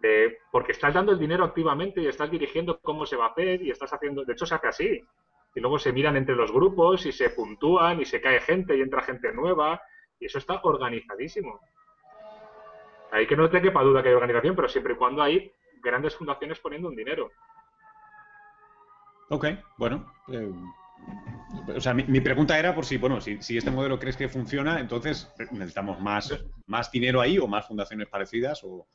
de, 0.00 0.38
porque 0.52 0.72
estás 0.72 0.94
dando 0.94 1.12
el 1.12 1.18
dinero 1.18 1.44
activamente 1.44 2.00
y 2.00 2.06
estás 2.06 2.30
dirigiendo 2.30 2.78
cómo 2.80 3.06
se 3.06 3.16
va 3.16 3.26
a 3.26 3.30
hacer 3.30 3.62
y 3.62 3.70
estás 3.70 3.92
haciendo, 3.92 4.24
de 4.24 4.32
hecho 4.32 4.46
se 4.46 4.54
hace 4.54 4.68
así. 4.68 5.04
Y 5.58 5.60
luego 5.60 5.80
se 5.80 5.92
miran 5.92 6.16
entre 6.16 6.36
los 6.36 6.52
grupos 6.52 7.04
y 7.04 7.10
se 7.10 7.30
puntúan 7.30 8.00
y 8.00 8.04
se 8.04 8.20
cae 8.20 8.38
gente 8.38 8.76
y 8.76 8.80
entra 8.80 9.02
gente 9.02 9.32
nueva 9.32 9.82
y 10.20 10.26
eso 10.26 10.38
está 10.38 10.60
organizadísimo. 10.62 11.58
Ahí 13.10 13.26
que 13.26 13.36
no 13.36 13.50
te 13.50 13.60
quepa 13.60 13.82
duda 13.82 14.00
que 14.00 14.10
hay 14.10 14.14
organización, 14.14 14.54
pero 14.54 14.68
siempre 14.68 14.92
y 14.92 14.96
cuando 14.96 15.20
hay 15.20 15.50
grandes 15.82 16.14
fundaciones 16.14 16.60
poniendo 16.60 16.86
un 16.86 16.94
dinero. 16.94 17.32
Ok, 19.30 19.46
bueno. 19.78 20.12
Eh, 20.28 20.48
o 21.74 21.80
sea, 21.80 21.92
mi, 21.92 22.20
pregunta 22.20 22.56
era 22.56 22.72
por 22.72 22.84
si, 22.84 22.96
bueno, 22.96 23.20
si, 23.20 23.42
si, 23.42 23.58
este 23.58 23.72
modelo 23.72 23.98
crees 23.98 24.16
que 24.16 24.28
funciona, 24.28 24.78
entonces 24.78 25.28
necesitamos 25.50 25.98
más, 25.98 26.38
más 26.66 26.88
dinero 26.92 27.20
ahí 27.20 27.36
o 27.36 27.48
más 27.48 27.66
fundaciones 27.66 28.06
parecidas 28.06 28.62
o... 28.62 28.86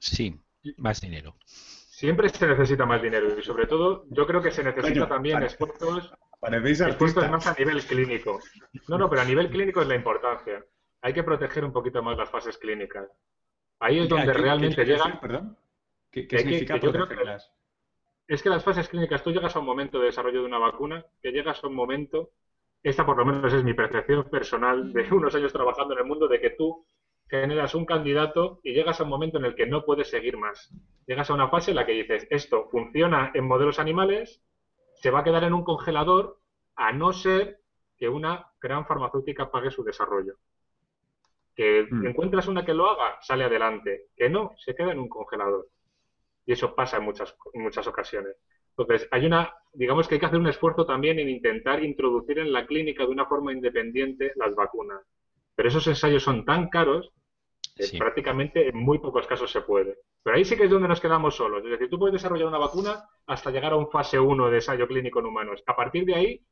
Sí, 0.00 0.40
más 0.76 1.00
dinero. 1.00 1.36
Siempre 1.98 2.28
se 2.28 2.46
necesita 2.46 2.86
más 2.86 3.02
dinero 3.02 3.36
y 3.36 3.42
sobre 3.42 3.66
todo 3.66 4.04
yo 4.10 4.24
creo 4.24 4.40
que 4.40 4.52
se 4.52 4.62
necesita 4.62 5.08
también 5.08 5.42
esfuerzos, 5.42 6.14
esfuerzos 6.40 7.28
más 7.28 7.44
a 7.48 7.54
nivel 7.58 7.84
clínico. 7.84 8.38
No, 8.86 8.98
no, 8.98 9.10
pero 9.10 9.22
a 9.22 9.24
nivel 9.24 9.50
clínico 9.50 9.82
es 9.82 9.88
la 9.88 9.96
importancia. 9.96 10.64
Hay 11.02 11.12
que 11.12 11.24
proteger 11.24 11.64
un 11.64 11.72
poquito 11.72 12.00
más 12.00 12.16
las 12.16 12.30
fases 12.30 12.56
clínicas. 12.56 13.10
Ahí 13.80 13.98
es 13.98 14.08
donde 14.08 14.32
realmente 14.32 14.84
llegan... 14.84 15.18
¿Perdón? 15.18 15.56
¿Qué, 16.12 16.28
significa 16.38 16.78
protegerlas? 16.78 17.52
es 18.28 18.44
que 18.44 18.48
las 18.48 18.62
fases 18.62 18.88
clínicas, 18.88 19.24
tú 19.24 19.32
llegas 19.32 19.56
a 19.56 19.58
un 19.58 19.66
momento 19.66 19.98
de 19.98 20.06
desarrollo 20.06 20.42
de 20.42 20.46
una 20.46 20.58
vacuna, 20.58 21.04
que 21.20 21.32
llegas 21.32 21.64
a 21.64 21.66
un 21.66 21.74
momento, 21.74 22.30
esta 22.80 23.04
por 23.04 23.16
lo 23.16 23.24
menos 23.24 23.52
es 23.52 23.64
mi 23.64 23.74
percepción 23.74 24.30
personal 24.30 24.92
de 24.92 25.02
unos 25.10 25.34
años 25.34 25.52
trabajando 25.52 25.94
en 25.94 25.98
el 25.98 26.06
mundo, 26.06 26.28
de 26.28 26.40
que 26.40 26.50
tú 26.50 26.86
generas 27.28 27.74
un 27.74 27.84
candidato 27.84 28.60
y 28.62 28.72
llegas 28.72 29.00
a 29.00 29.04
un 29.04 29.10
momento 29.10 29.38
en 29.38 29.44
el 29.44 29.54
que 29.54 29.66
no 29.66 29.84
puedes 29.84 30.08
seguir 30.08 30.36
más. 30.36 30.72
Llegas 31.06 31.30
a 31.30 31.34
una 31.34 31.48
fase 31.48 31.70
en 31.70 31.76
la 31.76 31.86
que 31.86 31.92
dices, 31.92 32.26
esto 32.30 32.68
funciona 32.70 33.30
en 33.34 33.46
modelos 33.46 33.78
animales, 33.78 34.42
se 34.94 35.10
va 35.10 35.20
a 35.20 35.24
quedar 35.24 35.44
en 35.44 35.54
un 35.54 35.64
congelador, 35.64 36.38
a 36.76 36.92
no 36.92 37.12
ser 37.12 37.60
que 37.98 38.08
una 38.08 38.52
gran 38.60 38.86
farmacéutica 38.86 39.50
pague 39.50 39.70
su 39.70 39.82
desarrollo. 39.84 40.34
Que 41.54 41.86
hmm. 41.90 42.06
encuentras 42.06 42.46
una 42.46 42.64
que 42.64 42.74
lo 42.74 42.88
haga, 42.88 43.18
sale 43.20 43.44
adelante. 43.44 44.06
Que 44.16 44.30
no, 44.30 44.54
se 44.56 44.74
queda 44.74 44.92
en 44.92 45.00
un 45.00 45.08
congelador. 45.08 45.68
Y 46.46 46.52
eso 46.52 46.74
pasa 46.74 46.98
en 46.98 47.04
muchas, 47.04 47.36
en 47.52 47.62
muchas 47.62 47.86
ocasiones. 47.86 48.36
Entonces, 48.76 49.08
hay 49.10 49.26
una, 49.26 49.52
digamos 49.72 50.06
que 50.06 50.14
hay 50.14 50.20
que 50.20 50.26
hacer 50.26 50.38
un 50.38 50.46
esfuerzo 50.46 50.86
también 50.86 51.18
en 51.18 51.28
intentar 51.28 51.82
introducir 51.82 52.38
en 52.38 52.52
la 52.52 52.64
clínica 52.64 53.04
de 53.04 53.10
una 53.10 53.26
forma 53.26 53.52
independiente 53.52 54.32
las 54.36 54.54
vacunas. 54.54 55.02
Pero 55.56 55.68
esos 55.68 55.86
ensayos 55.88 56.22
son 56.22 56.44
tan 56.44 56.68
caros 56.68 57.12
que 57.78 57.98
prácticamente 57.98 58.68
en 58.68 58.76
muy 58.76 58.98
pocos 58.98 59.26
casos 59.26 59.50
se 59.50 59.62
puede. 59.62 59.98
Pero 60.22 60.36
ahí 60.36 60.44
sí 60.44 60.56
que 60.56 60.64
es 60.64 60.70
donde 60.70 60.88
nos 60.88 61.00
quedamos 61.00 61.36
solos. 61.36 61.64
Es 61.64 61.70
decir, 61.70 61.88
tú 61.88 61.98
puedes 61.98 62.12
desarrollar 62.12 62.48
una 62.48 62.58
vacuna 62.58 63.04
hasta 63.26 63.50
llegar 63.50 63.72
a 63.72 63.76
un 63.76 63.90
fase 63.90 64.18
1 64.18 64.50
de 64.50 64.56
ensayo 64.56 64.86
clínico 64.86 65.20
en 65.20 65.26
humanos. 65.26 65.62
A 65.66 65.76
partir 65.76 66.04
de 66.04 66.14
ahí 66.14 66.42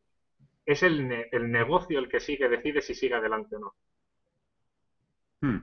es 0.64 0.82
el, 0.82 1.26
el 1.30 1.50
negocio 1.50 1.98
el 1.98 2.08
que 2.08 2.20
sigue, 2.20 2.48
decide 2.48 2.80
si 2.80 2.94
sigue 2.94 3.14
adelante 3.14 3.56
o 3.56 3.58
no. 3.58 3.74
Hmm. 5.40 5.58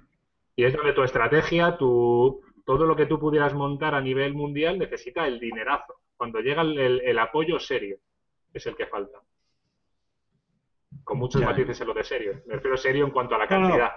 Y 0.56 0.66
es 0.66 0.74
donde 0.74 0.94
tu 0.94 1.04
estrategia, 1.04 1.78
tu, 1.78 2.42
todo 2.66 2.86
lo 2.86 2.96
que 2.96 3.06
tú 3.06 3.20
pudieras 3.20 3.54
montar 3.54 3.96
a 3.96 4.02
nivel 4.02 4.34
mundial 4.34 4.78
necesita 4.80 5.28
el 5.28 5.40
dinerazo. 5.40 5.96
Cuando 6.16 6.40
llega 6.40 6.62
el, 6.62 7.20
apoyo 7.20 7.60
serio, 7.60 7.98
es 8.54 8.66
el 8.66 8.76
que 8.76 8.86
falta. 8.86 9.20
Con 11.04 11.18
muchos 11.18 11.42
matices 11.42 11.82
en 11.82 11.88
lo 11.88 11.94
de 11.94 12.04
serio. 12.04 12.42
Me 12.46 12.56
refiero 12.56 12.78
serio 12.78 13.06
en 13.06 13.12
cuanto 13.12 13.36
a 13.36 13.40
la 13.40 13.48
cantidad. 13.48 13.92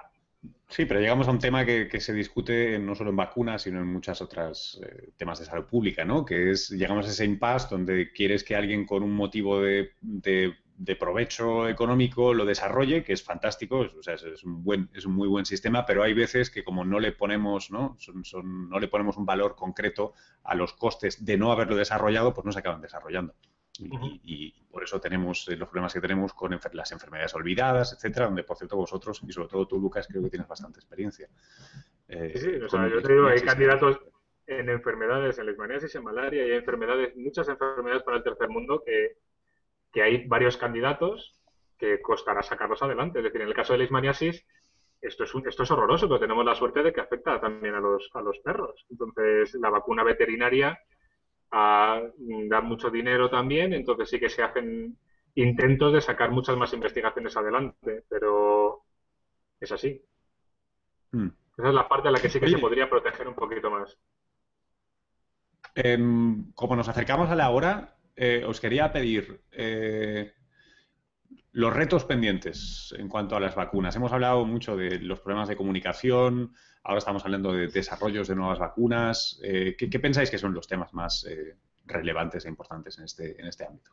Sí, 0.68 0.84
pero 0.84 1.00
llegamos 1.00 1.28
a 1.28 1.30
un 1.30 1.38
tema 1.38 1.64
que, 1.64 2.00
se 2.00 2.12
discute 2.12 2.78
no 2.78 2.94
solo 2.94 3.10
en 3.10 3.16
vacunas, 3.16 3.62
sino 3.62 3.80
en 3.80 3.86
muchas 3.86 4.20
otras 4.20 4.80
eh, 4.84 5.10
temas 5.16 5.38
de 5.38 5.44
salud 5.44 5.64
pública, 5.66 6.04
¿no? 6.04 6.24
Que 6.24 6.50
es, 6.50 6.70
llegamos 6.70 7.06
a 7.06 7.10
ese 7.10 7.24
impasse 7.24 7.68
donde 7.70 8.10
quieres 8.12 8.42
que 8.42 8.56
alguien 8.56 8.84
con 8.84 9.02
un 9.02 9.12
motivo 9.12 9.60
de 9.60 9.92
de 10.78 10.96
provecho 10.96 11.68
económico 11.68 12.34
lo 12.34 12.44
desarrolle, 12.44 13.02
que 13.02 13.12
es 13.12 13.22
fantástico, 13.22 13.86
o 13.98 14.02
sea, 14.02 14.14
es, 14.14 14.44
un 14.44 14.62
buen, 14.62 14.90
es 14.94 15.06
un 15.06 15.14
muy 15.14 15.28
buen 15.28 15.46
sistema, 15.46 15.86
pero 15.86 16.02
hay 16.02 16.12
veces 16.12 16.50
que 16.50 16.64
como 16.64 16.84
no 16.84 17.00
le 17.00 17.12
ponemos, 17.12 17.70
¿no? 17.70 17.96
Son, 17.98 18.68
no 18.68 18.78
le 18.78 18.88
ponemos 18.88 19.16
un 19.16 19.26
valor 19.26 19.56
concreto 19.56 20.12
a 20.44 20.54
los 20.54 20.74
costes 20.74 21.24
de 21.24 21.38
no 21.38 21.50
haberlo 21.50 21.76
desarrollado, 21.76 22.34
pues 22.34 22.44
no 22.44 22.52
se 22.52 22.58
acaban 22.58 22.80
desarrollando. 22.80 23.34
Y, 23.80 24.52
por 24.70 24.82
eso 24.82 25.00
tenemos 25.00 25.48
eh, 25.48 25.56
los 25.56 25.68
problemas 25.68 25.94
que 25.94 26.00
tenemos 26.00 26.34
con 26.34 26.58
las 26.72 26.92
enfermedades 26.92 27.34
olvidadas, 27.34 27.94
etcétera, 27.94 28.26
donde 28.26 28.44
por 28.44 28.56
cierto 28.56 28.76
vosotros, 28.76 29.22
y 29.26 29.32
sobre 29.32 29.48
todo 29.48 29.66
tú, 29.66 29.80
Lucas, 29.80 30.06
creo 30.06 30.22
que 30.22 30.30
tienes 30.30 30.46
bastante 30.46 30.78
experiencia. 30.78 31.28
Eh, 32.08 32.32
sí, 32.36 32.56
o 32.62 32.68
sea, 32.68 32.88
yo 32.88 33.00
te 33.02 33.12
digo, 33.12 33.26
hay 33.26 33.40
candidatos 33.40 33.98
en 34.46 34.68
enfermedades, 34.68 35.38
en 35.38 35.46
leishmaniasis, 35.46 35.94
en 35.94 36.04
malaria, 36.04 36.46
y 36.46 36.50
hay 36.50 36.56
enfermedades, 36.58 37.16
muchas 37.16 37.48
enfermedades 37.48 38.02
para 38.02 38.18
el 38.18 38.22
tercer 38.22 38.48
mundo 38.48 38.82
que 38.84 39.16
que 39.96 40.02
hay 40.02 40.26
varios 40.26 40.58
candidatos 40.58 41.40
que 41.78 42.02
costará 42.02 42.42
sacarlos 42.42 42.82
adelante. 42.82 43.20
Es 43.20 43.24
decir, 43.24 43.40
en 43.40 43.48
el 43.48 43.54
caso 43.54 43.72
de 43.72 43.78
la 43.78 43.84
leishmaniasis, 43.84 44.46
esto 45.00 45.24
es, 45.24 45.32
esto 45.46 45.62
es 45.62 45.70
horroroso, 45.70 46.06
pero 46.06 46.20
tenemos 46.20 46.44
la 46.44 46.54
suerte 46.54 46.82
de 46.82 46.92
que 46.92 47.00
afecta 47.00 47.40
también 47.40 47.74
a 47.74 47.80
los, 47.80 48.10
a 48.12 48.20
los 48.20 48.38
perros. 48.40 48.84
Entonces, 48.90 49.54
la 49.54 49.70
vacuna 49.70 50.04
veterinaria 50.04 50.78
ah, 51.52 52.02
da 52.48 52.60
mucho 52.60 52.90
dinero 52.90 53.30
también, 53.30 53.72
entonces 53.72 54.10
sí 54.10 54.18
que 54.20 54.28
se 54.28 54.42
hacen 54.42 54.96
intentos 55.34 55.92
de 55.92 56.00
sacar 56.00 56.30
muchas 56.30 56.56
más 56.56 56.72
investigaciones 56.72 57.36
adelante, 57.36 58.04
pero 58.08 58.82
es 59.60 59.72
así. 59.72 60.02
Hmm. 61.12 61.28
Esa 61.56 61.68
es 61.68 61.74
la 61.74 61.88
parte 61.88 62.08
a 62.08 62.10
la 62.10 62.20
que 62.20 62.28
sí 62.28 62.40
que 62.40 62.48
se 62.48 62.58
podría 62.58 62.88
proteger 62.88 63.28
un 63.28 63.34
poquito 63.34 63.70
más. 63.70 63.96
Em, 65.74 66.52
como 66.52 66.76
nos 66.76 66.88
acercamos 66.88 67.30
a 67.30 67.34
la 67.34 67.50
hora, 67.50 67.96
eh, 68.14 68.44
os 68.46 68.60
quería 68.60 68.92
pedir 68.92 69.42
eh, 69.52 70.32
los 71.56 71.72
retos 71.72 72.04
pendientes 72.04 72.94
en 72.98 73.08
cuanto 73.08 73.34
a 73.34 73.40
las 73.40 73.54
vacunas. 73.54 73.96
Hemos 73.96 74.12
hablado 74.12 74.44
mucho 74.44 74.76
de 74.76 74.98
los 74.98 75.20
problemas 75.20 75.48
de 75.48 75.56
comunicación, 75.56 76.52
ahora 76.84 76.98
estamos 76.98 77.24
hablando 77.24 77.50
de 77.50 77.68
desarrollos 77.68 78.28
de 78.28 78.36
nuevas 78.36 78.58
vacunas. 78.58 79.40
Eh, 79.42 79.74
¿qué, 79.78 79.98
pensáis 79.98 80.30
que 80.30 80.36
son 80.36 80.52
los 80.52 80.68
temas 80.68 80.92
más 80.92 81.26
relevantes 81.86 82.44
e 82.44 82.50
importantes 82.50 82.98
en 82.98 83.04
este, 83.04 83.40
en 83.40 83.46
este 83.46 83.64
ámbito? 83.64 83.90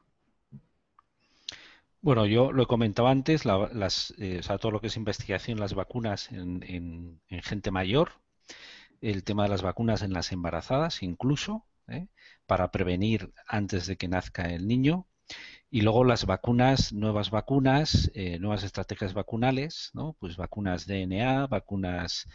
Bueno, 2.02 2.26
yo 2.26 2.52
lo 2.52 2.64
he 2.64 2.68
comentado 2.68 3.08
antes, 3.08 3.46
las, 3.46 4.14
todo 4.60 4.72
lo 4.72 4.82
que 4.82 4.88
es 4.88 4.98
investigación, 4.98 5.58
las 5.58 5.74
vacunas 5.74 6.34
en, 6.34 7.22
gente 7.30 7.72
mayor, 7.72 8.12
el 9.00 9.24
tema 9.24 9.44
de 9.44 9.50
las 9.50 9.62
vacunas 9.62 10.02
en 10.02 10.12
las 10.12 10.34
embarazadas 10.34 11.02
incluso, 11.02 11.66
para 12.46 12.72
prevenir 12.72 13.32
antes 13.48 13.88
de 13.88 13.96
que 13.96 14.10
nazca 14.10 14.50
el 14.50 14.68
niño. 14.68 15.08
Y 15.74 15.82
luego 15.82 16.04
las 16.04 16.28
vacunas, 16.28 16.94
nuevas 16.94 17.32
vacunas, 17.32 18.12
eh, 18.14 18.38
nuevas 18.38 18.64
estrategias 18.64 19.16
vacunales, 19.16 19.90
¿no? 19.96 20.16
Pues 20.20 20.38
vacunas 20.38 20.86
DNA, 20.86 21.48
vacunas 21.48 22.28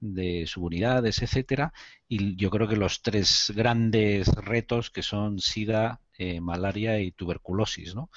de 0.00 0.46
subunidades, 0.46 1.20
etcétera. 1.20 1.74
Y 2.08 2.34
yo 2.36 2.48
creo 2.48 2.66
que 2.66 2.76
los 2.76 3.02
tres 3.02 3.52
grandes 3.54 4.28
retos 4.28 4.90
que 4.90 5.02
son 5.02 5.38
SIDA, 5.38 6.00
eh, 6.16 6.40
malaria 6.40 6.98
y 7.00 7.12
tuberculosis, 7.12 7.94
¿no? 7.94 8.08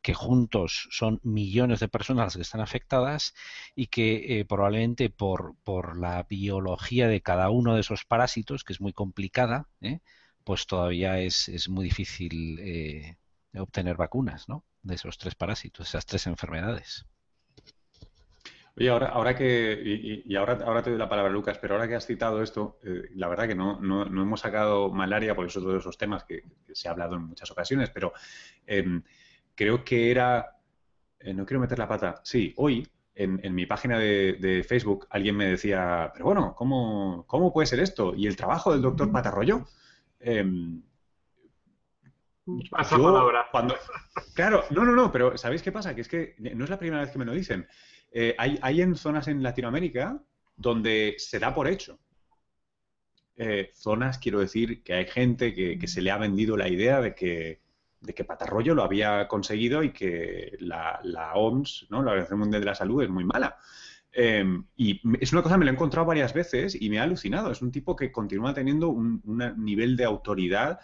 que 0.00 0.14
juntos 0.14 0.88
son 0.92 1.18
millones 1.24 1.80
de 1.80 1.88
personas 1.88 2.26
las 2.26 2.36
que 2.36 2.42
están 2.42 2.60
afectadas 2.60 3.34
y 3.74 3.88
que 3.88 4.38
eh, 4.38 4.44
probablemente 4.44 5.10
por, 5.10 5.56
por, 5.64 5.98
la 5.98 6.22
biología 6.22 7.08
de 7.08 7.20
cada 7.20 7.50
uno 7.50 7.74
de 7.74 7.80
esos 7.80 8.04
parásitos, 8.04 8.62
que 8.62 8.74
es 8.74 8.80
muy 8.80 8.92
complicada, 8.92 9.68
¿eh? 9.80 9.98
pues 10.44 10.66
todavía 10.66 11.20
es, 11.20 11.48
es 11.48 11.68
muy 11.68 11.84
difícil 11.84 12.58
eh, 12.60 13.16
obtener 13.58 13.96
vacunas 13.96 14.48
¿no? 14.48 14.64
de 14.82 14.94
esos 14.94 15.18
tres 15.18 15.34
parásitos, 15.34 15.88
esas 15.88 16.06
tres 16.06 16.26
enfermedades. 16.26 17.06
Oye, 18.76 18.88
ahora, 18.88 19.08
ahora 19.08 19.36
que, 19.36 20.22
y, 20.24 20.36
ahora, 20.36 20.58
ahora 20.64 20.82
te 20.82 20.90
doy 20.90 20.98
la 20.98 21.08
palabra, 21.08 21.30
Lucas, 21.30 21.58
pero 21.58 21.74
ahora 21.74 21.88
que 21.88 21.96
has 21.96 22.06
citado 22.06 22.40
esto, 22.42 22.78
eh, 22.84 23.10
la 23.14 23.28
verdad 23.28 23.48
que 23.48 23.54
no, 23.54 23.80
no, 23.80 24.04
no, 24.04 24.22
hemos 24.22 24.40
sacado 24.40 24.90
malaria, 24.90 25.34
por 25.34 25.46
eso 25.46 25.60
todos 25.60 25.80
esos 25.80 25.98
temas 25.98 26.24
que, 26.24 26.44
se 26.72 26.88
ha 26.88 26.92
hablado 26.92 27.16
en 27.16 27.22
muchas 27.24 27.50
ocasiones, 27.50 27.90
pero 27.90 28.12
em, 28.66 29.02
creo 29.54 29.84
que 29.84 30.10
era, 30.10 30.56
eh, 31.18 31.34
no 31.34 31.44
quiero 31.44 31.60
meter 31.60 31.78
la 31.78 31.88
pata, 31.88 32.20
sí, 32.22 32.54
hoy 32.56 32.86
en, 33.14 33.54
mi 33.54 33.66
página 33.66 33.98
de, 33.98 34.64
Facebook 34.66 35.06
alguien 35.10 35.36
me 35.36 35.46
decía, 35.46 36.10
pero 36.14 36.24
bueno, 36.26 36.54
¿cómo, 36.56 37.24
¿cómo 37.26 37.52
puede 37.52 37.66
ser 37.66 37.80
esto? 37.80 38.14
¿Y 38.14 38.26
el 38.26 38.36
trabajo 38.36 38.72
del 38.72 38.80
doctor 38.80 39.12
Patarroyo? 39.12 39.66
Cuando, 43.50 43.76
claro, 44.34 44.64
no, 44.70 44.84
no, 44.84 44.92
no, 44.92 45.12
pero 45.12 45.36
¿sabéis 45.36 45.62
qué 45.62 45.72
pasa? 45.72 45.94
Que 45.94 46.00
es 46.00 46.08
que 46.08 46.34
no 46.38 46.64
es 46.64 46.70
la 46.70 46.78
primera 46.78 47.02
vez 47.02 47.10
que 47.10 47.18
me 47.18 47.24
lo 47.24 47.32
dicen. 47.32 47.66
Eh, 48.10 48.34
hay, 48.38 48.58
hay, 48.62 48.80
en 48.80 48.96
zonas 48.96 49.28
en 49.28 49.42
Latinoamérica 49.42 50.20
donde 50.56 51.14
se 51.18 51.38
da 51.38 51.54
por 51.54 51.68
hecho. 51.68 51.98
Eh, 53.36 53.70
zonas, 53.74 54.18
quiero 54.18 54.40
decir, 54.40 54.82
que 54.82 54.94
hay 54.94 55.06
gente 55.06 55.54
que, 55.54 55.78
que, 55.78 55.86
se 55.86 56.02
le 56.02 56.10
ha 56.10 56.18
vendido 56.18 56.56
la 56.56 56.68
idea 56.68 57.00
de 57.00 57.14
que, 57.14 57.60
de 58.00 58.14
que 58.14 58.24
Patarroyo 58.24 58.74
lo 58.74 58.82
había 58.82 59.28
conseguido 59.28 59.82
y 59.82 59.92
que 59.92 60.56
la, 60.60 61.00
la 61.04 61.34
OMS, 61.34 61.86
¿no? 61.90 62.02
la 62.02 62.10
Organización 62.10 62.40
Mundial 62.40 62.62
de 62.62 62.66
la 62.66 62.74
Salud, 62.74 63.02
es 63.02 63.10
muy 63.10 63.24
mala. 63.24 63.56
Em, 64.12 64.64
y 64.76 65.00
es 65.20 65.32
una 65.32 65.42
cosa 65.42 65.56
me 65.56 65.64
lo 65.64 65.70
he 65.70 65.74
encontrado 65.74 66.06
varias 66.06 66.34
veces 66.34 66.76
y 66.80 66.90
me 66.90 66.98
ha 66.98 67.04
alucinado. 67.04 67.50
Es 67.50 67.62
un 67.62 67.70
tipo 67.70 67.94
que 67.94 68.10
continúa 68.10 68.54
teniendo 68.54 68.88
un, 68.88 69.22
nivel 69.56 69.96
de 69.96 70.04
autoridad 70.04 70.80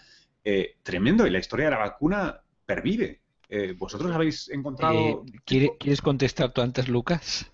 eh, 0.48 0.76
tremendo 0.84 1.26
y 1.26 1.30
la 1.30 1.40
historia 1.40 1.64
de 1.64 1.70
la 1.72 1.78
vacuna 1.78 2.40
pervive. 2.64 3.20
Eh, 3.48 3.74
¿Vosotros 3.76 4.12
habéis 4.12 4.48
encontrado...? 4.48 5.24
Eh, 5.50 5.72
¿Quieres 5.76 6.00
contestar 6.00 6.52
tú 6.52 6.62
antes, 6.62 6.88
Lucas? 6.88 7.50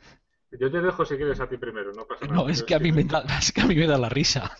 Yo 0.60 0.70
te 0.70 0.78
dejo 0.78 1.02
si 1.06 1.16
quieres 1.16 1.40
a 1.40 1.48
ti 1.48 1.56
primero, 1.56 1.90
no 1.94 2.06
pasa 2.06 2.26
nada. 2.26 2.36
No, 2.36 2.50
es 2.50 2.62
que, 2.62 2.74
a 2.74 2.78
mí 2.78 2.92
me 2.92 3.04
da, 3.04 3.24
es 3.38 3.50
que 3.50 3.62
a 3.62 3.66
mí 3.66 3.74
me 3.74 3.86
da 3.86 3.96
la 3.96 4.10
risa. 4.10 4.54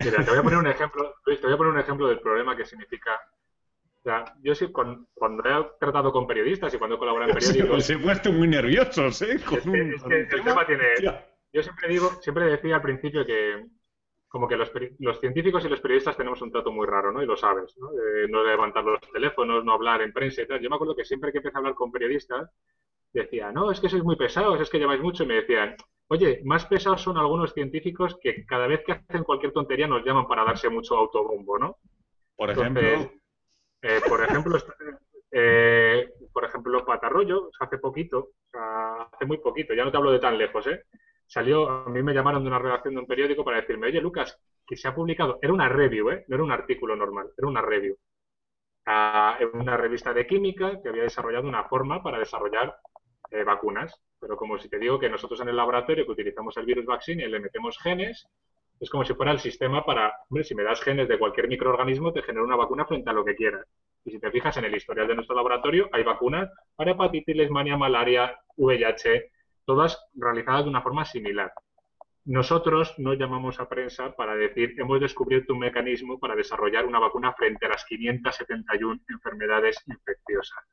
Mira, 0.00 0.24
te 0.24 0.30
voy 0.30 0.40
a 0.40 0.42
poner 0.42 0.58
un 0.58 0.66
ejemplo, 0.66 1.14
Luis, 1.24 1.40
te 1.40 1.46
voy 1.46 1.54
a 1.54 1.56
poner 1.56 1.72
un 1.74 1.78
ejemplo 1.78 2.08
del 2.08 2.18
problema 2.18 2.56
que 2.56 2.64
significa 2.64 3.12
yo 4.42 4.54
sí, 4.56 4.66
cuando, 4.66 5.06
he 5.44 5.78
tratado 5.78 6.12
con 6.12 6.26
periodistas 6.26 6.74
y 6.74 6.78
cuando 6.78 6.96
he 6.96 6.98
colaborado 6.98 7.30
en 7.30 7.38
periódicos... 7.38 7.86
Se 7.86 7.92
he 7.94 7.98
puesto 7.98 8.32
muy 8.32 8.48
nerviosos, 8.48 9.22
¿eh? 9.22 9.38
el 10.10 10.44
tema 10.44 10.66
tiene... 10.66 10.84
Yo 11.52 11.62
siempre 11.62 11.88
digo, 11.88 12.10
siempre 12.20 12.46
decía 12.46 12.74
al 12.74 12.82
principio 12.82 13.24
que 13.24 13.64
como 14.34 14.48
que 14.48 14.56
los, 14.56 14.68
los, 14.98 15.20
científicos 15.20 15.64
y 15.64 15.68
los 15.68 15.80
periodistas 15.80 16.16
tenemos 16.16 16.42
un 16.42 16.50
trato 16.50 16.72
muy 16.72 16.88
raro, 16.88 17.12
¿no? 17.12 17.22
Y 17.22 17.26
lo 17.26 17.36
sabes, 17.36 17.78
¿no? 17.78 17.88
no 18.28 18.42
levantar 18.42 18.82
los 18.82 19.00
teléfonos, 19.12 19.64
no 19.64 19.74
hablar 19.74 20.02
en 20.02 20.12
prensa 20.12 20.42
y 20.42 20.46
tal. 20.48 20.60
Yo 20.60 20.68
me 20.68 20.74
acuerdo 20.74 20.96
que 20.96 21.04
siempre 21.04 21.30
que 21.30 21.38
empecé 21.38 21.56
a 21.56 21.60
hablar 21.60 21.74
con 21.74 21.92
periodistas, 21.92 22.50
decía, 23.12 23.52
no, 23.52 23.70
es 23.70 23.78
que 23.78 23.88
sois 23.88 24.02
muy 24.02 24.16
pesados, 24.16 24.60
es 24.60 24.68
que 24.68 24.80
lleváis 24.80 25.00
mucho, 25.00 25.22
y 25.22 25.26
me 25.26 25.34
decían, 25.36 25.76
oye, 26.08 26.40
más 26.44 26.66
pesados 26.66 27.00
son 27.00 27.16
algunos 27.16 27.54
científicos 27.54 28.18
que 28.20 28.44
cada 28.44 28.66
vez 28.66 28.82
que 28.84 28.90
hacen 28.90 29.22
cualquier 29.22 29.52
tontería 29.52 29.86
nos 29.86 30.04
llaman 30.04 30.26
para 30.26 30.44
darse 30.44 30.68
mucho 30.68 30.96
autobombo, 30.96 31.56
¿no? 31.56 31.76
Por 32.34 32.50
ejemplo... 32.50 32.82
Eh, 33.82 34.00
por 34.08 34.20
ejemplo, 34.20 34.58
eh, 35.30 36.08
por 36.32 36.44
ejemplo, 36.44 36.84
Patarroyo, 36.84 37.50
hace 37.60 37.78
poquito, 37.78 38.30
hace 38.52 39.26
muy 39.26 39.38
poquito, 39.38 39.74
ya 39.74 39.84
no 39.84 39.92
te 39.92 39.96
hablo 39.96 40.10
de 40.10 40.18
tan 40.18 40.36
lejos, 40.36 40.66
¿eh? 40.66 40.82
Salió, 41.26 41.68
a 41.68 41.88
mí 41.88 42.02
me 42.02 42.14
llamaron 42.14 42.42
de 42.42 42.48
una 42.48 42.58
redacción 42.58 42.94
de 42.94 43.00
un 43.00 43.06
periódico 43.06 43.44
para 43.44 43.60
decirme, 43.60 43.88
oye, 43.88 44.00
Lucas, 44.00 44.38
que 44.66 44.76
se 44.76 44.88
ha 44.88 44.94
publicado, 44.94 45.38
era 45.42 45.52
una 45.52 45.68
review, 45.68 46.10
¿eh? 46.10 46.24
No 46.28 46.36
era 46.36 46.44
un 46.44 46.52
artículo 46.52 46.96
normal, 46.96 47.30
era 47.36 47.48
una 47.48 47.62
review. 47.62 47.96
en 48.86 49.60
una 49.60 49.76
revista 49.76 50.12
de 50.12 50.26
química 50.26 50.80
que 50.82 50.88
había 50.88 51.04
desarrollado 51.04 51.48
una 51.48 51.64
forma 51.64 52.02
para 52.02 52.18
desarrollar 52.18 52.76
eh, 53.30 53.44
vacunas. 53.44 54.00
Pero 54.20 54.36
como 54.36 54.58
si 54.58 54.68
te 54.68 54.78
digo 54.78 54.98
que 54.98 55.08
nosotros 55.08 55.40
en 55.40 55.48
el 55.48 55.56
laboratorio 55.56 56.04
que 56.04 56.12
utilizamos 56.12 56.56
el 56.56 56.66
virus 56.66 56.86
vaccine 56.86 57.24
y 57.24 57.28
le 57.28 57.40
metemos 57.40 57.78
genes, 57.78 58.26
es 58.80 58.90
como 58.90 59.04
si 59.04 59.14
fuera 59.14 59.32
el 59.32 59.38
sistema 59.38 59.84
para, 59.84 60.12
hombre, 60.28 60.44
si 60.44 60.54
me 60.54 60.62
das 60.62 60.82
genes 60.82 61.08
de 61.08 61.18
cualquier 61.18 61.48
microorganismo, 61.48 62.12
te 62.12 62.22
genera 62.22 62.44
una 62.44 62.56
vacuna 62.56 62.84
frente 62.86 63.10
a 63.10 63.12
lo 63.12 63.24
que 63.24 63.34
quieras. 63.34 63.66
Y 64.04 64.10
si 64.10 64.20
te 64.20 64.30
fijas 64.30 64.56
en 64.56 64.64
el 64.64 64.74
historial 64.74 65.08
de 65.08 65.14
nuestro 65.14 65.34
laboratorio, 65.36 65.88
hay 65.92 66.02
vacunas 66.02 66.50
para 66.76 66.92
hepatitis, 66.92 67.36
lesmania, 67.36 67.76
malaria, 67.76 68.38
VIH, 68.56 69.30
todas 69.64 70.08
realizadas 70.14 70.64
de 70.64 70.70
una 70.70 70.82
forma 70.82 71.04
similar. 71.04 71.52
Nosotros 72.26 72.94
no 72.98 73.12
llamamos 73.12 73.60
a 73.60 73.68
prensa 73.68 74.16
para 74.16 74.34
decir 74.34 74.74
hemos 74.78 74.98
descubierto 75.00 75.52
un 75.52 75.58
mecanismo 75.58 76.18
para 76.18 76.34
desarrollar 76.34 76.86
una 76.86 76.98
vacuna 76.98 77.34
frente 77.34 77.66
a 77.66 77.70
las 77.70 77.84
571 77.84 79.00
enfermedades 79.08 79.76
infecciosas. 79.86 80.64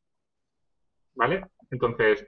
¿Vale? 1.14 1.46
Entonces, 1.70 2.26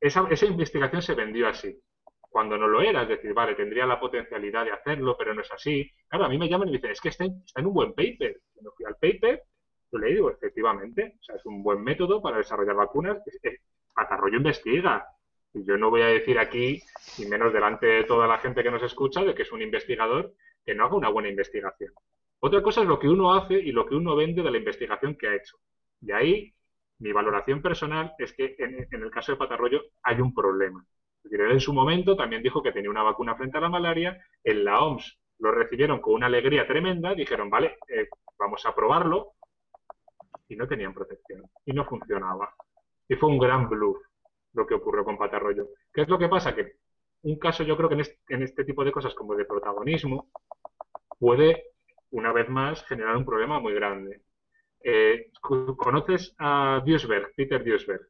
esa, 0.00 0.26
investigación 0.46 1.00
se 1.00 1.14
vendió 1.14 1.48
así 1.48 1.80
cuando 2.28 2.58
no 2.58 2.66
lo 2.66 2.82
era, 2.82 3.02
es 3.02 3.08
decir, 3.08 3.32
vale, 3.32 3.54
tendría 3.54 3.86
la 3.86 4.00
potencialidad 4.00 4.64
de 4.64 4.72
hacerlo, 4.72 5.16
pero 5.16 5.32
no 5.32 5.42
es 5.42 5.52
así. 5.52 5.88
Claro, 6.08 6.24
a 6.24 6.28
mí 6.28 6.36
me 6.36 6.48
llaman 6.48 6.66
y 6.66 6.72
me 6.72 6.78
dicen, 6.78 6.90
es 6.90 7.00
que 7.00 7.10
está 7.10 7.24
en, 7.24 7.66
un 7.66 7.72
buen 7.72 7.92
paper. 7.92 8.40
Cuando 8.52 8.72
fui 8.72 8.84
al 8.84 8.96
paper, 8.96 9.44
lo 9.92 9.98
leí 10.00 10.14
digo, 10.14 10.32
efectivamente, 10.32 11.14
o 11.20 11.22
sea, 11.22 11.36
es 11.36 11.46
un 11.46 11.62
buen 11.62 11.80
método 11.84 12.20
para 12.20 12.38
desarrollar 12.38 12.74
vacunas. 12.74 13.18
Patarroyo 13.94 14.38
investiga. 14.38 15.06
Yo 15.54 15.76
no 15.76 15.90
voy 15.90 16.02
a 16.02 16.06
decir 16.06 16.38
aquí, 16.38 16.82
y 17.18 17.26
menos 17.26 17.52
delante 17.52 17.86
de 17.86 18.04
toda 18.04 18.26
la 18.26 18.38
gente 18.38 18.62
que 18.62 18.70
nos 18.70 18.82
escucha, 18.82 19.22
de 19.22 19.34
que 19.34 19.42
es 19.42 19.52
un 19.52 19.62
investigador 19.62 20.34
que 20.64 20.74
no 20.74 20.84
haga 20.84 20.96
una 20.96 21.08
buena 21.08 21.28
investigación. 21.28 21.92
Otra 22.40 22.62
cosa 22.62 22.82
es 22.82 22.88
lo 22.88 22.98
que 22.98 23.08
uno 23.08 23.34
hace 23.34 23.54
y 23.54 23.72
lo 23.72 23.86
que 23.86 23.94
uno 23.94 24.16
vende 24.16 24.42
de 24.42 24.50
la 24.50 24.58
investigación 24.58 25.16
que 25.16 25.28
ha 25.28 25.36
hecho. 25.36 25.56
Y 26.00 26.12
ahí, 26.12 26.54
mi 26.98 27.12
valoración 27.12 27.62
personal 27.62 28.12
es 28.18 28.32
que 28.32 28.56
en, 28.58 29.02
el 29.02 29.10
caso 29.10 29.32
de 29.32 29.38
Patarroyo 29.38 29.80
hay 30.02 30.20
un 30.20 30.34
problema 30.34 30.84
en 31.30 31.60
su 31.60 31.72
momento 31.72 32.16
también 32.16 32.42
dijo 32.42 32.62
que 32.62 32.72
tenía 32.72 32.90
una 32.90 33.02
vacuna 33.02 33.34
frente 33.34 33.58
a 33.58 33.60
la 33.60 33.68
malaria. 33.68 34.18
En 34.42 34.64
la 34.64 34.80
OMS 34.80 35.18
lo 35.38 35.50
recibieron 35.52 36.00
con 36.00 36.14
una 36.14 36.26
alegría 36.26 36.66
tremenda. 36.66 37.14
Dijeron, 37.14 37.50
vale, 37.50 37.78
eh, 37.88 38.08
vamos 38.38 38.64
a 38.66 38.74
probarlo. 38.74 39.32
Y 40.48 40.56
no 40.56 40.68
tenían 40.68 40.94
protección. 40.94 41.42
Y 41.64 41.72
no 41.72 41.84
funcionaba. 41.84 42.54
Y 43.08 43.14
fue 43.16 43.30
un 43.30 43.38
gran 43.38 43.68
bluff 43.68 43.98
lo 44.54 44.66
que 44.66 44.74
ocurrió 44.74 45.04
con 45.04 45.18
Patarroyo. 45.18 45.68
¿Qué 45.92 46.02
es 46.02 46.08
lo 46.08 46.18
que 46.18 46.28
pasa? 46.28 46.54
Que 46.54 46.76
un 47.22 47.38
caso, 47.38 47.62
yo 47.62 47.76
creo 47.76 47.88
que 47.88 47.96
en 48.28 48.42
este, 48.42 48.64
tipo 48.64 48.84
de 48.84 48.92
cosas 48.92 49.14
como 49.14 49.34
de 49.34 49.44
protagonismo, 49.44 50.30
puede, 51.18 51.72
una 52.10 52.32
vez 52.32 52.48
más, 52.48 52.84
generar 52.86 53.16
un 53.16 53.24
problema 53.24 53.60
muy 53.60 53.74
grande. 53.74 54.22
Eh, 54.82 55.30
¿Conoces 55.40 56.34
a 56.38 56.82
Duisberg, 56.84 57.32
Peter 57.34 57.64
Duisberg? 57.64 58.08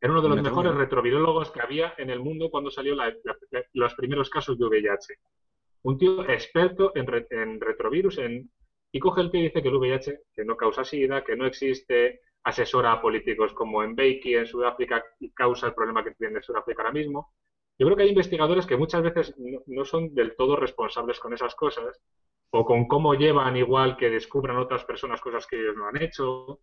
Era 0.00 0.12
uno 0.12 0.22
de 0.22 0.30
los 0.30 0.42
mejores 0.42 0.74
retrovirólogos 0.74 1.50
que 1.50 1.60
había 1.60 1.92
en 1.98 2.08
el 2.08 2.20
mundo 2.20 2.50
cuando 2.50 2.70
salió 2.70 2.96
los 3.74 3.94
primeros 3.94 4.30
casos 4.30 4.58
de 4.58 4.64
VIH. 4.64 5.18
Un 5.82 5.98
tío 5.98 6.26
experto 6.26 6.92
en, 6.94 7.60
retrovirus 7.60 8.16
en, 8.18 8.50
y 8.92 8.98
coge 8.98 9.20
el 9.20 9.30
y 9.32 9.42
dice 9.42 9.62
que 9.62 9.68
el 9.68 9.76
VIH 9.76 10.20
que 10.34 10.44
no 10.46 10.56
causa 10.56 10.84
SIDA, 10.84 11.22
que 11.22 11.36
no 11.36 11.44
existe, 11.44 12.22
asesora 12.44 12.92
a 12.92 13.00
políticos 13.00 13.52
como 13.52 13.82
en 13.82 13.94
Beiki 13.94 14.34
en 14.34 14.46
Sudáfrica 14.46 15.04
y 15.20 15.30
causa 15.30 15.66
el 15.66 15.74
problema 15.74 16.02
que 16.02 16.12
tiene 16.12 16.42
Sudáfrica 16.42 16.82
ahora 16.82 16.92
mismo. 16.92 17.32
Yo 17.78 17.86
creo 17.86 17.96
que 17.96 18.02
hay 18.04 18.08
investigadores 18.10 18.66
que 18.66 18.76
muchas 18.76 19.02
veces 19.02 19.34
no 19.66 19.84
son 19.84 20.14
del 20.14 20.36
todo 20.36 20.56
responsables 20.56 21.18
con 21.18 21.32
esas 21.32 21.54
cosas 21.54 22.00
o 22.50 22.64
con 22.64 22.86
cómo 22.88 23.14
llevan 23.14 23.56
igual 23.56 23.96
que 23.96 24.10
descubran 24.10 24.58
otras 24.58 24.84
personas 24.84 25.20
cosas 25.20 25.46
que 25.46 25.60
ellos 25.60 25.76
no 25.76 25.86
han 25.86 26.02
hecho 26.02 26.60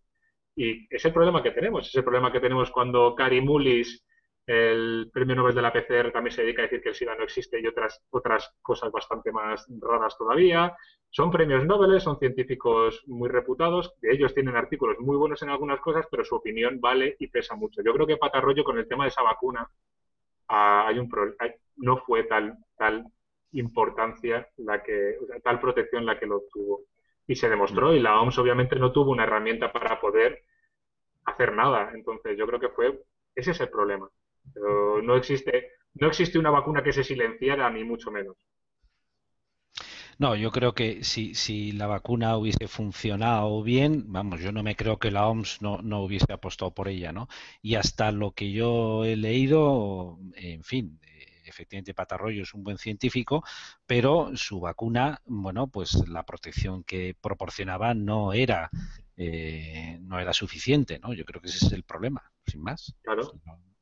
y 0.54 0.86
es 0.94 1.04
el 1.04 1.12
problema 1.12 1.42
que 1.42 1.52
tenemos, 1.52 1.86
es 1.86 1.94
el 1.94 2.02
problema 2.02 2.32
que 2.32 2.40
tenemos 2.40 2.70
cuando 2.70 3.14
Cari 3.14 3.40
Mullis, 3.40 4.04
el 4.48 5.10
premio 5.12 5.36
Nobel 5.36 5.54
de 5.54 5.60
la 5.60 5.70
PCR, 5.70 6.10
también 6.10 6.34
se 6.34 6.40
dedica 6.40 6.62
a 6.62 6.64
decir 6.64 6.80
que 6.80 6.88
el 6.88 6.94
SIDA 6.94 7.14
no 7.14 7.22
existe 7.22 7.60
y 7.60 7.66
otras, 7.66 8.02
otras 8.08 8.56
cosas 8.62 8.90
bastante 8.90 9.30
más 9.30 9.66
raras 9.78 10.16
todavía. 10.16 10.74
Son 11.10 11.30
premios 11.30 11.66
Nobel, 11.66 12.00
son 12.00 12.18
científicos 12.18 13.04
muy 13.08 13.28
reputados, 13.28 13.94
ellos 14.00 14.32
tienen 14.32 14.56
artículos 14.56 14.98
muy 15.00 15.18
buenos 15.18 15.42
en 15.42 15.50
algunas 15.50 15.80
cosas, 15.80 16.06
pero 16.10 16.24
su 16.24 16.34
opinión 16.34 16.80
vale 16.80 17.14
y 17.18 17.26
pesa 17.26 17.56
mucho. 17.56 17.82
Yo 17.82 17.92
creo 17.92 18.06
que 18.06 18.16
Patarroyo 18.16 18.64
con 18.64 18.78
el 18.78 18.88
tema 18.88 19.04
de 19.04 19.08
esa 19.08 19.22
vacuna 19.22 19.68
ah, 20.48 20.86
hay 20.88 20.98
un 20.98 21.10
no 21.76 21.98
fue 21.98 22.24
tal, 22.24 22.56
tal 22.78 23.04
importancia 23.52 24.48
la 24.56 24.82
que, 24.82 25.18
tal 25.44 25.60
protección 25.60 26.06
la 26.06 26.18
que 26.18 26.26
lo 26.26 26.38
obtuvo. 26.38 26.84
Y 27.26 27.34
se 27.34 27.50
demostró, 27.50 27.92
y 27.92 28.00
la 28.00 28.18
OMS 28.18 28.38
obviamente 28.38 28.76
no 28.76 28.92
tuvo 28.92 29.10
una 29.10 29.24
herramienta 29.24 29.70
para 29.70 30.00
poder 30.00 30.42
hacer 31.26 31.52
nada. 31.52 31.90
Entonces, 31.92 32.38
yo 32.38 32.46
creo 32.46 32.58
que 32.58 32.70
fue, 32.70 32.98
ese 33.34 33.50
es 33.50 33.60
el 33.60 33.68
problema. 33.68 34.08
Pero 34.52 35.02
no 35.02 35.16
existe, 35.16 35.72
no 35.94 36.08
existe 36.08 36.38
una 36.38 36.50
vacuna 36.50 36.82
que 36.82 36.92
se 36.92 37.04
silenciara, 37.04 37.70
ni 37.70 37.84
mucho 37.84 38.10
menos. 38.10 38.36
No, 40.18 40.34
yo 40.34 40.50
creo 40.50 40.74
que 40.74 41.04
si, 41.04 41.34
si 41.34 41.70
la 41.72 41.86
vacuna 41.86 42.36
hubiese 42.36 42.66
funcionado 42.66 43.62
bien, 43.62 44.04
vamos, 44.08 44.40
yo 44.40 44.50
no 44.50 44.64
me 44.64 44.74
creo 44.74 44.98
que 44.98 45.12
la 45.12 45.28
OMS 45.28 45.62
no, 45.62 45.80
no 45.80 46.02
hubiese 46.02 46.32
apostado 46.32 46.72
por 46.74 46.88
ella, 46.88 47.12
¿no? 47.12 47.28
Y 47.62 47.76
hasta 47.76 48.10
lo 48.10 48.32
que 48.32 48.50
yo 48.50 49.04
he 49.04 49.14
leído, 49.14 50.18
en 50.34 50.64
fin, 50.64 50.98
efectivamente 51.44 51.94
Patarroyo 51.94 52.42
es 52.42 52.54
un 52.54 52.64
buen 52.64 52.78
científico, 52.78 53.44
pero 53.86 54.30
su 54.34 54.60
vacuna, 54.60 55.20
bueno, 55.26 55.68
pues 55.68 56.08
la 56.08 56.24
protección 56.24 56.84
que 56.84 57.14
proporcionaba 57.20 57.94
no 57.94 58.32
era 58.32 58.70
eh, 59.20 59.98
no 60.00 60.20
era 60.20 60.32
suficiente, 60.32 61.00
¿no? 61.00 61.12
Yo 61.12 61.24
creo 61.24 61.42
que 61.42 61.48
ese 61.48 61.66
es 61.66 61.72
el 61.72 61.82
problema, 61.82 62.30
sin 62.46 62.62
más. 62.62 62.94
Claro. 63.02 63.32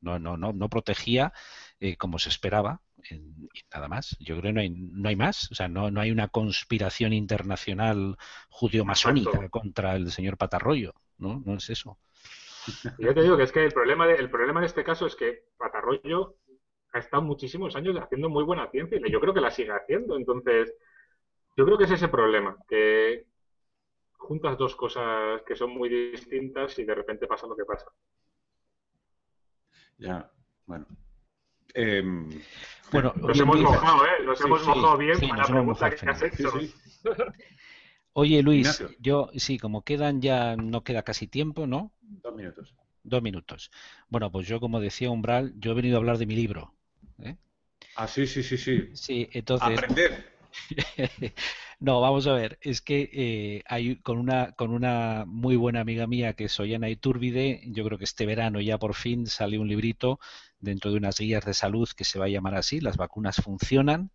No, 0.01 0.17
no, 0.17 0.35
no, 0.35 0.51
no 0.51 0.69
protegía 0.69 1.31
eh, 1.79 1.95
como 1.95 2.17
se 2.17 2.29
esperaba, 2.29 2.81
y 3.09 3.61
nada 3.71 3.87
más. 3.87 4.17
Yo 4.19 4.35
creo 4.37 4.49
que 4.49 4.53
no 4.53 4.61
hay, 4.61 4.69
no 4.69 5.09
hay 5.09 5.15
más. 5.15 5.51
O 5.51 5.55
sea, 5.55 5.67
no, 5.67 5.91
no 5.91 6.01
hay 6.01 6.09
una 6.09 6.27
conspiración 6.27 7.13
internacional 7.13 8.17
judío-masónica 8.49 9.47
contra 9.49 9.95
el 9.95 10.11
señor 10.11 10.37
Patarroyo, 10.37 10.93
¿no? 11.19 11.41
No 11.45 11.55
es 11.55 11.69
eso. 11.69 11.99
Yo 12.97 13.13
te 13.13 13.21
digo 13.21 13.37
que 13.37 13.43
es 13.43 13.51
que 13.51 13.63
el 13.63 13.71
problema, 13.71 14.07
de, 14.07 14.15
el 14.15 14.31
problema 14.31 14.59
en 14.59 14.65
este 14.65 14.83
caso 14.83 15.05
es 15.05 15.15
que 15.15 15.43
Patarroyo 15.57 16.35
ha 16.93 16.99
estado 16.99 17.21
muchísimos 17.21 17.75
años 17.75 17.95
haciendo 17.97 18.27
muy 18.27 18.43
buena 18.43 18.69
ciencia 18.71 18.99
y 19.03 19.11
yo 19.11 19.19
creo 19.19 19.35
que 19.35 19.41
la 19.41 19.51
sigue 19.51 19.71
haciendo. 19.71 20.17
Entonces, 20.17 20.73
yo 21.55 21.63
creo 21.65 21.77
que 21.77 21.85
es 21.85 21.91
ese 21.91 22.07
problema, 22.07 22.57
que 22.67 23.25
juntas 24.17 24.57
dos 24.57 24.75
cosas 24.75 25.41
que 25.43 25.55
son 25.55 25.71
muy 25.71 25.89
distintas 25.89 26.77
y 26.79 26.83
de 26.83 26.95
repente 26.95 27.27
pasa 27.27 27.47
lo 27.47 27.55
que 27.55 27.65
pasa. 27.65 27.85
Ya, 29.97 30.31
bueno. 30.65 30.85
Em, 31.73 32.29
bueno, 32.91 33.13
nos 33.17 33.39
hemos 33.39 33.61
mojado, 33.61 34.05
¿eh? 34.05 34.25
Nos 34.25 34.41
hemos 34.41 34.65
mojado 34.65 34.97
bien 34.97 35.19
con 35.19 35.37
la 35.37 35.45
pregunta 35.45 35.89
que 35.91 36.09
has 36.09 36.21
hecho. 36.23 36.51
Oye, 38.13 38.41
Luis, 38.41 38.83
yo 38.99 39.29
sí, 39.35 39.59
como 39.59 39.83
quedan 39.83 40.21
ya, 40.21 40.55
no 40.55 40.83
queda 40.83 41.03
casi 41.03 41.27
tiempo, 41.27 41.67
¿no? 41.67 41.91
Dos 42.01 42.35
minutos. 42.35 42.73
Dos 43.03 43.21
minutos. 43.21 43.71
Bueno, 44.09 44.31
pues 44.31 44.47
yo, 44.47 44.59
como 44.59 44.79
decía 44.79 45.11
Umbral, 45.11 45.53
yo 45.59 45.71
he 45.71 45.75
venido 45.75 45.97
a 45.97 45.99
hablar 45.99 46.17
de 46.17 46.25
mi 46.25 46.35
libro. 46.35 46.73
¿eh? 47.21 47.37
Ah, 47.95 48.07
sí, 48.07 48.25
sí, 48.25 48.41
sí, 48.41 48.57
sí. 48.57 48.89
Sí, 48.93 49.29
entonces. 49.31 49.77
Aprender. 49.77 50.33
no, 51.79 52.01
vamos 52.01 52.25
a 52.27 52.33
ver, 52.33 52.57
es 52.61 52.81
que 52.81 53.09
eh, 53.13 53.63
hay 53.67 53.97
con 54.01 54.17
una 54.17 54.53
con 54.53 54.71
una 54.71 55.25
muy 55.27 55.55
buena 55.55 55.81
amiga 55.81 56.07
mía 56.07 56.33
que 56.33 56.45
es 56.45 56.59
Ollana 56.59 56.89
Iturbide, 56.89 57.61
yo 57.67 57.83
creo 57.85 57.97
que 57.99 58.05
este 58.05 58.25
verano 58.25 58.59
ya 58.61 58.79
por 58.79 58.95
fin 58.95 59.27
sale 59.27 59.59
un 59.59 59.67
librito 59.67 60.19
dentro 60.59 60.91
de 60.91 60.97
unas 60.97 61.19
guías 61.19 61.45
de 61.45 61.53
salud 61.53 61.87
que 61.95 62.03
se 62.03 62.17
va 62.19 62.25
a 62.25 62.29
llamar 62.29 62.55
así, 62.55 62.79
las 62.81 62.97
vacunas 62.97 63.37
funcionan 63.37 64.11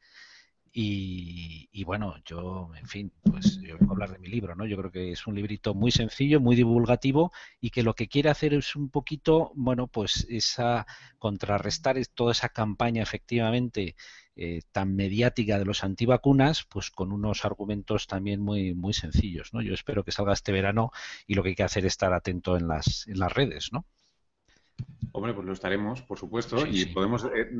y, 0.74 1.84
bueno, 1.84 2.14
yo, 2.24 2.70
en 2.80 2.86
fin, 2.86 3.12
pues 3.22 3.60
yo 3.60 3.76
vengo 3.78 3.92
a 3.92 3.94
hablar 3.94 4.12
de 4.12 4.18
mi 4.18 4.28
libro, 4.28 4.54
¿no? 4.54 4.64
Yo 4.64 4.78
creo 4.78 4.90
que 4.90 5.12
es 5.12 5.26
un 5.26 5.34
librito 5.34 5.74
muy 5.74 5.90
sencillo, 5.90 6.40
muy 6.40 6.56
divulgativo 6.56 7.30
y 7.60 7.70
que 7.70 7.82
lo 7.82 7.94
que 7.94 8.08
quiere 8.08 8.30
hacer 8.30 8.54
es 8.54 8.74
un 8.74 8.88
poquito, 8.88 9.52
bueno, 9.54 9.86
pues 9.88 10.26
esa 10.30 10.86
contrarrestar 11.18 11.96
toda 12.14 12.32
esa 12.32 12.48
campaña 12.48 13.02
efectivamente 13.02 13.96
eh, 14.36 14.62
tan 14.72 14.94
mediática 14.96 15.58
de 15.58 15.64
los 15.64 15.84
antivacunas, 15.84 16.64
pues 16.64 16.90
con 16.90 17.12
unos 17.12 17.44
argumentos 17.44 18.06
también 18.06 18.40
muy 18.40 18.74
muy 18.74 18.92
sencillos, 18.92 19.52
¿no? 19.52 19.62
Yo 19.62 19.74
espero 19.74 20.04
que 20.04 20.12
salga 20.12 20.32
este 20.32 20.52
verano 20.52 20.90
y 21.26 21.34
lo 21.34 21.42
que 21.42 21.50
hay 21.50 21.54
que 21.54 21.62
hacer 21.64 21.84
es 21.86 21.92
estar 21.92 22.12
atento 22.12 22.56
en 22.56 22.68
las 22.68 23.06
en 23.08 23.18
las 23.18 23.32
redes, 23.32 23.70
¿no? 23.72 23.86
Hombre, 25.14 25.34
pues 25.34 25.46
lo 25.46 25.52
estaremos, 25.52 26.00
por 26.02 26.18
supuesto, 26.18 26.66
y 26.66 26.86
podemos 26.86 27.24
eh, 27.24 27.50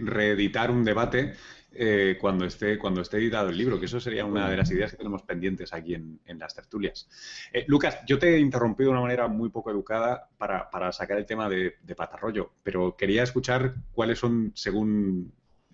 reeditar 0.00 0.70
un 0.70 0.84
debate 0.84 1.32
eh, 1.72 2.18
cuando 2.20 2.44
esté 2.44 2.78
cuando 2.78 3.00
esté 3.00 3.16
editado 3.16 3.48
el 3.48 3.56
libro, 3.56 3.80
que 3.80 3.86
eso 3.86 3.98
sería 3.98 4.26
una 4.26 4.50
de 4.50 4.58
las 4.58 4.70
ideas 4.70 4.90
que 4.90 4.98
tenemos 4.98 5.22
pendientes 5.22 5.72
aquí 5.72 5.94
en, 5.94 6.20
las 6.38 6.54
tertulias. 6.54 7.08
Eh, 7.50 7.64
Lucas, 7.66 8.00
yo 8.06 8.18
te 8.18 8.34
he 8.34 8.38
interrumpido 8.40 8.90
de 8.90 8.92
una 8.92 9.00
manera 9.00 9.26
muy 9.26 9.48
poco 9.48 9.70
educada 9.70 10.28
para, 10.36 10.92
sacar 10.92 11.16
el 11.16 11.24
tema 11.24 11.48
de, 11.48 11.76
Patarroyo, 11.96 12.52
pero 12.62 12.94
quería 12.94 13.22
escuchar 13.22 13.74
cuáles 13.92 14.18
son, 14.18 14.52
según, 14.54 15.32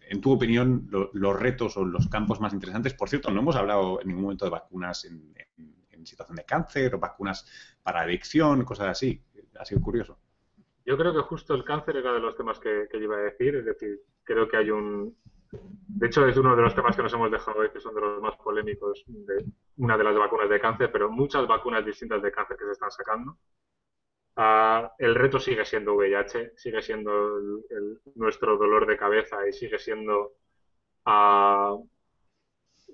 en 0.09 0.21
tu 0.21 0.33
opinión, 0.33 0.89
los 0.91 1.39
retos 1.39 1.77
o 1.77 1.85
los 1.85 2.09
campos 2.09 2.41
más 2.41 2.53
interesantes. 2.53 2.95
Por 2.95 3.09
cierto, 3.09 3.31
no 3.31 3.41
hemos 3.41 3.57
hablado 3.57 4.01
en 4.01 4.09
ningún 4.09 4.25
momento 4.25 4.45
de 4.45 4.51
vacunas 4.51 5.05
en, 5.05 5.35
situación 6.05 6.37
de 6.37 6.45
cáncer 6.45 6.95
o 6.95 6.99
vacunas 6.99 7.45
para 7.83 8.01
adicción, 8.01 8.65
cosas 8.65 8.89
así. 8.89 9.21
Ha 9.59 9.65
sido 9.67 9.83
curioso. 9.83 10.19
Yo 10.87 10.97
creo 10.97 11.13
que 11.13 11.21
justo 11.21 11.55
el 11.55 11.65
cáncer 11.65 11.97
era 11.97 12.15
de 12.15 12.21
los 12.21 12.35
temas 12.35 12.59
que, 12.59 12.89
iba 12.95 13.17
a 13.17 13.21
decir, 13.21 13.57
es 13.57 13.67
decir, 13.67 14.01
creo 14.25 14.49
que 14.49 14.57
hay 14.57 14.71
un, 14.71 15.15
de 15.51 16.07
hecho, 16.07 16.27
es 16.27 16.37
uno 16.37 16.55
de 16.55 16.63
los 16.63 16.75
temas 16.75 16.97
que 16.97 17.03
nos 17.03 17.13
hemos 17.13 17.31
dejado 17.31 17.61
hoy, 17.61 17.71
que 17.71 17.81
son 17.81 17.95
de 17.95 18.01
los 18.01 18.23
más 18.23 18.37
polémicos 18.37 19.05
de 19.07 19.45
una 19.77 19.99
de 19.99 20.05
las 20.05 20.17
vacunas 20.17 20.49
de 20.49 20.61
cáncer, 20.61 20.91
pero 20.93 21.11
muchas 21.11 21.47
vacunas 21.47 21.85
distintas 21.85 22.23
de 22.23 22.33
cáncer 22.33 22.57
que 22.57 22.65
se 22.65 22.73
están 22.73 22.91
sacando. 22.91 23.37
Ah, 24.41 24.95
el 24.99 25.17
reto 25.17 25.41
sigue 25.41 25.65
siendo 25.65 25.95
VIH, 25.97 26.53
sigue 26.55 26.81
siendo 26.81 27.11
nuestro 28.15 28.57
dolor 28.57 28.87
de 28.87 28.97
cabeza 28.97 29.37
y 29.49 29.53
sigue 29.53 29.81
siendo 29.81 30.35
ah, 31.07 31.77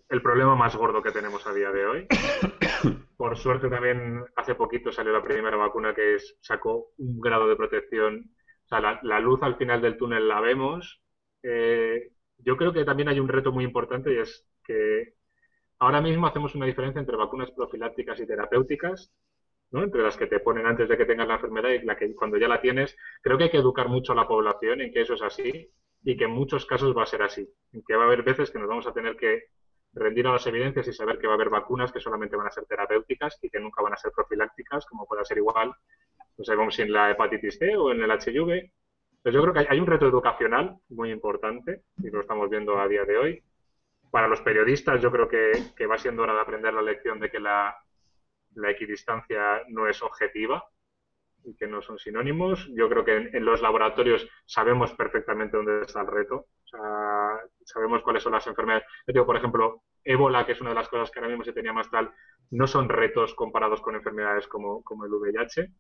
el 0.09 0.22
problema 0.22 0.57
más 0.57 0.74
gordo 0.74 1.03
que 1.03 1.11
tenemos 1.11 1.47
a 1.47 1.53
día 1.53 1.70
de 1.70 1.84
hoy. 1.84 2.07
Por 3.18 3.36
suerte 3.36 3.68
también 3.68 4.24
hace 4.36 4.55
poquito 4.55 4.90
salió 4.90 5.12
la 5.12 5.22
primera 5.22 5.59
vacuna 5.59 5.95
que 5.95 6.16
sacó 6.40 6.95
un 6.97 7.20
grado 7.20 7.47
de 7.47 7.57
protección. 7.57 8.30
O 8.64 8.68
sea, 8.68 8.99
la, 9.03 9.20
luz 9.20 9.42
al 9.42 9.57
final 9.57 9.82
del 9.82 9.99
túnel 9.99 10.26
la 10.26 10.40
vemos. 10.40 11.03
Eh, 11.42 12.11
yo 12.38 12.57
creo 12.57 12.72
que 12.72 12.86
también 12.86 13.11
hay 13.11 13.20
un 13.20 13.28
reto 13.28 13.53
muy 13.53 13.64
importante 13.64 14.14
y 14.14 14.18
es 14.18 14.49
que 14.64 15.12
ahora 15.78 16.01
mismo 16.01 16.26
hacemos 16.26 16.55
una 16.55 16.64
diferencia 16.64 17.01
entre 17.01 17.18
vacunas 17.18 17.51
profilácticas 17.51 18.18
y 18.18 18.26
terapéuticas, 18.26 19.12
entre 19.83 20.03
las 20.03 20.16
que 20.16 20.27
te 20.27 20.41
ponen 20.41 20.66
antes 20.66 20.89
de 20.89 20.97
que 20.97 21.05
tengas 21.05 21.29
la 21.29 21.35
enfermedad 21.35 21.70
y 21.70 21.85
la 21.85 21.97
que 21.97 22.14
cuando 22.14 22.37
ya 22.37 22.49
la 22.49 22.61
tienes. 22.61 22.97
Creo 23.22 23.39
que 23.39 23.45
hay 23.45 23.51
que 23.51 23.59
educar 23.59 23.89
mucho 23.89 24.12
a 24.12 24.16
la 24.16 24.29
población 24.29 24.81
en 24.81 24.93
que 24.93 25.01
eso 25.01 25.14
es 25.14 25.22
así 25.22 25.70
y 26.03 26.16
que 26.16 26.25
en 26.25 26.31
muchos 26.31 26.66
casos 26.66 26.97
va 26.97 27.03
a 27.03 27.07
ser 27.07 27.22
así, 27.22 27.49
en 27.72 27.83
que 27.87 27.97
va 27.97 28.03
a 28.03 28.07
haber 28.07 28.22
veces 28.22 28.51
que 28.51 28.59
nos 28.59 28.68
vamos 28.68 28.87
a 28.87 28.93
tener 28.93 29.16
que 29.16 29.45
rendir 29.95 30.27
a 30.27 30.33
las 30.33 30.47
evidencias 30.47 30.87
y 30.89 30.93
saber 30.93 31.18
que 31.18 31.27
va 31.27 31.35
a 31.35 31.37
haber 31.37 31.51
vacunas 31.51 31.93
que 31.93 32.01
solamente 32.01 32.37
van 32.37 32.47
a 32.47 32.51
ser 32.51 32.66
terapéuticas 32.66 33.39
y 33.43 33.49
que 33.49 33.61
nunca 33.61 33.83
van 33.83 33.95
a 33.95 33.97
ser 33.97 34.12
profilácticas, 34.12 34.87
como 34.87 35.07
pueda 35.07 35.25
ser 35.25 35.39
igual, 35.39 35.72
no 36.37 36.45
sabemos 36.45 36.75
si 36.75 36.83
en 36.83 36.93
la 36.93 37.11
hepatitis 37.11 37.59
C 37.59 37.77
o 37.77 37.93
en 37.93 38.03
el 38.03 38.11
HIV 38.11 38.70
yo 39.33 39.41
creo 39.41 39.55
que 39.55 39.66
hay, 39.70 39.81
un 39.81 39.87
reto 39.87 40.07
educacional 40.07 40.77
muy 40.91 41.11
importante 41.11 41.83
y 41.97 42.11
lo 42.11 42.20
estamos 42.20 42.51
viendo 42.51 42.79
a 42.79 42.87
día 42.87 43.05
de 43.05 43.16
hoy. 43.16 43.43
Para 44.11 44.29
los 44.29 44.43
periodistas 44.43 45.01
yo 45.01 45.11
creo 45.11 45.29
que, 45.29 45.87
va 45.87 45.97
siendo 45.97 46.22
hora 46.22 46.35
de 46.35 46.41
aprender 46.41 46.75
la 46.75 46.83
lección 46.83 47.18
de 47.18 47.31
que 47.31 47.41
la, 47.41 47.75
equidistancia 48.71 49.63
no 49.69 49.89
es 49.89 50.03
objetiva 50.03 50.65
y 51.45 51.55
que 51.57 51.67
no 51.67 51.83
son 51.83 51.99
sinónimos. 51.99 52.69
Yo 52.75 52.89
creo 52.89 53.05
que 53.05 53.17
en, 53.17 53.45
los 53.45 53.61
laboratorios 53.63 54.27
sabemos 54.47 54.93
perfectamente 54.95 55.57
dónde 55.57 55.83
está 55.83 56.01
el 56.01 56.07
reto. 56.07 56.47
sabemos 57.65 58.03
cuáles 58.03 58.23
son 58.23 58.33
las 58.33 58.47
enfermedades. 58.47 58.87
Yo 59.07 59.13
digo, 59.13 59.27
por 59.27 59.37
ejemplo, 59.37 59.83
ébola, 60.03 60.47
que 60.47 60.53
es 60.53 60.61
una 60.61 60.71
de 60.71 60.77
las 60.77 60.89
cosas 60.89 61.11
que 61.11 61.19
ahora 61.19 61.29
mismo 61.29 61.45
se 61.45 61.53
tenía 61.53 61.73
más 61.73 61.91
tal, 61.91 62.13
no 62.51 62.67
son 62.67 62.89
retos 62.89 63.35
comparados 63.35 63.81
con 63.81 63.95
enfermedades 63.95 64.47
como, 64.49 64.83
como 64.83 65.05
el 65.05 65.13
VIH 65.13 65.71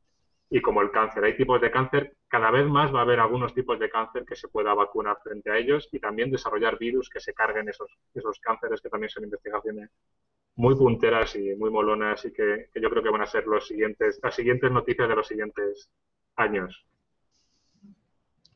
y 0.50 0.60
como 0.60 0.82
el 0.82 0.90
cáncer. 0.90 1.24
Hay 1.24 1.36
tipos 1.36 1.60
de 1.60 1.70
cáncer, 1.70 2.16
cada 2.28 2.50
vez 2.50 2.66
más 2.66 2.94
va 2.94 3.00
a 3.00 3.02
haber 3.02 3.20
algunos 3.20 3.54
tipos 3.54 3.78
de 3.78 3.90
cáncer 3.90 4.24
que 4.24 4.36
se 4.36 4.48
pueda 4.48 4.74
vacunar 4.74 5.18
frente 5.22 5.50
a 5.50 5.56
ellos 5.56 5.88
y 5.92 5.98
también 5.98 6.30
desarrollar 6.30 6.78
virus 6.78 7.08
que 7.08 7.20
se 7.20 7.34
carguen 7.34 7.68
esos, 7.68 7.90
esos 8.14 8.38
cánceres 8.40 8.80
que 8.80 8.88
también 8.88 9.10
son 9.10 9.24
investigaciones 9.24 9.90
muy 10.56 10.76
punteras 10.76 11.34
y 11.36 11.54
muy 11.56 11.70
molonas 11.70 12.24
y 12.24 12.32
que, 12.32 12.68
yo 12.74 12.90
creo 12.90 13.02
que 13.02 13.10
van 13.10 13.22
a 13.22 13.26
ser 13.26 13.46
los 13.46 13.66
siguientes, 13.66 14.20
las 14.22 14.34
siguientes 14.34 14.70
noticias 14.70 15.08
de 15.08 15.16
los 15.16 15.26
siguientes 15.26 15.90
años. 16.36 16.86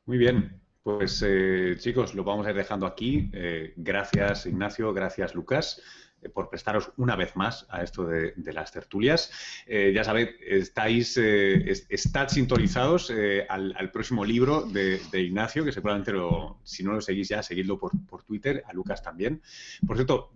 Muy 0.06 0.18
bien, 0.18 0.60
pues 0.82 1.22
eh, 1.26 1.74
chicos, 1.78 2.14
lo 2.14 2.24
vamos 2.24 2.46
a 2.46 2.50
ir 2.50 2.56
dejando 2.56 2.86
aquí. 2.86 3.30
Eh, 3.32 3.74
gracias 3.76 4.46
Ignacio, 4.46 4.92
gracias 4.92 5.34
Lucas. 5.34 5.82
Eh, 6.20 6.28
por 6.28 6.50
prestaros 6.50 6.90
una 6.96 7.14
vez 7.14 7.36
más 7.36 7.66
a 7.70 7.82
esto 7.82 8.06
de, 8.06 8.34
las 8.52 8.72
tertulias. 8.72 9.30
Eh, 9.66 9.92
ya 9.94 10.02
sabéis, 10.02 10.30
estáis 10.40 11.16
eh, 11.16 11.70
estad 11.88 12.28
sintonizados 12.28 13.12
al, 13.48 13.90
próximo 13.92 14.24
libro 14.24 14.62
de, 14.62 15.00
Ignacio, 15.12 15.64
que 15.64 15.72
seguramente 15.72 16.12
lo, 16.12 16.58
si 16.64 16.82
no 16.82 16.92
lo 16.92 17.00
seguís 17.00 17.28
ya, 17.28 17.42
seguidlo 17.42 17.78
por, 17.78 18.24
Twitter, 18.24 18.64
a 18.66 18.72
Lucas 18.72 19.02
también. 19.02 19.42
Por 19.86 19.96
cierto, 19.96 20.32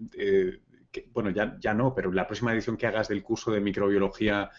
bueno, 1.13 1.31
ya, 1.31 1.57
ya 1.61 1.75
no, 1.75 1.95
pero 1.95 2.13
la 2.13 2.27
próxima 2.27 2.53
edición 2.53 2.77
que 2.77 2.87
hagas 2.87 3.09
del 3.09 3.23
curso 3.23 3.51
de 3.51 3.61
microbiología 3.61 4.51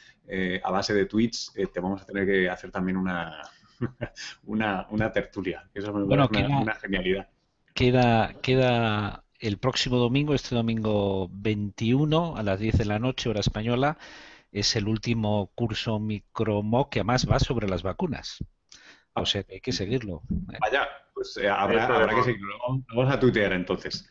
a 0.63 0.71
base 0.71 0.93
de 0.93 1.05
tweets, 1.05 1.53
te 1.53 1.79
vamos 1.79 2.01
a 2.01 2.05
tener 2.05 2.25
que 2.25 2.49
hacer 2.49 2.71
también 2.71 2.97
una, 2.97 3.41
una, 4.45 5.11
tertulia. 5.11 5.69
Eso 5.73 5.89
es 5.89 5.93
una, 5.93 6.27
una 6.61 6.75
genialidad. 6.75 7.27
Queda, 7.73 8.33
queda 8.41 9.23
el 9.39 9.57
próximo 9.57 9.97
domingo, 9.97 10.33
este 10.33 10.55
domingo 10.55 11.29
21 11.33 12.37
a 12.37 12.43
las 12.43 12.59
10 12.59 12.77
de 12.77 12.85
la 12.85 12.99
noche, 12.99 13.29
hora 13.29 13.41
española, 13.41 13.97
es 14.53 14.75
el 14.75 14.87
último 14.87 15.51
curso 15.55 15.99
micromo 15.99 16.89
que 16.89 16.99
además 16.99 17.27
va 17.29 17.39
sobre 17.39 17.67
las 17.67 17.83
vacunas. 17.83 18.43
O 19.15 19.25
sea, 19.25 19.45
hay 19.49 19.61
que 19.61 19.71
seguirlo. 19.71 20.23
Vaya, 20.59 20.87
pues 21.13 21.37
eh, 21.37 21.47
habrá, 21.47 22.09
que 22.15 22.23
seguirlo. 22.23 22.57
Vamos 22.89 23.13
a 23.13 23.19
tuitear 23.19 23.53
entonces. 23.53 24.09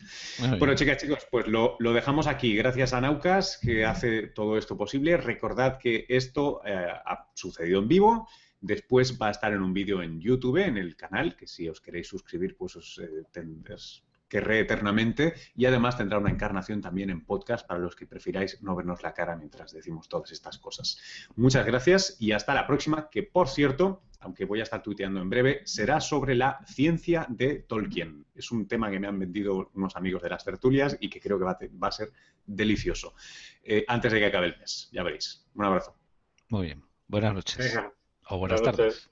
bueno, 0.58 0.74
chicas, 0.74 0.98
chicos, 0.98 1.26
pues 1.30 1.46
lo, 1.48 1.76
dejamos 1.92 2.26
aquí. 2.26 2.54
Gracias 2.56 2.92
a 2.92 3.00
Naucas, 3.00 3.58
que 3.60 3.84
hace 3.84 4.28
todo 4.28 4.56
esto 4.56 4.76
posible. 4.76 5.16
Recordad 5.16 5.78
que 5.78 6.06
esto 6.08 6.60
eh, 6.64 6.86
ha 6.88 7.30
sucedido 7.34 7.80
en 7.80 7.88
vivo. 7.88 8.28
Después 8.60 9.18
va 9.20 9.28
a 9.28 9.32
estar 9.32 9.52
en 9.52 9.62
un 9.62 9.74
vídeo 9.74 10.02
en 10.02 10.20
YouTube, 10.20 10.58
en 10.58 10.76
el 10.76 10.94
canal, 10.94 11.34
que 11.34 11.48
si 11.48 11.68
os 11.68 11.80
queréis 11.80 12.06
suscribir, 12.06 12.56
pues 12.56 12.76
os 12.76 13.00
eh, 13.02 13.24
tendréis 13.32 14.04
querré 14.32 14.60
eternamente 14.60 15.34
y 15.54 15.66
además 15.66 15.98
tendrá 15.98 16.16
una 16.16 16.30
encarnación 16.30 16.80
también 16.80 17.10
en 17.10 17.22
podcast 17.22 17.66
para 17.66 17.80
los 17.80 17.94
que 17.94 18.06
prefiráis 18.06 18.62
no 18.62 18.74
vernos 18.74 19.02
la 19.02 19.12
cara 19.12 19.36
mientras 19.36 19.72
decimos 19.72 20.08
todas 20.08 20.32
estas 20.32 20.56
cosas. 20.56 20.98
Muchas 21.36 21.66
gracias 21.66 22.16
y 22.18 22.32
hasta 22.32 22.54
la 22.54 22.66
próxima, 22.66 23.10
que 23.10 23.24
por 23.24 23.50
cierto, 23.50 24.00
aunque 24.22 24.44
voy 24.44 24.60
a 24.60 24.62
estar 24.62 24.82
tuiteando 24.82 25.20
en 25.20 25.28
breve, 25.28 25.62
será 25.64 26.00
sobre 26.00 26.34
la 26.34 26.58
ciencia 26.66 27.26
de 27.28 27.60
Tolkien. 27.60 28.26
Es 28.34 28.50
un 28.50 28.66
tema 28.66 28.90
que 28.90 28.98
me 28.98 29.06
han 29.06 29.18
vendido 29.18 29.70
unos 29.74 29.96
amigos 29.96 30.22
de 30.22 30.30
las 30.30 30.44
tertulias 30.44 30.96
y 31.00 31.08
que 31.08 31.20
creo 31.20 31.38
que 31.38 31.44
va 31.44 31.88
a, 31.88 31.92
ser 31.92 32.12
delicioso. 32.46 33.14
Eh, 33.62 33.84
antes 33.88 34.12
de 34.12 34.18
que 34.18 34.26
acabe 34.26 34.46
el 34.46 34.58
mes, 34.58 34.88
ya 34.92 35.02
veréis. 35.02 35.46
Un 35.54 35.64
abrazo. 35.64 35.96
Muy 36.48 36.66
bien. 36.66 36.82
Buenas 37.08 37.34
noches. 37.34 37.78
O 38.28 38.38
buenas, 38.38 38.62
tardes. 38.62 39.10